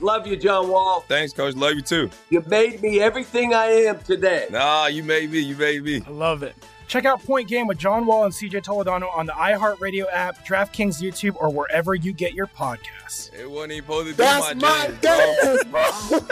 Love 0.00 0.26
you, 0.26 0.36
John 0.36 0.68
Wall. 0.68 1.04
Thanks, 1.08 1.32
coach. 1.32 1.54
Love 1.54 1.74
you 1.74 1.82
too. 1.82 2.10
You 2.30 2.42
made 2.46 2.82
me 2.82 3.00
everything 3.00 3.54
I 3.54 3.66
am 3.66 3.98
today. 4.00 4.46
Nah, 4.50 4.86
you 4.86 5.02
made 5.02 5.30
me. 5.30 5.38
You 5.40 5.56
made 5.56 5.82
me. 5.82 6.02
I 6.06 6.10
love 6.10 6.42
it. 6.42 6.54
Check 6.86 7.04
out 7.04 7.22
Point 7.24 7.48
Game 7.48 7.66
with 7.66 7.78
John 7.78 8.06
Wall 8.06 8.24
and 8.24 8.32
CJ 8.32 8.62
Toledano 8.62 9.08
on 9.16 9.26
the 9.26 9.32
iHeartRadio 9.32 10.04
app, 10.12 10.46
DraftKings 10.46 11.02
YouTube, 11.02 11.34
or 11.36 11.50
wherever 11.50 11.94
you 11.94 12.12
get 12.12 12.32
your 12.34 12.46
podcasts. 12.46 13.34
It 13.34 13.50
wasn't 13.50 13.72
even 13.72 13.84
supposed 13.84 14.08
to 14.08 14.12
be 14.12 14.16
That's 14.18 14.54
my, 14.54 14.88
my 14.88 14.94
jam, 15.02 15.56
bro. 15.70 16.20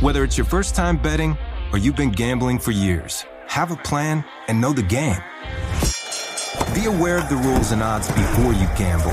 Whether 0.00 0.24
it's 0.24 0.38
your 0.38 0.46
first 0.46 0.74
time 0.74 0.96
betting 0.96 1.36
or 1.72 1.78
you've 1.78 1.96
been 1.96 2.12
gambling 2.12 2.60
for 2.60 2.70
years, 2.70 3.26
have 3.46 3.72
a 3.72 3.76
plan 3.76 4.24
and 4.46 4.60
know 4.60 4.72
the 4.72 4.82
game. 4.82 5.20
Be 6.74 6.86
aware 6.86 7.18
of 7.18 7.28
the 7.28 7.36
rules 7.36 7.72
and 7.72 7.82
odds 7.82 8.06
before 8.08 8.52
you 8.52 8.68
gamble. 8.76 9.12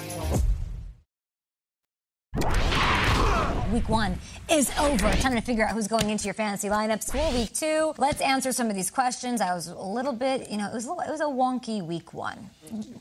Week 3.71 3.87
one 3.87 4.17
is 4.49 4.69
over. 4.79 5.09
Time 5.13 5.33
to 5.33 5.41
figure 5.41 5.63
out 5.65 5.71
who's 5.71 5.87
going 5.87 6.09
into 6.09 6.25
your 6.25 6.33
fantasy 6.33 6.67
lineups 6.67 7.09
for 7.11 7.37
week 7.37 7.53
two. 7.53 7.93
Let's 7.97 8.19
answer 8.19 8.51
some 8.51 8.69
of 8.69 8.75
these 8.75 8.91
questions. 8.91 9.39
I 9.39 9.53
was 9.53 9.67
a 9.67 9.75
little 9.77 10.11
bit, 10.11 10.49
you 10.49 10.57
know, 10.57 10.67
it 10.67 10.73
was 10.73 10.85
a, 10.85 10.89
little- 10.89 11.03
it 11.03 11.11
was 11.11 11.21
a 11.21 11.25
wonky 11.25 11.81
week 11.85 12.13
one. 12.13 12.49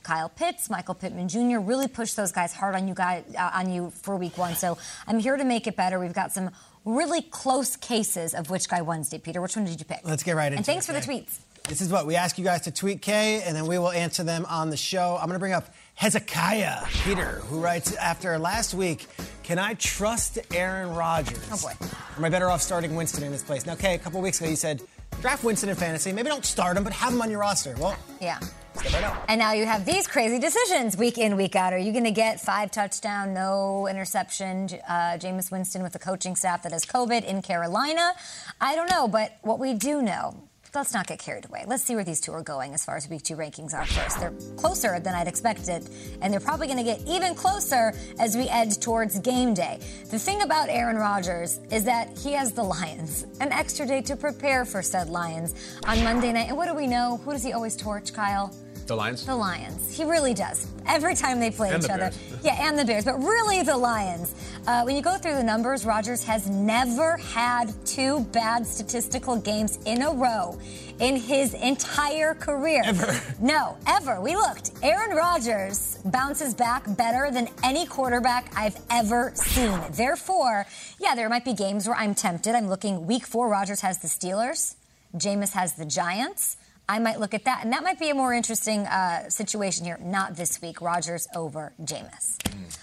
Kyle 0.05 0.29
Pitts, 0.29 0.71
Michael 0.71 0.95
Pittman 0.95 1.29
Jr. 1.29 1.59
really 1.59 1.89
pushed 1.89 2.17
those 2.17 2.31
guys 2.31 2.53
hard 2.53 2.77
on 2.77 2.87
you 2.87 2.95
guys 2.95 3.25
uh, 3.37 3.51
on 3.55 3.71
you 3.73 3.91
for 4.03 4.17
week 4.17 4.39
one. 4.39 4.55
So 4.55 4.79
I'm 5.09 5.19
here 5.19 5.37
to 5.37 5.45
make 5.45 5.67
it 5.67 5.75
better. 5.77 5.99
We've 5.99 6.13
got 6.13 6.31
some 6.31 6.51
really 6.85 7.23
close 7.23 7.75
cases 7.77 8.33
of 8.35 8.49
which 8.49 8.69
guy 8.69 8.83
Wednesday. 8.83 9.19
Peter, 9.19 9.41
which 9.41 9.57
one 9.57 9.65
did 9.65 9.79
you 9.81 9.85
pick? 9.85 10.01
Let's 10.05 10.23
get 10.23 10.37
right 10.37 10.47
into 10.47 10.59
And 10.59 10.67
thanks 10.67 10.89
it, 10.89 10.93
for 10.95 11.01
the 11.01 11.05
tweets. 11.05 11.39
This 11.69 11.81
is 11.81 11.91
what 11.91 12.07
we 12.07 12.17
ask 12.17 12.39
you 12.39 12.45
guys 12.45 12.63
to 12.63 12.71
tweet 12.71 13.03
Kay, 13.03 13.43
and 13.43 13.55
then 13.55 13.67
we 13.67 13.79
will 13.79 13.91
answer 13.91 14.23
them 14.25 14.47
on 14.49 14.71
the 14.71 14.77
show. 14.77 15.17
I'm 15.21 15.27
going 15.27 15.35
to 15.35 15.39
bring 15.41 15.53
up 15.53 15.67
Hezekiah 16.01 16.79
Peter, 17.05 17.43
who 17.51 17.61
writes 17.61 17.95
after 17.97 18.39
last 18.39 18.73
week, 18.73 19.07
can 19.43 19.59
I 19.59 19.75
trust 19.75 20.39
Aaron 20.51 20.95
Rodgers? 20.95 21.47
Oh 21.53 21.59
boy. 21.61 21.75
Am 22.17 22.25
I 22.25 22.31
better 22.31 22.49
off 22.49 22.63
starting 22.63 22.95
Winston 22.95 23.23
in 23.23 23.31
his 23.33 23.43
place? 23.43 23.67
Now, 23.67 23.75
Kay, 23.75 23.97
a 23.97 23.99
couple 23.99 24.19
weeks 24.23 24.41
ago 24.41 24.49
you 24.49 24.57
said 24.57 24.81
draft 25.21 25.45
Winston 25.45 25.69
in 25.69 25.77
fantasy. 25.77 26.11
Maybe 26.11 26.31
don't 26.31 26.47
start 26.47 26.79
him, 26.79 26.85
but 26.85 26.95
have 26.95 27.13
him 27.13 27.21
on 27.21 27.31
your 27.31 27.41
roster. 27.41 27.75
Well, 27.79 27.99
Yeah. 28.19 28.39
right. 28.77 29.15
And 29.29 29.39
now 29.39 29.53
you 29.53 29.67
have 29.67 29.85
these 29.85 30.07
crazy 30.07 30.39
decisions 30.39 30.97
week 30.97 31.19
in, 31.19 31.37
week 31.37 31.55
out. 31.55 31.75
Are 31.75 31.79
you 31.79 31.93
going 31.93 32.05
to 32.05 32.13
get 32.13 32.41
five 32.41 32.71
touchdown, 32.71 33.35
no 33.35 33.87
interception, 33.87 34.71
uh, 34.89 35.19
Jameis 35.21 35.51
Winston 35.53 35.83
with 35.83 35.93
the 35.93 35.99
coaching 35.99 36.35
staff 36.35 36.63
that 36.63 36.73
has 36.73 36.87
COVID 36.87 37.25
in 37.25 37.43
Carolina? 37.43 38.15
I 38.59 38.75
don't 38.75 38.89
know, 38.89 39.07
but 39.07 39.37
what 39.43 39.59
we 39.59 39.75
do 39.75 40.01
know. 40.01 40.45
Let's 40.73 40.95
not 40.95 41.09
get 41.09 41.19
carried 41.19 41.47
away. 41.47 41.65
Let's 41.67 41.83
see 41.83 41.97
where 41.97 42.05
these 42.05 42.21
two 42.21 42.33
are 42.33 42.45
going 42.45 42.75
as 42.75 42.85
far 42.85 42.97
as 42.97 43.09
week 43.09 43.25
two 43.25 43.35
rankings 43.35 43.75
are 43.75 43.85
first. 43.85 44.21
They're 44.21 44.33
closer 44.57 45.01
than 45.01 45.15
I'd 45.15 45.27
expected, 45.27 45.89
and 46.23 46.33
they're 46.33 46.39
probably 46.39 46.69
going 46.69 46.79
to 46.79 46.85
get 46.85 47.01
even 47.09 47.35
closer 47.35 47.93
as 48.21 48.37
we 48.37 48.49
edge 48.49 48.79
towards 48.79 49.19
game 49.19 49.53
day. 49.53 49.81
The 50.11 50.19
thing 50.19 50.43
about 50.43 50.69
Aaron 50.69 50.97
Rodgers 50.97 51.59
is 51.73 51.83
that 51.85 52.17
he 52.17 52.35
has 52.35 52.53
the 52.53 52.63
Lions, 52.63 53.27
an 53.41 53.51
extra 53.51 53.85
day 53.85 54.01
to 54.03 54.15
prepare 54.15 54.65
for 54.65 54.81
said 54.81 55.09
Lions 55.09 55.55
on 55.87 56.05
Monday 56.05 56.33
night. 56.33 56.49
And 56.49 56.57
what 56.57 56.67
do 56.67 56.75
we 56.75 56.87
know? 56.87 57.21
Who 57.25 57.33
does 57.33 57.43
he 57.43 57.53
always 57.53 57.77
torch, 57.77 58.13
Kyle? 58.13 58.55
The 58.91 58.97
Lions? 58.97 59.25
The 59.25 59.37
Lions. 59.37 59.97
He 59.97 60.03
really 60.03 60.35
does. 60.35 60.67
Every 60.85 61.15
time 61.15 61.39
they 61.39 61.53
play 61.53 61.71
And 61.71 61.81
each 61.81 61.87
the 61.87 61.95
other. 61.95 62.11
Yeah, 62.43 62.67
and 62.67 62.77
the 62.77 62.85
Bears, 62.85 63.05
but 63.05 63.19
really 63.19 63.63
the 63.63 63.77
Lions. 63.77 64.35
Uh, 64.67 64.83
when 64.83 64.97
you 64.97 65.03
go 65.03 65.17
through 65.17 65.37
the 65.37 65.45
numbers, 65.45 65.87
Rodgers 65.87 66.25
has 66.25 66.51
never 66.51 67.17
had 67.19 67.73
two 67.87 68.25
bad 68.33 68.67
statistical 68.67 69.37
games 69.37 69.79
in 69.87 70.03
a 70.03 70.11
row 70.11 70.59
in 70.99 71.15
his 71.15 71.55
entire 71.55 72.35
career. 72.35 72.83
Ever. 72.85 73.21
No, 73.41 73.77
ever. 73.87 74.21
We 74.21 74.35
looked. 74.35 74.73
Aaron 74.83 75.17
Rodgers 75.17 75.99
bounces 76.07 76.53
back 76.53 76.83
better 76.97 77.31
than 77.31 77.49
any 77.63 77.87
quarterback 77.87 78.53
I've 78.57 78.77
ever 78.91 79.31
seen. 79.37 79.79
Therefore, 79.93 80.67
yeah, 80.99 81.15
there 81.15 81.29
might 81.29 81.45
be 81.45 81.53
games 81.55 81.87
where 81.87 81.97
I'm 81.97 82.17
tempted. 82.17 82.57
I'm 82.57 82.67
looking 82.69 83.07
week 83.07 83.25
four, 83.25 83.49
Rodgers 83.49 83.83
has 83.83 83.99
the 83.99 84.09
Steelers, 84.09 84.75
Jameis 85.17 85.53
has 85.53 85.75
the 85.75 85.85
Giants. 85.87 86.57
I 86.91 86.99
might 86.99 87.21
look 87.21 87.35
at 87.35 87.45
that, 87.45 87.63
and 87.63 87.73
that 87.73 87.85
might 87.85 88.01
be 88.01 88.11
a 88.11 88.15
more 88.17 88.35
interesting 88.35 88.81
uh, 88.81 89.31
situation 89.31 89.85
here. 89.85 89.97
Not 90.03 90.35
this 90.35 90.61
week. 90.61 90.81
Rodgers 90.81 91.29
over 91.37 91.73
Jameis. 91.81 92.37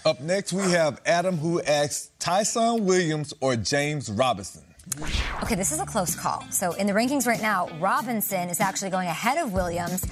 Up 0.06 0.18
next, 0.22 0.54
we 0.54 0.62
have 0.70 1.02
Adam 1.04 1.36
who 1.36 1.60
asks 1.60 2.08
Tyson 2.18 2.86
Williams 2.86 3.34
or 3.40 3.54
James 3.54 4.10
Robinson. 4.10 4.62
Okay, 5.42 5.56
this 5.56 5.72
is 5.72 5.80
a 5.80 5.84
close 5.84 6.16
call. 6.16 6.42
So 6.50 6.72
in 6.72 6.86
the 6.86 6.94
rankings 6.94 7.26
right 7.26 7.42
now, 7.42 7.68
Robinson 7.78 8.48
is 8.48 8.60
actually 8.60 8.88
going 8.88 9.08
ahead 9.08 9.36
of 9.36 9.52
Williams. 9.52 10.06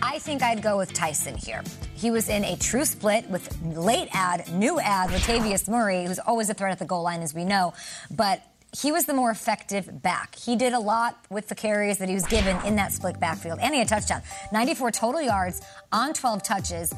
I 0.00 0.20
think 0.20 0.44
I'd 0.44 0.62
go 0.62 0.76
with 0.76 0.92
Tyson 0.92 1.34
here. 1.34 1.64
He 1.94 2.12
was 2.12 2.28
in 2.28 2.44
a 2.44 2.56
true 2.56 2.84
split 2.84 3.28
with 3.30 3.60
late 3.64 4.10
ad, 4.12 4.46
new 4.52 4.78
ad, 4.78 5.10
Latavius 5.10 5.68
Murray, 5.68 6.04
who's 6.04 6.20
always 6.20 6.50
a 6.50 6.54
threat 6.54 6.70
at 6.70 6.78
the 6.78 6.84
goal 6.84 7.02
line, 7.02 7.22
as 7.22 7.34
we 7.34 7.44
know. 7.44 7.74
But 8.12 8.42
he 8.76 8.92
was 8.92 9.06
the 9.06 9.14
more 9.14 9.30
effective 9.30 10.02
back. 10.02 10.34
He 10.34 10.56
did 10.56 10.72
a 10.72 10.78
lot 10.78 11.16
with 11.30 11.48
the 11.48 11.54
carries 11.54 11.98
that 11.98 12.08
he 12.08 12.14
was 12.14 12.26
given 12.26 12.56
in 12.66 12.76
that 12.76 12.92
split 12.92 13.18
backfield, 13.20 13.58
and 13.60 13.72
he 13.74 13.78
had 13.78 13.86
a 13.86 13.90
touchdown. 13.90 14.22
94 14.52 14.90
total 14.90 15.22
yards 15.22 15.60
on 15.92 16.12
12 16.12 16.42
touches. 16.42 16.92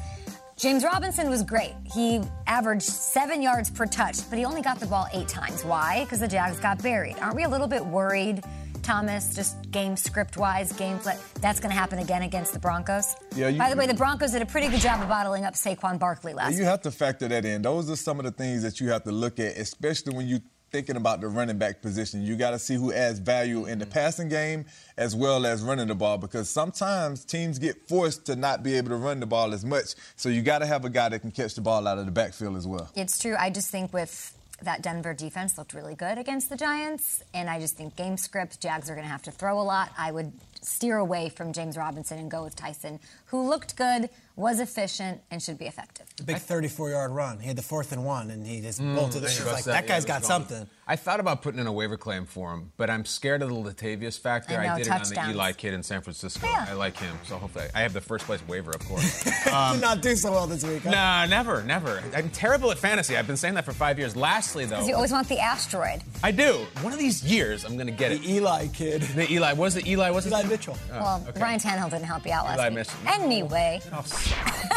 James 0.57 0.83
Robinson 0.83 1.29
was 1.29 1.43
great. 1.43 1.73
He 1.93 2.19
averaged 2.47 2.81
seven 2.83 3.41
yards 3.43 3.69
per 3.69 3.85
touch, 3.85 4.27
but 4.29 4.39
he 4.39 4.45
only 4.45 4.61
got 4.63 4.79
the 4.79 4.87
ball 4.87 5.07
eight 5.13 5.27
times. 5.27 5.63
Why? 5.63 6.03
Because 6.03 6.19
the 6.19 6.27
Jags 6.27 6.59
got 6.59 6.81
buried. 6.81 7.15
Aren't 7.19 7.35
we 7.35 7.43
a 7.43 7.49
little 7.49 7.67
bit 7.67 7.85
worried, 7.85 8.43
Thomas, 8.81 9.35
just 9.35 9.69
game 9.69 9.95
script 9.95 10.35
wise, 10.35 10.71
game 10.71 10.97
play? 10.97 11.15
That's 11.41 11.59
going 11.59 11.69
to 11.71 11.77
happen 11.77 11.99
again 11.99 12.23
against 12.23 12.53
the 12.53 12.59
Broncos? 12.59 13.13
Yeah, 13.35 13.49
you- 13.49 13.59
By 13.59 13.69
the 13.69 13.75
way, 13.75 13.85
the 13.85 13.93
Broncos 13.93 14.31
did 14.31 14.41
a 14.41 14.47
pretty 14.47 14.67
good 14.69 14.79
job 14.79 14.99
of 14.99 15.07
bottling 15.09 15.45
up 15.45 15.53
Saquon 15.53 15.99
Barkley 15.99 16.33
last 16.33 16.57
You 16.57 16.63
have 16.65 16.81
to 16.81 16.91
factor 16.91 17.27
that 17.27 17.45
in. 17.45 17.61
Those 17.61 17.87
are 17.91 17.95
some 17.95 18.17
of 18.17 18.25
the 18.25 18.31
things 18.31 18.63
that 18.63 18.79
you 18.79 18.89
have 18.89 19.03
to 19.03 19.11
look 19.11 19.39
at, 19.39 19.57
especially 19.57 20.15
when 20.17 20.27
you 20.27 20.39
thinking 20.71 20.95
about 20.95 21.21
the 21.21 21.27
running 21.27 21.57
back 21.57 21.81
position. 21.81 22.23
You 22.23 22.35
got 22.35 22.51
to 22.51 22.59
see 22.59 22.75
who 22.75 22.91
adds 22.93 23.19
value 23.19 23.65
in 23.65 23.79
the 23.79 23.85
mm-hmm. 23.85 23.93
passing 23.93 24.29
game 24.29 24.65
as 24.97 25.15
well 25.15 25.45
as 25.45 25.61
running 25.61 25.87
the 25.87 25.95
ball 25.95 26.17
because 26.17 26.49
sometimes 26.49 27.23
teams 27.23 27.59
get 27.59 27.87
forced 27.87 28.25
to 28.25 28.35
not 28.35 28.63
be 28.63 28.75
able 28.75 28.89
to 28.89 28.97
run 28.97 29.19
the 29.19 29.25
ball 29.25 29.53
as 29.53 29.63
much. 29.63 29.95
So 30.15 30.29
you 30.29 30.41
got 30.41 30.59
to 30.59 30.65
have 30.65 30.85
a 30.85 30.89
guy 30.89 31.09
that 31.09 31.19
can 31.19 31.31
catch 31.31 31.55
the 31.55 31.61
ball 31.61 31.87
out 31.87 31.97
of 31.97 32.05
the 32.05 32.11
backfield 32.11 32.55
as 32.57 32.67
well. 32.67 32.89
It's 32.95 33.19
true. 33.19 33.35
I 33.37 33.49
just 33.49 33.69
think 33.69 33.93
with 33.93 34.33
that 34.63 34.81
Denver 34.81 35.13
defense 35.13 35.57
looked 35.57 35.73
really 35.73 35.95
good 35.95 36.17
against 36.17 36.49
the 36.49 36.57
Giants, 36.57 37.23
and 37.33 37.49
I 37.49 37.59
just 37.59 37.77
think 37.77 37.95
game 37.95 38.17
script, 38.17 38.59
Jags 38.59 38.89
are 38.89 38.95
going 38.95 39.05
to 39.05 39.11
have 39.11 39.21
to 39.23 39.31
throw 39.31 39.59
a 39.59 39.61
lot. 39.61 39.91
I 39.97 40.11
would 40.11 40.31
steer 40.61 40.97
away 40.97 41.29
from 41.29 41.53
James 41.53 41.77
Robinson 41.77 42.17
and 42.17 42.29
go 42.29 42.43
with 42.43 42.55
Tyson, 42.55 42.99
who 43.25 43.47
looked 43.47 43.75
good, 43.75 44.09
was 44.37 44.59
efficient, 44.61 45.19
and 45.31 45.41
should 45.43 45.57
be 45.57 45.65
effective. 45.65 46.05
The 46.15 46.23
big 46.23 46.37
34 46.37 46.91
yard 46.91 47.11
run. 47.11 47.39
He 47.39 47.47
had 47.47 47.57
the 47.57 47.61
fourth 47.63 47.91
and 47.91 48.05
one, 48.05 48.31
and 48.31 48.45
he 48.47 48.61
just 48.61 48.79
Mm, 48.81 48.95
bolted 48.95 49.23
it. 49.23 49.25
It's 49.25 49.43
like, 49.45 49.63
that, 49.65 49.71
that 49.71 49.83
yeah, 49.85 49.87
guy's 49.89 50.03
it 50.05 50.07
got 50.07 50.21
gone. 50.21 50.27
something. 50.29 50.67
I 50.89 50.95
thought 50.95 51.19
about 51.19 51.41
putting 51.41 51.59
in 51.59 51.67
a 51.67 51.71
waiver 51.73 51.97
claim 51.97 52.25
for 52.25 52.53
him, 52.53 52.71
but 52.77 52.89
I'm 52.89 53.03
scared 53.03 53.41
of 53.41 53.49
the 53.49 53.55
Latavius 53.55 54.17
factor. 54.17 54.55
I 54.57 54.67
know, 54.67 54.77
did 54.77 54.87
it 54.87 54.93
on 54.93 55.01
the 55.01 55.31
Eli 55.31 55.51
kid 55.51 55.73
in 55.73 55.83
San 55.83 56.01
Francisco. 56.01 56.47
Yeah. 56.47 56.65
I 56.69 56.73
like 56.73 56.97
him, 56.97 57.13
so 57.25 57.35
hopefully 57.37 57.65
I 57.75 57.81
have 57.81 57.91
the 57.91 57.99
first 57.99 58.25
place 58.25 58.39
waiver, 58.47 58.71
of 58.71 58.85
course. 58.87 59.23
Did 59.43 59.81
not 59.81 60.01
do 60.01 60.15
so 60.15 60.31
well 60.31 60.47
this 60.47 60.63
week. 60.63 60.83
huh? 60.83 60.91
Nah, 60.91 61.25
never, 61.25 61.61
never. 61.63 62.01
I'm 62.15 62.29
terrible 62.29 62.71
at 62.71 62.77
fantasy. 62.77 63.17
I've 63.17 63.27
been 63.27 63.35
saying 63.35 63.55
that 63.55 63.65
for 63.65 63.73
five 63.73 63.99
years. 63.99 64.15
Lastly, 64.15 64.63
though, 64.65 64.75
Because 64.77 64.87
you 64.87 64.95
always 64.95 65.11
want 65.11 65.27
the 65.27 65.39
asteroid. 65.39 66.03
I 66.23 66.31
do. 66.31 66.65
One 66.81 66.93
of 66.93 66.99
these 66.99 67.21
years, 67.23 67.65
I'm 67.65 67.75
gonna 67.75 67.91
get 67.91 68.11
it. 68.13 68.21
The 68.21 68.31
Eli 68.35 68.67
kid. 68.67 69.01
The 69.01 69.29
Eli 69.29 69.53
was 69.53 69.75
it 69.75 69.87
Eli? 69.87 70.09
Was 70.11 70.25
it 70.25 70.29
Eli 70.29 70.43
Mitchell. 70.43 70.77
Oh, 70.93 70.99
well, 71.01 71.25
okay. 71.27 71.41
Ryan 71.41 71.59
Tannehill 71.59 71.89
didn't 71.89 72.05
help 72.05 72.25
you 72.25 72.31
out 72.31 72.45
last 72.45 72.57
Eli 72.59 72.69
week. 72.69 72.75
Mitchell. 72.77 72.99
Anyway, 73.07 73.81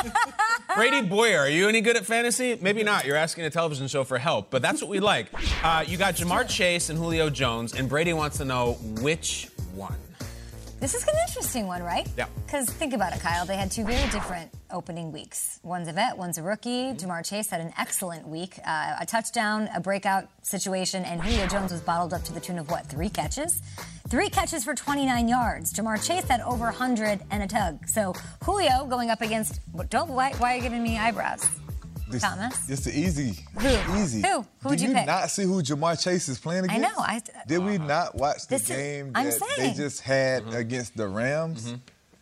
Brady 0.76 1.02
Boyer, 1.02 1.40
are 1.40 1.48
you 1.48 1.68
any 1.68 1.80
good 1.80 1.96
at 1.96 2.04
fantasy? 2.06 2.58
Maybe 2.60 2.82
not. 2.82 3.04
You're 3.04 3.16
asking 3.16 3.44
a 3.44 3.50
television 3.50 3.88
show 3.88 4.04
for 4.04 4.18
help, 4.18 4.50
but 4.50 4.62
that's 4.62 4.80
what 4.80 4.90
we 4.90 5.00
like. 5.00 5.26
Uh, 5.64 5.84
you 5.86 5.96
got 5.96 6.14
Ja'Marr 6.14 6.48
Chase 6.48 6.90
and 6.90 6.98
Julio 6.98 7.28
Jones, 7.30 7.74
and 7.74 7.88
Brady 7.88 8.12
wants 8.12 8.38
to 8.38 8.44
know 8.44 8.74
which 9.00 9.48
one. 9.74 9.96
this 10.80 10.94
is 10.94 11.02
an 11.02 11.14
interesting 11.28 11.66
one, 11.66 11.82
right? 11.82 12.08
Yeah. 12.16 12.26
Because 12.46 12.68
think 12.70 12.94
about 12.94 13.12
it, 13.14 13.20
Kyle. 13.20 13.44
They 13.44 13.56
had 13.56 13.70
two 13.70 13.84
very 13.84 14.08
different 14.10 14.50
opening 14.70 15.12
weeks. 15.12 15.58
One's 15.62 15.88
a 15.88 15.92
vet, 15.92 16.16
one's 16.16 16.38
a 16.38 16.42
rookie. 16.42 16.92
Ja'Marr 16.94 17.26
Chase 17.28 17.50
had 17.50 17.60
an 17.60 17.72
excellent 17.76 18.26
week, 18.28 18.58
uh, 18.66 18.96
a 19.00 19.06
touchdown, 19.06 19.68
a 19.74 19.80
breakout 19.80 20.28
situation, 20.42 21.04
and 21.04 21.20
Julio 21.20 21.46
Jones 21.48 21.72
was 21.72 21.80
bottled 21.80 22.14
up 22.14 22.22
to 22.24 22.32
the 22.32 22.40
tune 22.40 22.58
of 22.58 22.70
what? 22.70 22.86
Three 22.86 23.08
catches. 23.10 23.60
Three 24.10 24.28
catches 24.28 24.64
for 24.64 24.74
29 24.74 25.28
yards. 25.28 25.72
Ja'Marr 25.72 26.04
Chase 26.04 26.24
had 26.26 26.40
over 26.40 26.64
100 26.64 27.20
and 27.30 27.42
a 27.44 27.46
tug. 27.46 27.86
So 27.88 28.12
Julio 28.44 28.84
going 28.86 29.08
up 29.08 29.20
against. 29.20 29.60
Don't 29.88 30.10
why, 30.10 30.32
why 30.38 30.54
are 30.54 30.56
you 30.56 30.62
giving 30.62 30.82
me 30.82 30.98
eyebrows? 30.98 31.46
This- 32.10 32.22
Thomas? 32.22 32.68
It's 32.68 32.82
the 32.84 32.98
easy. 32.98 33.38
Who? 33.60 33.68
Easy. 34.02 34.20
Who? 34.22 34.44
Who'd 34.62 34.72
Did 34.72 34.80
you 34.80 34.88
you 34.88 34.94
pick? 34.94 35.06
not 35.06 35.30
see 35.30 35.44
who 35.44 35.62
Ja'Marr 35.62 36.02
Chase 36.02 36.28
is 36.28 36.40
playing 36.40 36.64
against? 36.64 36.74
I 36.84 36.88
against? 36.88 37.28
know, 37.32 37.40
I- 37.40 37.44
Did 37.46 37.58
we 37.64 37.78
not 37.78 38.16
watch 38.16 38.48
the 38.48 38.56
This 38.56 38.62
is- 38.68 38.76
game 38.76 39.12
I'm 39.14 39.26
that 39.26 39.40
they 39.56 39.72
just 39.74 40.00
had 40.00 40.42
Mm-hmm. 40.42 40.56
against 40.56 40.96
the 40.96 41.06
Rams? 41.06 41.72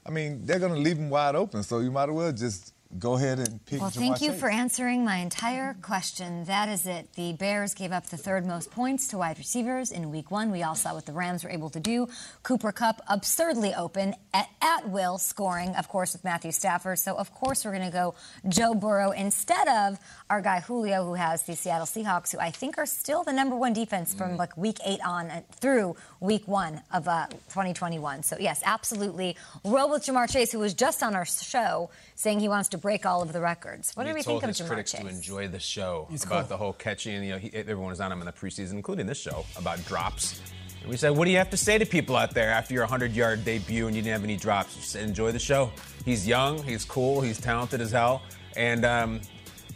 I 0.04 0.10
mean, 0.10 0.44
they're 0.44 0.58
going 0.58 0.74
to 0.74 0.80
leave 0.80 0.98
him 0.98 1.08
wide 1.08 1.34
open, 1.36 1.62
so 1.62 1.78
you 1.80 1.90
might 1.90 2.10
as 2.10 2.14
well 2.14 2.32
just 2.32 2.74
go 2.96 3.14
ahead 3.14 3.38
and 3.38 3.64
pick 3.66 3.80
Well, 3.80 3.90
Ja'Marr 3.90 3.94
thank 3.94 4.22
you 4.22 4.32
for 4.32 4.48
answering 4.48 5.04
my 5.04 5.16
entire 5.16 5.74
question. 5.82 6.44
That 6.44 6.70
is 6.70 6.86
it. 6.86 7.12
The 7.14 7.34
Bears 7.34 7.74
gave 7.74 7.92
up 7.92 8.06
the 8.06 8.16
third 8.16 8.46
most 8.46 8.70
points 8.70 9.08
to 9.08 9.18
wide 9.18 9.36
receivers 9.38 9.90
in 9.90 10.10
week 10.10 10.30
one. 10.30 10.50
We 10.50 10.62
all 10.62 10.74
saw 10.74 10.94
what 10.94 11.04
the 11.04 11.12
Rams 11.12 11.44
were 11.44 11.50
able 11.50 11.68
to 11.70 11.80
do. 11.80 12.08
Cooper 12.42 12.72
Kupp 12.72 13.02
absurdly 13.06 13.74
open 13.74 14.14
at, 14.32 14.48
at 14.62 14.88
will, 14.88 15.18
scoring, 15.18 15.74
of 15.76 15.88
course, 15.88 16.14
with 16.14 16.24
Matthew 16.24 16.50
Stafford. 16.50 16.98
So, 16.98 17.14
of 17.14 17.32
course, 17.34 17.64
we're 17.64 17.72
going 17.72 17.84
to 17.84 17.92
go 17.92 18.14
Joe 18.48 18.74
Burrow 18.74 19.10
instead 19.10 19.68
of 19.68 19.98
our 20.30 20.40
guy 20.40 20.60
Julio, 20.60 21.04
who 21.04 21.14
has 21.14 21.42
the 21.42 21.56
Seattle 21.56 21.86
Seahawks, 21.86 22.32
who 22.32 22.38
I 22.38 22.50
think 22.50 22.78
are 22.78 22.86
still 22.86 23.22
the 23.22 23.32
number 23.32 23.54
one 23.54 23.74
defense 23.74 24.14
from 24.14 24.36
like 24.38 24.56
week 24.56 24.78
eight 24.86 25.00
on 25.04 25.30
uh, 25.30 25.42
through 25.52 25.96
week 26.20 26.48
one 26.48 26.80
of 26.92 27.06
uh, 27.06 27.26
2021. 27.50 28.22
So, 28.22 28.36
yes, 28.40 28.62
absolutely. 28.64 29.36
Roll 29.64 29.90
with 29.90 30.04
Ja'Marr 30.04 30.30
Chase, 30.30 30.52
who 30.52 30.58
was 30.58 30.72
just 30.72 31.02
on 31.02 31.14
our 31.14 31.26
show 31.26 31.90
saying 32.14 32.40
he 32.40 32.48
wants 32.48 32.70
to 32.70 32.77
break 32.78 33.04
all 33.06 33.22
of 33.22 33.32
the 33.32 33.40
records. 33.40 33.92
What 33.94 34.06
he 34.06 34.12
do 34.12 34.14
we 34.16 34.22
told 34.22 34.40
think 34.42 34.50
of 34.50 34.56
his 34.56 34.60
Ja'Marr 34.60 34.68
critics 34.68 34.92
Chase? 34.92 35.00
to 35.02 35.08
enjoy 35.08 35.48
the 35.48 35.60
show 35.60 36.06
He's 36.10 36.24
about 36.24 36.40
cool. 36.42 36.48
the 36.48 36.56
whole 36.56 36.72
catching. 36.72 37.22
You 37.22 37.32
know, 37.32 37.38
he, 37.38 37.52
everyone 37.54 37.88
was 37.90 38.00
on 38.00 38.10
him 38.12 38.20
in 38.20 38.26
the 38.26 38.32
preseason, 38.32 38.72
including 38.72 39.06
this 39.06 39.18
show, 39.20 39.44
about 39.56 39.84
drops. 39.86 40.40
And 40.80 40.88
we 40.90 40.96
said, 40.96 41.10
"What 41.16 41.24
do 41.26 41.30
you 41.30 41.38
have 41.38 41.50
to 41.50 41.56
say 41.56 41.76
to 41.78 41.84
people 41.86 42.16
out 42.16 42.32
there 42.34 42.50
after 42.50 42.72
your 42.74 42.86
100-yard 42.86 43.44
debut 43.44 43.86
and 43.86 43.96
you 43.96 44.02
didn't 44.02 44.14
have 44.14 44.24
any 44.24 44.36
drops?" 44.36 44.76
Just 44.76 44.96
enjoy 44.96 45.32
the 45.32 45.38
show. 45.38 45.70
He's 46.04 46.26
young, 46.26 46.62
he's 46.62 46.84
cool, 46.84 47.20
he's 47.20 47.40
talented 47.40 47.80
as 47.80 47.90
hell, 47.90 48.22
and 48.56 48.84
um, 48.84 49.20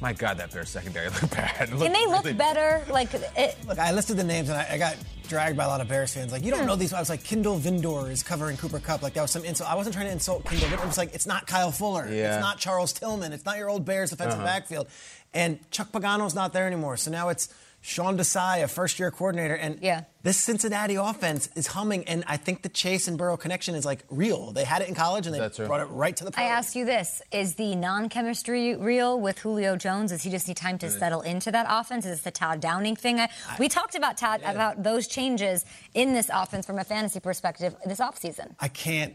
my 0.03 0.13
God, 0.13 0.37
that 0.39 0.53
Bears 0.53 0.69
secondary 0.69 1.09
looked 1.11 1.31
bad. 1.31 1.69
It 1.71 1.79
Can 1.79 1.93
they 1.93 2.07
look 2.07 2.25
really- 2.25 2.33
better? 2.35 2.85
Like, 2.91 3.15
it, 3.15 3.57
Look, 3.67 3.79
I 3.79 3.93
listed 3.93 4.17
the 4.19 4.25
names 4.25 4.49
and 4.51 4.59
I, 4.59 4.67
I 4.73 4.79
got 4.79 4.97
dragged 5.29 5.57
by 5.57 5.65
a 5.65 5.69
lot 5.69 5.81
of 5.81 5.89
Bears 5.89 6.13
fans. 6.13 6.33
Like, 6.33 6.45
you 6.45 6.51
don't 6.51 6.67
know 6.67 6.77
these. 6.77 6.93
I 6.93 7.01
was 7.01 7.09
like, 7.09 7.25
Kindle 7.25 7.59
Vildor 7.59 8.11
is 8.11 8.23
covering 8.23 8.57
Cooper 8.59 8.81
Kupp. 8.81 9.01
Like, 9.03 9.15
that 9.15 9.23
was 9.23 9.31
some 9.31 9.45
insult. 9.45 9.71
I 9.71 9.75
wasn't 9.77 9.95
trying 9.95 10.07
to 10.07 10.13
insult 10.13 10.45
Kindle. 10.45 10.69
Vildor. 10.69 10.83
It 10.83 10.87
was 10.87 10.99
like, 10.99 11.15
it's 11.15 11.27
not 11.27 11.47
Kyle 11.47 11.71
Fuller. 11.71 12.07
Yeah. 12.11 12.35
It's 12.35 12.43
not 12.43 12.59
Charles 12.59 12.93
Tillman. 12.93 13.33
It's 13.33 13.47
not 13.47 13.57
your 13.57 13.71
old 13.71 13.85
Bears 13.87 14.11
defensive 14.11 14.41
Uh-huh. 14.41 14.47
backfield. 14.47 14.89
And 15.33 15.59
Chuck 15.71 15.91
Pagano's 15.93 16.35
not 16.35 16.53
there 16.53 16.67
anymore. 16.67 16.97
So 16.99 17.11
now 17.11 17.31
it's 17.31 17.49
Sean 17.85 18.17
Desai, 18.17 18.63
a 18.63 18.69
first 18.69 19.01
year 19.01 19.11
coordinator. 19.11 19.55
And 19.57 19.79
Yeah. 19.83 20.03
this 20.23 20.39
Cincinnati 20.39 20.95
offense 20.95 21.49
is 21.57 21.67
humming. 21.67 22.07
And 22.07 22.23
I 22.29 22.37
think 22.37 22.63
the 22.63 22.69
Chase 22.69 23.09
and 23.09 23.19
Burrow 23.19 23.37
connection 23.37 23.75
is 23.75 23.85
like 23.85 24.05
real. 24.09 24.53
They 24.53 24.63
had 24.63 24.83
it 24.83 24.89
in 24.89 24.95
college 24.95 25.27
and 25.27 25.35
they 25.35 25.41
That's 25.41 25.59
brought 25.59 25.81
it 25.81 25.87
right 25.87 26.17
to 26.17 26.25
the 26.25 26.33
I 26.37 26.45
ask 26.45 26.77
you 26.77 26.85
this: 26.85 27.21
Is 27.33 27.57
the 27.57 27.75
non-chemistry 27.75 28.77
real 28.77 29.21
with 29.21 29.41
Julio 29.41 29.75
Jones? 29.77 30.13
Does 30.13 30.23
he 30.23 30.31
just 30.31 30.47
need 30.47 30.57
time 30.57 30.79
to 30.79 30.91
settle 30.91 31.23
into 31.23 31.51
that 31.51 31.67
offense? 31.69 32.07
Is 32.07 32.13
this 32.13 32.23
the 32.23 32.31
Todd 32.31 32.61
Downing 32.61 32.95
thing? 32.95 33.19
I, 33.19 33.29
we 33.59 33.69
talked 33.69 33.97
about 33.97 34.17
Todd 34.17 34.43
about 34.45 34.85
those 34.85 35.09
changes 35.09 35.65
in 35.93 36.15
this 36.15 36.31
offense 36.33 36.65
from 36.65 36.79
a 36.79 36.85
fantasy 36.85 37.19
perspective 37.19 37.75
this 37.85 37.99
offseason. 37.99 38.55
I 38.61 38.69
can't, 38.69 39.15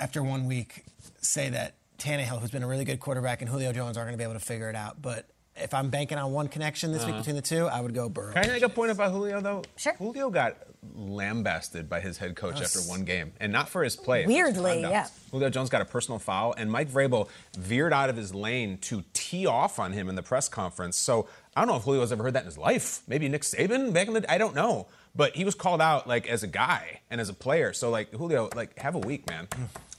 after 0.00 0.20
one 0.20 0.46
week, 0.46 0.84
say 1.20 1.48
that 1.50 1.74
Tannehill, 1.98 2.40
who's 2.40 2.50
been 2.50 2.64
a 2.64 2.68
really 2.68 2.84
good 2.84 2.98
quarterback, 2.98 3.40
and 3.40 3.48
Julio 3.48 3.72
Jones 3.72 3.96
aren't 3.96 4.08
going 4.08 4.14
to 4.14 4.18
be 4.18 4.24
able 4.24 4.34
to 4.34 4.44
figure 4.44 4.68
it 4.68 4.74
out. 4.74 5.00
But 5.00 5.28
if 5.56 5.72
I'm 5.74 5.88
banking 5.90 6.18
on 6.18 6.32
one 6.32 6.48
connection 6.48 6.92
this 6.92 7.02
week 7.04 7.10
Uh-huh. 7.10 7.18
between 7.20 7.36
the 7.36 7.42
two, 7.42 7.66
I 7.66 7.80
would 7.80 7.94
go 7.94 8.08
Burrow. 8.08 8.32
Can 8.32 8.44
I 8.44 8.48
make 8.54 8.62
a 8.62 8.68
point 8.68 8.90
about 8.90 9.12
Julio 9.12 9.40
though? 9.40 9.62
Sure. 9.76 9.94
Julio 9.94 10.30
got 10.30 10.56
lambasted 10.96 11.88
by 11.88 12.00
his 12.00 12.18
head 12.18 12.36
coach 12.36 12.60
after 12.60 12.80
one 12.80 13.04
game, 13.04 13.32
and 13.40 13.52
not 13.52 13.68
for 13.68 13.82
his 13.84 13.96
play. 13.96 14.24
for 14.24 14.30
his 14.30 14.36
Weirdly, 14.36 14.72
conduct. 14.82 14.92
yeah. 14.92 15.08
Julio 15.30 15.48
Jones 15.50 15.70
got 15.70 15.80
a 15.80 15.84
personal 15.84 16.18
foul, 16.18 16.54
and 16.56 16.70
Mike 16.70 16.88
Vrabel 16.90 17.28
veered 17.56 17.92
out 17.92 18.10
of 18.10 18.16
his 18.16 18.34
lane 18.34 18.78
to 18.78 19.04
tee 19.12 19.46
off 19.46 19.78
on 19.78 19.92
him 19.92 20.08
in 20.08 20.14
the 20.14 20.22
press 20.22 20.48
conference. 20.48 20.96
So 20.96 21.28
I 21.56 21.60
don't 21.60 21.68
know 21.68 21.76
if 21.76 21.84
Julio's 21.84 22.12
ever 22.12 22.22
heard 22.24 22.34
that 22.34 22.40
in 22.40 22.46
his 22.46 22.58
life. 22.58 23.02
Maybe 23.06 23.28
Nick 23.28 23.42
Saban 23.42 23.92
back 23.92 24.08
in 24.08 24.14
the 24.14 24.30
I 24.30 24.38
don't 24.38 24.54
know. 24.54 24.86
But 25.16 25.36
he 25.36 25.44
was 25.44 25.54
called 25.54 25.80
out 25.80 26.08
like 26.08 26.26
as 26.28 26.42
a 26.42 26.48
guy 26.48 27.00
and 27.08 27.20
as 27.20 27.28
a 27.28 27.34
player. 27.34 27.72
So 27.72 27.88
like 27.90 28.10
Julio, 28.12 28.50
like 28.56 28.76
have 28.80 28.96
a 28.96 28.98
week, 28.98 29.28
man. 29.30 29.46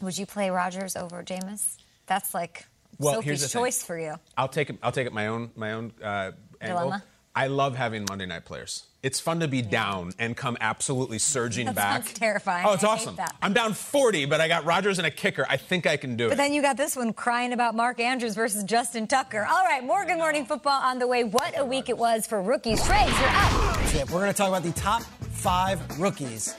Would 0.01 0.17
you 0.17 0.25
play 0.25 0.49
Rodgers 0.49 0.97
over 0.97 1.23
Jameis? 1.23 1.77
That's 2.05 2.33
like 2.33 2.67
Well, 2.97 3.21
here's 3.21 3.39
Sophie's 3.39 3.41
the 3.41 3.47
thing. 3.49 3.61
choice 3.65 3.83
for 3.83 3.99
you. 3.99 4.15
I'll 4.37 4.47
take 4.47 4.69
it. 4.69 4.77
I'll 4.83 4.91
take 4.91 5.07
it 5.07 5.13
my 5.13 5.27
own 5.27 5.51
my 5.55 5.73
own 5.73 5.91
uh, 6.03 6.31
angle. 6.61 6.79
Dilemma? 6.83 7.03
I 7.37 7.47
love 7.47 7.75
having 7.75 8.05
Monday 8.07 8.25
night 8.25 8.45
players. 8.45 8.85
It's 9.03 9.19
fun 9.19 9.41
to 9.41 9.47
be 9.49 9.61
down 9.61 10.13
and 10.17 10.37
come 10.37 10.55
absolutely 10.61 11.19
surging 11.19 11.65
That 11.65 11.75
back. 11.75 12.03
sounds 12.05 12.13
terrifying. 12.17 12.65
Oh, 12.65 12.73
it's 12.73 12.83
I 12.83 12.87
hate 12.95 13.01
awesome. 13.01 13.15
that. 13.17 13.35
I'm 13.41 13.51
down 13.51 13.73
40, 13.73 14.25
but 14.25 14.39
I 14.39 14.47
got 14.47 14.63
Rodgers 14.63 14.97
and 14.99 15.05
a 15.05 15.11
kicker. 15.11 15.45
I 15.49 15.57
think 15.57 15.85
I 15.85 15.97
can 15.97 16.15
do 16.15 16.23
But 16.23 16.33
it. 16.33 16.37
But 16.37 16.43
then 16.43 16.53
you 16.53 16.61
got 16.61 16.77
this 16.77 16.95
one 16.95 17.11
crying 17.11 17.51
about 17.51 17.75
Mark 17.75 17.99
Andrews 17.99 18.35
versus 18.35 18.63
Justin 18.63 19.05
Tucker. 19.05 19.45
All 19.47 19.63
right, 19.65 19.83
more 19.83 20.05
Good 20.05 20.17
Morning 20.17 20.45
Football 20.45 20.81
on 20.81 20.97
the 20.97 21.07
way. 21.07 21.25
What 21.25 21.59
a 21.59 21.65
week 21.65 21.89
it 21.89 21.97
was 21.97 22.25
for 22.25 22.41
rookies. 22.41 22.81
Trades, 22.85 23.11
you're 23.19 23.29
up. 23.29 24.09
We're 24.09 24.21
going 24.21 24.31
to 24.31 24.33
talk 24.33 24.47
about 24.47 24.63
the 24.63 24.71
top 24.71 25.03
five 25.03 25.99
rookies 25.99 26.55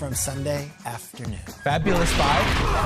from 0.00 0.14
Sunday 0.14 0.66
afternoon. 0.86 1.36
Fabulous 1.62 2.10
five. 2.12 2.42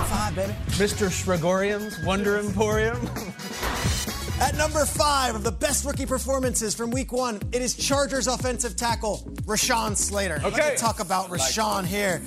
Five, 0.09 0.35
baby. 0.35 0.53
Mr. 0.71 1.09
Shragorium's 1.09 2.05
Wonder 2.05 2.39
Emporium. 2.41 2.97
At 4.41 4.57
number 4.57 4.85
five 4.85 5.37
of 5.37 5.45
the 5.45 5.53
best 5.53 5.85
rookie 5.85 6.07
performances 6.07 6.75
from 6.75 6.91
week 6.91 7.13
one, 7.13 7.41
it 7.53 7.63
is 7.63 7.77
Chargers 7.77 8.27
offensive 8.27 8.75
tackle 8.75 9.19
Rashawn 9.43 9.97
Slater. 9.97 10.41
Okay. 10.43 10.61
Let's 10.61 10.81
talk 10.81 10.99
about 10.99 11.29
Rashawn 11.29 11.87
here. 11.87 12.21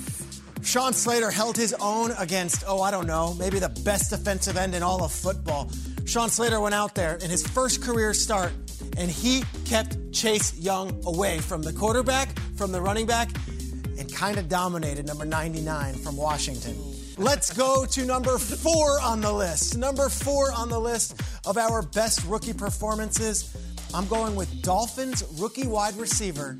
Rashawn 0.60 0.94
Slater 0.94 1.30
held 1.30 1.58
his 1.58 1.74
own 1.74 2.12
against, 2.12 2.64
oh, 2.66 2.80
I 2.80 2.90
don't 2.90 3.06
know, 3.06 3.34
maybe 3.34 3.58
the 3.58 3.68
best 3.68 4.08
defensive 4.08 4.56
end 4.56 4.74
in 4.74 4.82
all 4.82 5.04
of 5.04 5.12
football. 5.12 5.70
Sean 6.06 6.30
Slater 6.30 6.60
went 6.60 6.74
out 6.74 6.94
there 6.94 7.16
in 7.16 7.28
his 7.28 7.46
first 7.46 7.82
career 7.82 8.14
start, 8.14 8.52
and 8.96 9.10
he 9.10 9.44
kept 9.66 9.98
Chase 10.14 10.58
Young 10.58 10.98
away 11.04 11.40
from 11.40 11.60
the 11.60 11.74
quarterback, 11.74 12.38
from 12.56 12.72
the 12.72 12.80
running 12.80 13.04
back, 13.04 13.28
and 13.98 14.12
kind 14.14 14.38
of 14.38 14.48
dominated 14.48 15.06
number 15.06 15.24
99 15.24 15.94
from 15.94 16.16
Washington. 16.16 16.76
Let's 17.16 17.52
go 17.52 17.84
to 17.84 18.04
number 18.04 18.38
four 18.38 19.00
on 19.00 19.20
the 19.20 19.32
list. 19.32 19.76
Number 19.76 20.08
four 20.08 20.52
on 20.52 20.68
the 20.68 20.78
list 20.78 21.20
of 21.44 21.58
our 21.58 21.82
best 21.82 22.24
rookie 22.26 22.52
performances. 22.52 23.56
I'm 23.92 24.06
going 24.06 24.36
with 24.36 24.62
Dolphins 24.62 25.24
rookie 25.38 25.66
wide 25.66 25.96
receiver, 25.96 26.56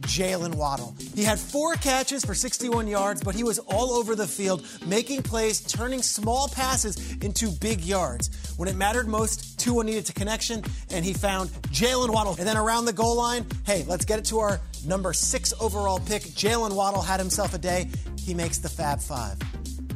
Jaylen 0.00 0.54
Waddle. 0.56 0.94
He 1.14 1.22
had 1.22 1.38
four 1.38 1.74
catches 1.76 2.24
for 2.24 2.34
61 2.34 2.88
yards, 2.88 3.22
but 3.22 3.34
he 3.34 3.44
was 3.44 3.58
all 3.60 3.92
over 3.92 4.14
the 4.14 4.26
field, 4.26 4.66
making 4.84 5.22
plays, 5.22 5.60
turning 5.60 6.02
small 6.02 6.48
passes 6.48 7.14
into 7.22 7.50
big 7.50 7.80
yards. 7.80 8.52
When 8.58 8.68
it 8.68 8.76
mattered 8.76 9.08
most, 9.08 9.58
Tua 9.58 9.84
needed 9.84 10.04
to 10.06 10.12
connection, 10.12 10.62
and 10.90 11.04
he 11.04 11.14
found 11.14 11.50
Jaylen 11.70 12.12
Waddle. 12.12 12.34
And 12.38 12.46
then 12.46 12.56
around 12.56 12.84
the 12.84 12.92
goal 12.92 13.16
line, 13.16 13.46
hey, 13.64 13.84
let's 13.86 14.04
get 14.04 14.18
it 14.18 14.24
to 14.26 14.40
our 14.40 14.60
number 14.86 15.12
six 15.12 15.52
overall 15.60 15.98
pick. 16.00 16.22
Jaylen 16.22 16.74
Waddle 16.74 17.02
had 17.02 17.20
himself 17.20 17.54
a 17.54 17.58
day. 17.58 17.88
He 18.18 18.34
makes 18.34 18.58
the 18.58 18.68
Fab 18.68 19.00
Five. 19.00 19.38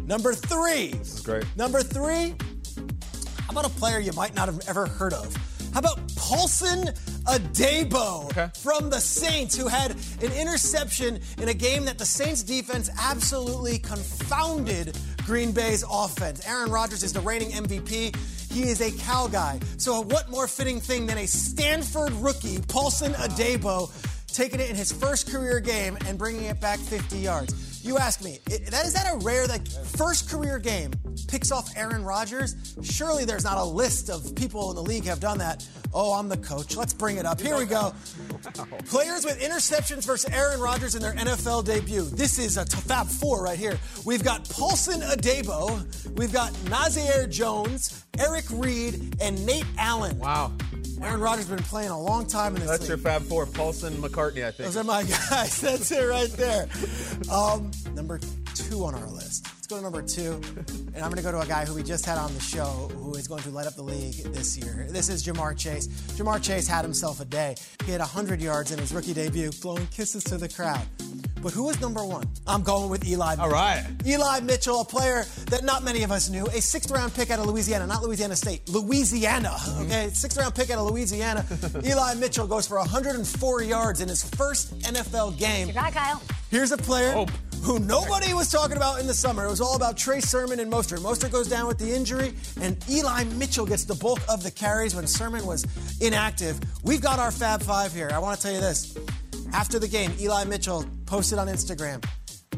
Number 0.07 0.35
three. 0.35 0.89
This 0.89 1.15
is 1.15 1.21
great. 1.21 1.45
Number 1.57 1.81
three. 1.81 2.35
How 3.41 3.51
about 3.51 3.67
a 3.67 3.71
player 3.71 3.99
you 3.99 4.13
might 4.13 4.35
not 4.35 4.47
have 4.49 4.61
ever 4.69 4.87
heard 4.87 5.13
of? 5.13 5.35
How 5.73 5.81
about 5.81 5.99
Paulson 6.17 6.89
Adebo 7.27 8.57
from 8.57 8.89
the 8.89 9.01
Saints, 9.01 9.57
who 9.57 9.69
had 9.69 9.91
an 10.23 10.33
interception 10.33 11.21
in 11.39 11.49
a 11.49 11.55
game 11.55 11.85
that 11.85 11.99
the 11.99 12.07
Saints 12.07 12.43
defense 12.43 12.89
absolutely 13.01 13.79
confounded 13.79 14.97
Green 15.25 15.53
Bay's 15.53 15.85
offense. 15.91 16.47
Aaron 16.49 16.71
Rodgers 16.71 17.03
is 17.03 17.13
the 17.13 17.21
reigning 17.21 17.51
MVP. 17.51 18.17
He 18.51 18.63
is 18.63 18.81
a 18.81 18.91
Cal 18.93 19.29
guy. 19.29 19.61
So, 19.77 20.01
what 20.03 20.31
more 20.31 20.47
fitting 20.47 20.81
thing 20.81 21.07
than 21.07 21.19
a 21.19 21.27
Stanford 21.27 22.13
rookie, 22.13 22.59
Paulson 22.69 23.13
Adebo, 23.15 23.91
taking 24.37 24.61
it 24.61 24.69
in 24.69 24.77
his 24.77 24.93
first 24.93 25.31
career 25.33 25.61
game 25.61 25.97
and 26.07 26.19
bringing 26.19 26.45
it 26.45 26.61
back 26.61 26.79
50 26.79 27.17
yards? 27.17 27.83
You 27.83 27.97
ask 27.99 28.23
me, 28.23 28.39
that 28.47 28.85
is 28.85 28.93
that 28.95 29.15
a 29.15 29.17
rare 29.19 29.47
that 29.47 29.67
first 29.97 30.29
career 30.29 30.59
game 30.59 30.91
picks 31.29 31.51
off 31.51 31.71
Aaron 31.77 32.05
Rodgers? 32.05 32.75
Surely 32.83 33.25
there's 33.25 33.45
not 33.45 33.59
a 33.59 33.65
list 33.65 34.11
of 34.11 34.35
people 34.35 34.71
in 34.71 34.77
the 34.77 34.83
league 34.83 35.05
have 35.05 35.21
done 35.21 35.39
that. 35.39 35.67
Oh, 35.95 36.13
I'm 36.13 36.29
the 36.29 36.37
coach. 36.37 36.77
Let's 36.77 36.93
bring 36.93 37.17
it 37.17 37.25
up. 37.25 37.41
Here 37.41 37.57
we 37.57 37.65
go. 37.65 37.95
Players 38.87 39.25
with 39.25 39.41
interceptions 39.41 40.05
versus 40.05 40.31
Aaron 40.33 40.61
Rodgers 40.61 40.97
in 40.97 41.01
their 41.01 41.15
NFL 41.15 41.65
debut. 41.65 42.03
This 42.03 42.39
is 42.39 42.59
a 42.59 42.65
t- 42.65 42.77
Fab 42.77 43.07
Four 43.07 43.45
right 43.45 43.59
here. 43.59 43.79
We've 44.05 44.23
got 44.23 44.47
Paulson 44.51 45.01
Adebo, 45.01 46.19
we've 46.19 46.33
got 46.33 46.53
Nazair 46.65 47.31
Jones, 47.31 48.05
Eric 48.19 48.45
Reid, 48.51 49.17
and 49.23 49.47
Nate 49.47 49.65
Allen. 49.79 50.19
Wow. 50.19 50.53
Aaron 51.03 51.21
Rodgers 51.21 51.47
has 51.47 51.55
been 51.57 51.65
playing 51.65 51.91
a 51.91 52.01
long 52.01 52.27
time 52.27 52.55
in 52.55 52.61
this 52.63 52.71
That's 52.71 52.81
league. 52.83 52.89
your 52.91 52.99
Fab 52.99 53.23
Four. 53.23 53.47
Paulson 53.47 53.95
McCartney, 53.95 54.45
I 54.47 54.51
think. 54.51 54.67
Those 54.73 54.77
are 54.79 54.85
my 54.85 55.03
guys. 55.31 55.61
That's 55.61 55.91
it 55.93 56.05
right 56.05 56.31
there. 56.33 56.69
Um, 57.31 57.71
number 57.95 58.19
two 58.55 58.85
on 58.85 58.95
our 58.95 59.09
list. 59.11 59.47
Let's 59.69 59.73
go 59.73 59.79
to 59.79 59.83
number 59.83 60.03
two. 60.03 60.41
And 60.95 61.05
I'm 61.05 61.11
going 61.11 61.17
to 61.17 61.23
go 61.23 61.33
to 61.33 61.41
a 61.41 61.47
guy 61.47 61.65
who 61.65 61.75
we 61.75 61.83
just 61.83 62.07
had 62.07 62.19
on 62.19 62.33
the 62.35 62.41
show 62.41 62.89
who 62.95 63.17
is 63.17 63.27
going 63.27 63.43
to 63.43 63.51
light 63.51 63.67
up 63.67 63.75
the 63.75 63.83
league 63.83 64.15
this 64.33 64.57
year. 64.57 64.87
This 64.91 65.09
is 65.09 65.27
Ja'Marr 65.27 65.59
Chase. 65.59 65.89
Ja'Marr 65.89 66.41
Chase 66.41 66.69
had 66.69 66.85
himself 66.85 67.19
a 67.19 67.25
day. 67.25 67.57
He 67.85 67.91
had 67.91 67.99
100 67.99 68.41
yards 68.41 68.71
in 68.71 68.79
his 68.79 68.95
rookie 68.95 69.13
debut, 69.13 69.51
blowing 69.61 69.89
kisses 69.89 70.23
to 70.23 70.39
the 70.39 70.49
crowd. 70.49 70.87
But 71.43 71.53
who 71.53 71.65
was 71.65 71.81
number 71.81 72.05
one? 72.05 72.29
I'm 72.47 72.63
going 72.63 72.91
with 72.91 73.09
Eli 73.09 73.31
Mitchell. 73.31 73.45
All 73.45 73.51
right. 73.51 73.85
Eli 74.07 74.39
Mitchell, 74.41 74.83
a 74.83 74.85
player 74.85 75.25
that 75.47 75.65
not 75.65 75.83
many 75.83 76.05
of 76.05 76.13
us 76.13 76.31
knew, 76.31 76.47
a 76.47 76.61
sixth 76.61 76.93
round 76.93 77.13
pick 77.15 77.33
out 77.33 77.41
of 77.41 77.47
Louisiana, 77.47 77.89
not 77.89 78.05
Louisiana 78.05 78.37
State, 78.37 78.69
Louisiana. 78.69 79.49
Mm-hmm. 79.49 79.83
Okay, 79.83 80.11
sixth 80.13 80.39
round 80.39 80.55
pick 80.55 80.71
out 80.71 80.79
of 80.79 80.91
Louisiana. 80.91 81.45
Eli 81.85 82.15
Mitchell 82.15 82.47
goes 82.47 82.69
for 82.69 82.79
104 82.79 83.63
yards 83.63 84.01
in 84.01 84.09
his 84.09 84.23
first 84.31 84.79
NFL 84.81 85.39
game. 85.39 85.67
Your 85.67 85.75
guy, 85.75 85.91
Kyle. 85.91 86.23
Here's 86.51 86.71
a 86.71 86.77
player 86.77 87.27
who 87.63 87.79
nobody 87.79 88.33
was 88.35 88.51
talking 88.51 88.77
about 88.77 89.01
in 89.01 89.07
the 89.07 89.15
summer. 89.15 89.45
It 89.45 89.51
was 89.51 89.61
all 89.61 89.77
about 89.77 89.97
Trey 89.97 90.21
Sermon 90.21 90.61
and 90.61 90.73
Mostert. 90.73 91.01
Mostert 91.01 91.33
goes 91.33 91.49
down 91.49 91.67
with 91.67 91.79
the 91.79 91.93
injury, 91.93 92.35
and 92.61 92.77
Eli 92.89 93.25
Mitchell 93.25 93.67
gets 93.67 93.85
the 93.85 93.95
bulk 93.95 94.21
of 94.29 94.43
the 94.43 94.51
carries 94.51 94.95
when 94.95 95.07
Sermon 95.07 95.45
was 95.47 95.67
inactive. 96.01 96.61
We've 96.85 97.01
got 97.01 97.19
our 97.19 97.31
Fab 97.31 97.63
Five 97.63 97.93
here. 97.93 98.11
I 98.13 98.19
want 98.19 98.39
to 98.39 98.43
tell 98.43 98.55
you 98.55 98.61
this. 98.61 98.97
After 99.53 99.79
the 99.79 99.89
game, 99.89 100.13
Eli 100.21 100.45
Mitchell 100.45 100.85
posted 101.07 101.39
on 101.39 101.49
Instagram. 101.49 102.05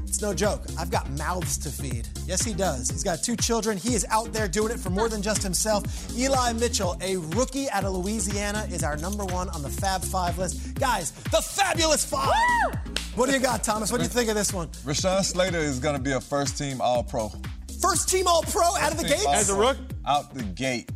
It's 0.04 0.22
no 0.22 0.32
joke. 0.32 0.62
I've 0.78 0.90
got 0.90 1.08
mouths 1.10 1.58
to 1.58 1.68
feed. 1.68 2.08
Yes, 2.26 2.42
he 2.42 2.54
does. 2.54 2.90
He's 2.90 3.04
got 3.04 3.22
two 3.22 3.36
children. 3.36 3.76
He 3.76 3.94
is 3.94 4.06
out 4.10 4.32
there 4.32 4.48
doing 4.48 4.72
it 4.72 4.80
for 4.80 4.88
more 4.88 5.08
than 5.08 5.20
just 5.20 5.42
himself. 5.42 5.84
Eli 6.16 6.54
Mitchell, 6.54 6.96
a 7.02 7.18
rookie 7.36 7.68
out 7.70 7.84
of 7.84 7.92
Louisiana, 7.92 8.66
is 8.70 8.82
our 8.82 8.96
number 8.96 9.24
one 9.26 9.50
on 9.50 9.62
the 9.62 9.68
Fab 9.68 10.02
Five 10.02 10.38
list. 10.38 10.74
Guys, 10.74 11.10
the 11.10 11.42
fabulous 11.42 12.04
five. 12.04 12.97
What 13.18 13.28
do 13.28 13.34
you 13.34 13.40
got, 13.40 13.64
Thomas? 13.64 13.90
What 13.90 13.98
do 13.98 14.04
you 14.04 14.08
think 14.08 14.28
of 14.28 14.36
this 14.36 14.52
one? 14.52 14.68
Rashawn 14.84 15.24
Slater 15.24 15.58
is 15.58 15.80
going 15.80 15.96
to 15.96 16.00
be 16.00 16.12
a 16.12 16.20
first 16.20 16.56
team 16.56 16.80
All 16.80 17.02
Pro. 17.02 17.32
First 17.82 18.08
team 18.08 18.28
All 18.28 18.42
Pro 18.42 18.76
out 18.76 18.92
of 18.92 18.98
the 18.98 19.08
gate? 19.08 19.26
As 19.28 19.50
a 19.50 19.56
rook? 19.56 19.76
Out 20.06 20.32
the 20.34 20.44
gate. 20.44 20.92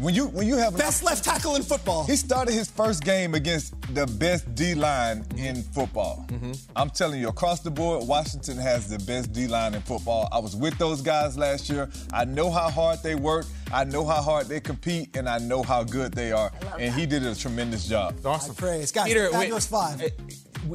When 0.00 0.12
you 0.12 0.26
when 0.28 0.48
you 0.48 0.56
have 0.56 0.76
best 0.76 1.04
left 1.04 1.22
tackle 1.22 1.54
in 1.54 1.62
football. 1.62 2.06
He 2.06 2.16
started 2.16 2.54
his 2.54 2.68
first 2.68 3.04
game 3.04 3.34
against 3.34 3.74
the 3.94 4.06
best 4.06 4.52
D 4.56 4.74
line 4.74 5.24
in 5.36 5.62
football. 5.62 6.26
Mm-hmm. 6.28 6.52
I'm 6.74 6.90
telling 6.90 7.20
you, 7.20 7.28
across 7.28 7.60
the 7.60 7.70
board, 7.70 8.08
Washington 8.08 8.56
has 8.56 8.88
the 8.88 8.98
best 9.04 9.32
D 9.32 9.46
line 9.46 9.74
in 9.74 9.82
football. 9.82 10.28
I 10.32 10.40
was 10.40 10.56
with 10.56 10.76
those 10.76 11.02
guys 11.02 11.38
last 11.38 11.70
year. 11.70 11.88
I 12.12 12.24
know 12.24 12.50
how 12.50 12.68
hard 12.68 13.00
they 13.04 13.14
work. 13.14 13.46
I 13.72 13.84
know 13.84 14.04
how 14.04 14.22
hard 14.22 14.48
they 14.48 14.58
compete, 14.58 15.16
and 15.16 15.28
I 15.28 15.38
know 15.38 15.62
how 15.62 15.84
good 15.84 16.14
they 16.14 16.32
are. 16.32 16.50
And 16.80 16.92
he 16.92 17.06
did 17.06 17.22
a 17.24 17.34
tremendous 17.34 17.86
job. 17.86 18.16
Awesome. 18.24 18.56
praise. 18.56 18.90
Guys, 18.90 19.06
Peter, 19.06 19.28
wait, 19.32 19.52
five. 19.62 20.02
uh, 20.02 20.08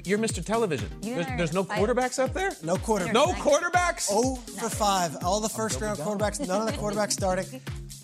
You're 0.04 0.18
Mr. 0.20 0.44
Television. 0.44 0.90
You 1.02 1.16
There's, 1.16 1.28
are 1.28 1.38
there's 1.38 1.54
no 1.54 1.64
five. 1.64 1.78
quarterbacks 1.80 2.24
up 2.24 2.34
there? 2.34 2.52
No 2.64 2.76
quarterbacks. 2.76 3.14
No 3.14 3.28
quarterbacks? 3.28 4.08
Oh 4.12 4.36
for 4.36 4.70
five. 4.70 5.18
All 5.24 5.40
the 5.40 5.50
first 5.50 5.80
round 5.82 6.00
quarterbacks, 6.00 6.46
none 6.46 6.68
of 6.68 6.74
the 6.74 6.80
quarterbacks 6.80 7.12
starting. 7.22 7.46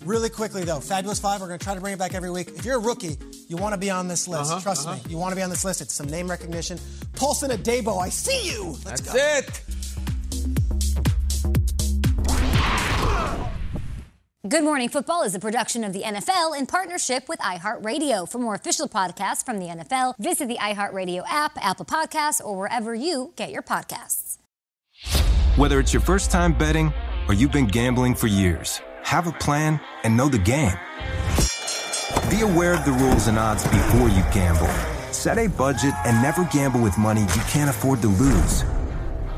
Really 0.04 0.30
quickly 0.30 0.64
though, 0.64 0.80
fabulous 0.80 1.18
five. 1.20 1.40
We're 1.40 1.48
going 1.48 1.58
to 1.58 1.64
try 1.64 1.74
to 1.74 1.80
bring 1.80 1.94
it 1.94 1.98
back 1.98 2.14
every 2.14 2.30
week. 2.30 2.48
If 2.48 2.64
you're 2.64 2.76
a 2.76 2.80
rookie, 2.80 3.16
you 3.48 3.56
want 3.56 3.72
to 3.74 3.78
be 3.78 3.90
on 3.90 4.08
this 4.08 4.26
list. 4.26 4.50
Uh-huh, 4.50 4.60
Trust 4.60 4.86
uh-huh. 4.86 4.96
me, 4.96 5.02
you 5.10 5.18
want 5.18 5.32
to 5.32 5.36
be 5.36 5.42
on 5.42 5.50
this 5.50 5.64
list. 5.64 5.80
It's 5.80 5.92
some 5.94 6.06
name 6.06 6.28
recognition. 6.28 6.78
Paulson 7.14 7.50
Adebo, 7.50 8.00
I 8.02 8.08
see 8.08 8.50
you. 8.50 8.76
Let's 8.84 9.00
That's 9.00 9.12
go. 9.12 9.18
it. 9.18 9.81
Good 14.48 14.64
Morning 14.64 14.88
Football 14.88 15.22
is 15.22 15.36
a 15.36 15.38
production 15.38 15.84
of 15.84 15.92
the 15.92 16.02
NFL 16.02 16.58
in 16.58 16.66
partnership 16.66 17.28
with 17.28 17.38
iHeartRadio. 17.38 18.28
For 18.28 18.40
more 18.40 18.56
official 18.56 18.88
podcasts 18.88 19.46
from 19.46 19.60
the 19.60 19.66
NFL, 19.66 20.14
visit 20.18 20.48
the 20.48 20.56
iHeartRadio 20.56 21.22
app, 21.28 21.56
Apple 21.64 21.84
Podcasts, 21.84 22.44
or 22.44 22.58
wherever 22.58 22.92
you 22.92 23.32
get 23.36 23.52
your 23.52 23.62
podcasts. 23.62 24.38
Whether 25.54 25.78
it's 25.78 25.92
your 25.92 26.00
first 26.02 26.32
time 26.32 26.58
betting 26.58 26.92
or 27.28 27.34
you've 27.34 27.52
been 27.52 27.68
gambling 27.68 28.16
for 28.16 28.26
years, 28.26 28.80
have 29.04 29.28
a 29.28 29.32
plan 29.32 29.80
and 30.02 30.16
know 30.16 30.28
the 30.28 30.38
game. 30.38 30.76
Be 32.28 32.40
aware 32.40 32.74
of 32.74 32.84
the 32.84 32.98
rules 33.00 33.28
and 33.28 33.38
odds 33.38 33.62
before 33.62 34.08
you 34.08 34.24
gamble. 34.34 34.66
Set 35.12 35.38
a 35.38 35.46
budget 35.46 35.94
and 36.04 36.20
never 36.20 36.46
gamble 36.46 36.80
with 36.80 36.98
money 36.98 37.20
you 37.20 37.42
can't 37.46 37.70
afford 37.70 38.00
to 38.00 38.08
lose. 38.08 38.64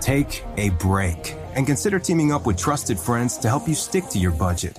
Take 0.00 0.42
a 0.56 0.70
break 0.70 1.36
and 1.56 1.66
consider 1.66 1.98
teaming 1.98 2.32
up 2.32 2.46
with 2.46 2.56
trusted 2.56 2.98
friends 2.98 3.36
to 3.36 3.48
help 3.48 3.68
you 3.68 3.74
stick 3.74 4.06
to 4.08 4.18
your 4.18 4.32
budget. 4.32 4.78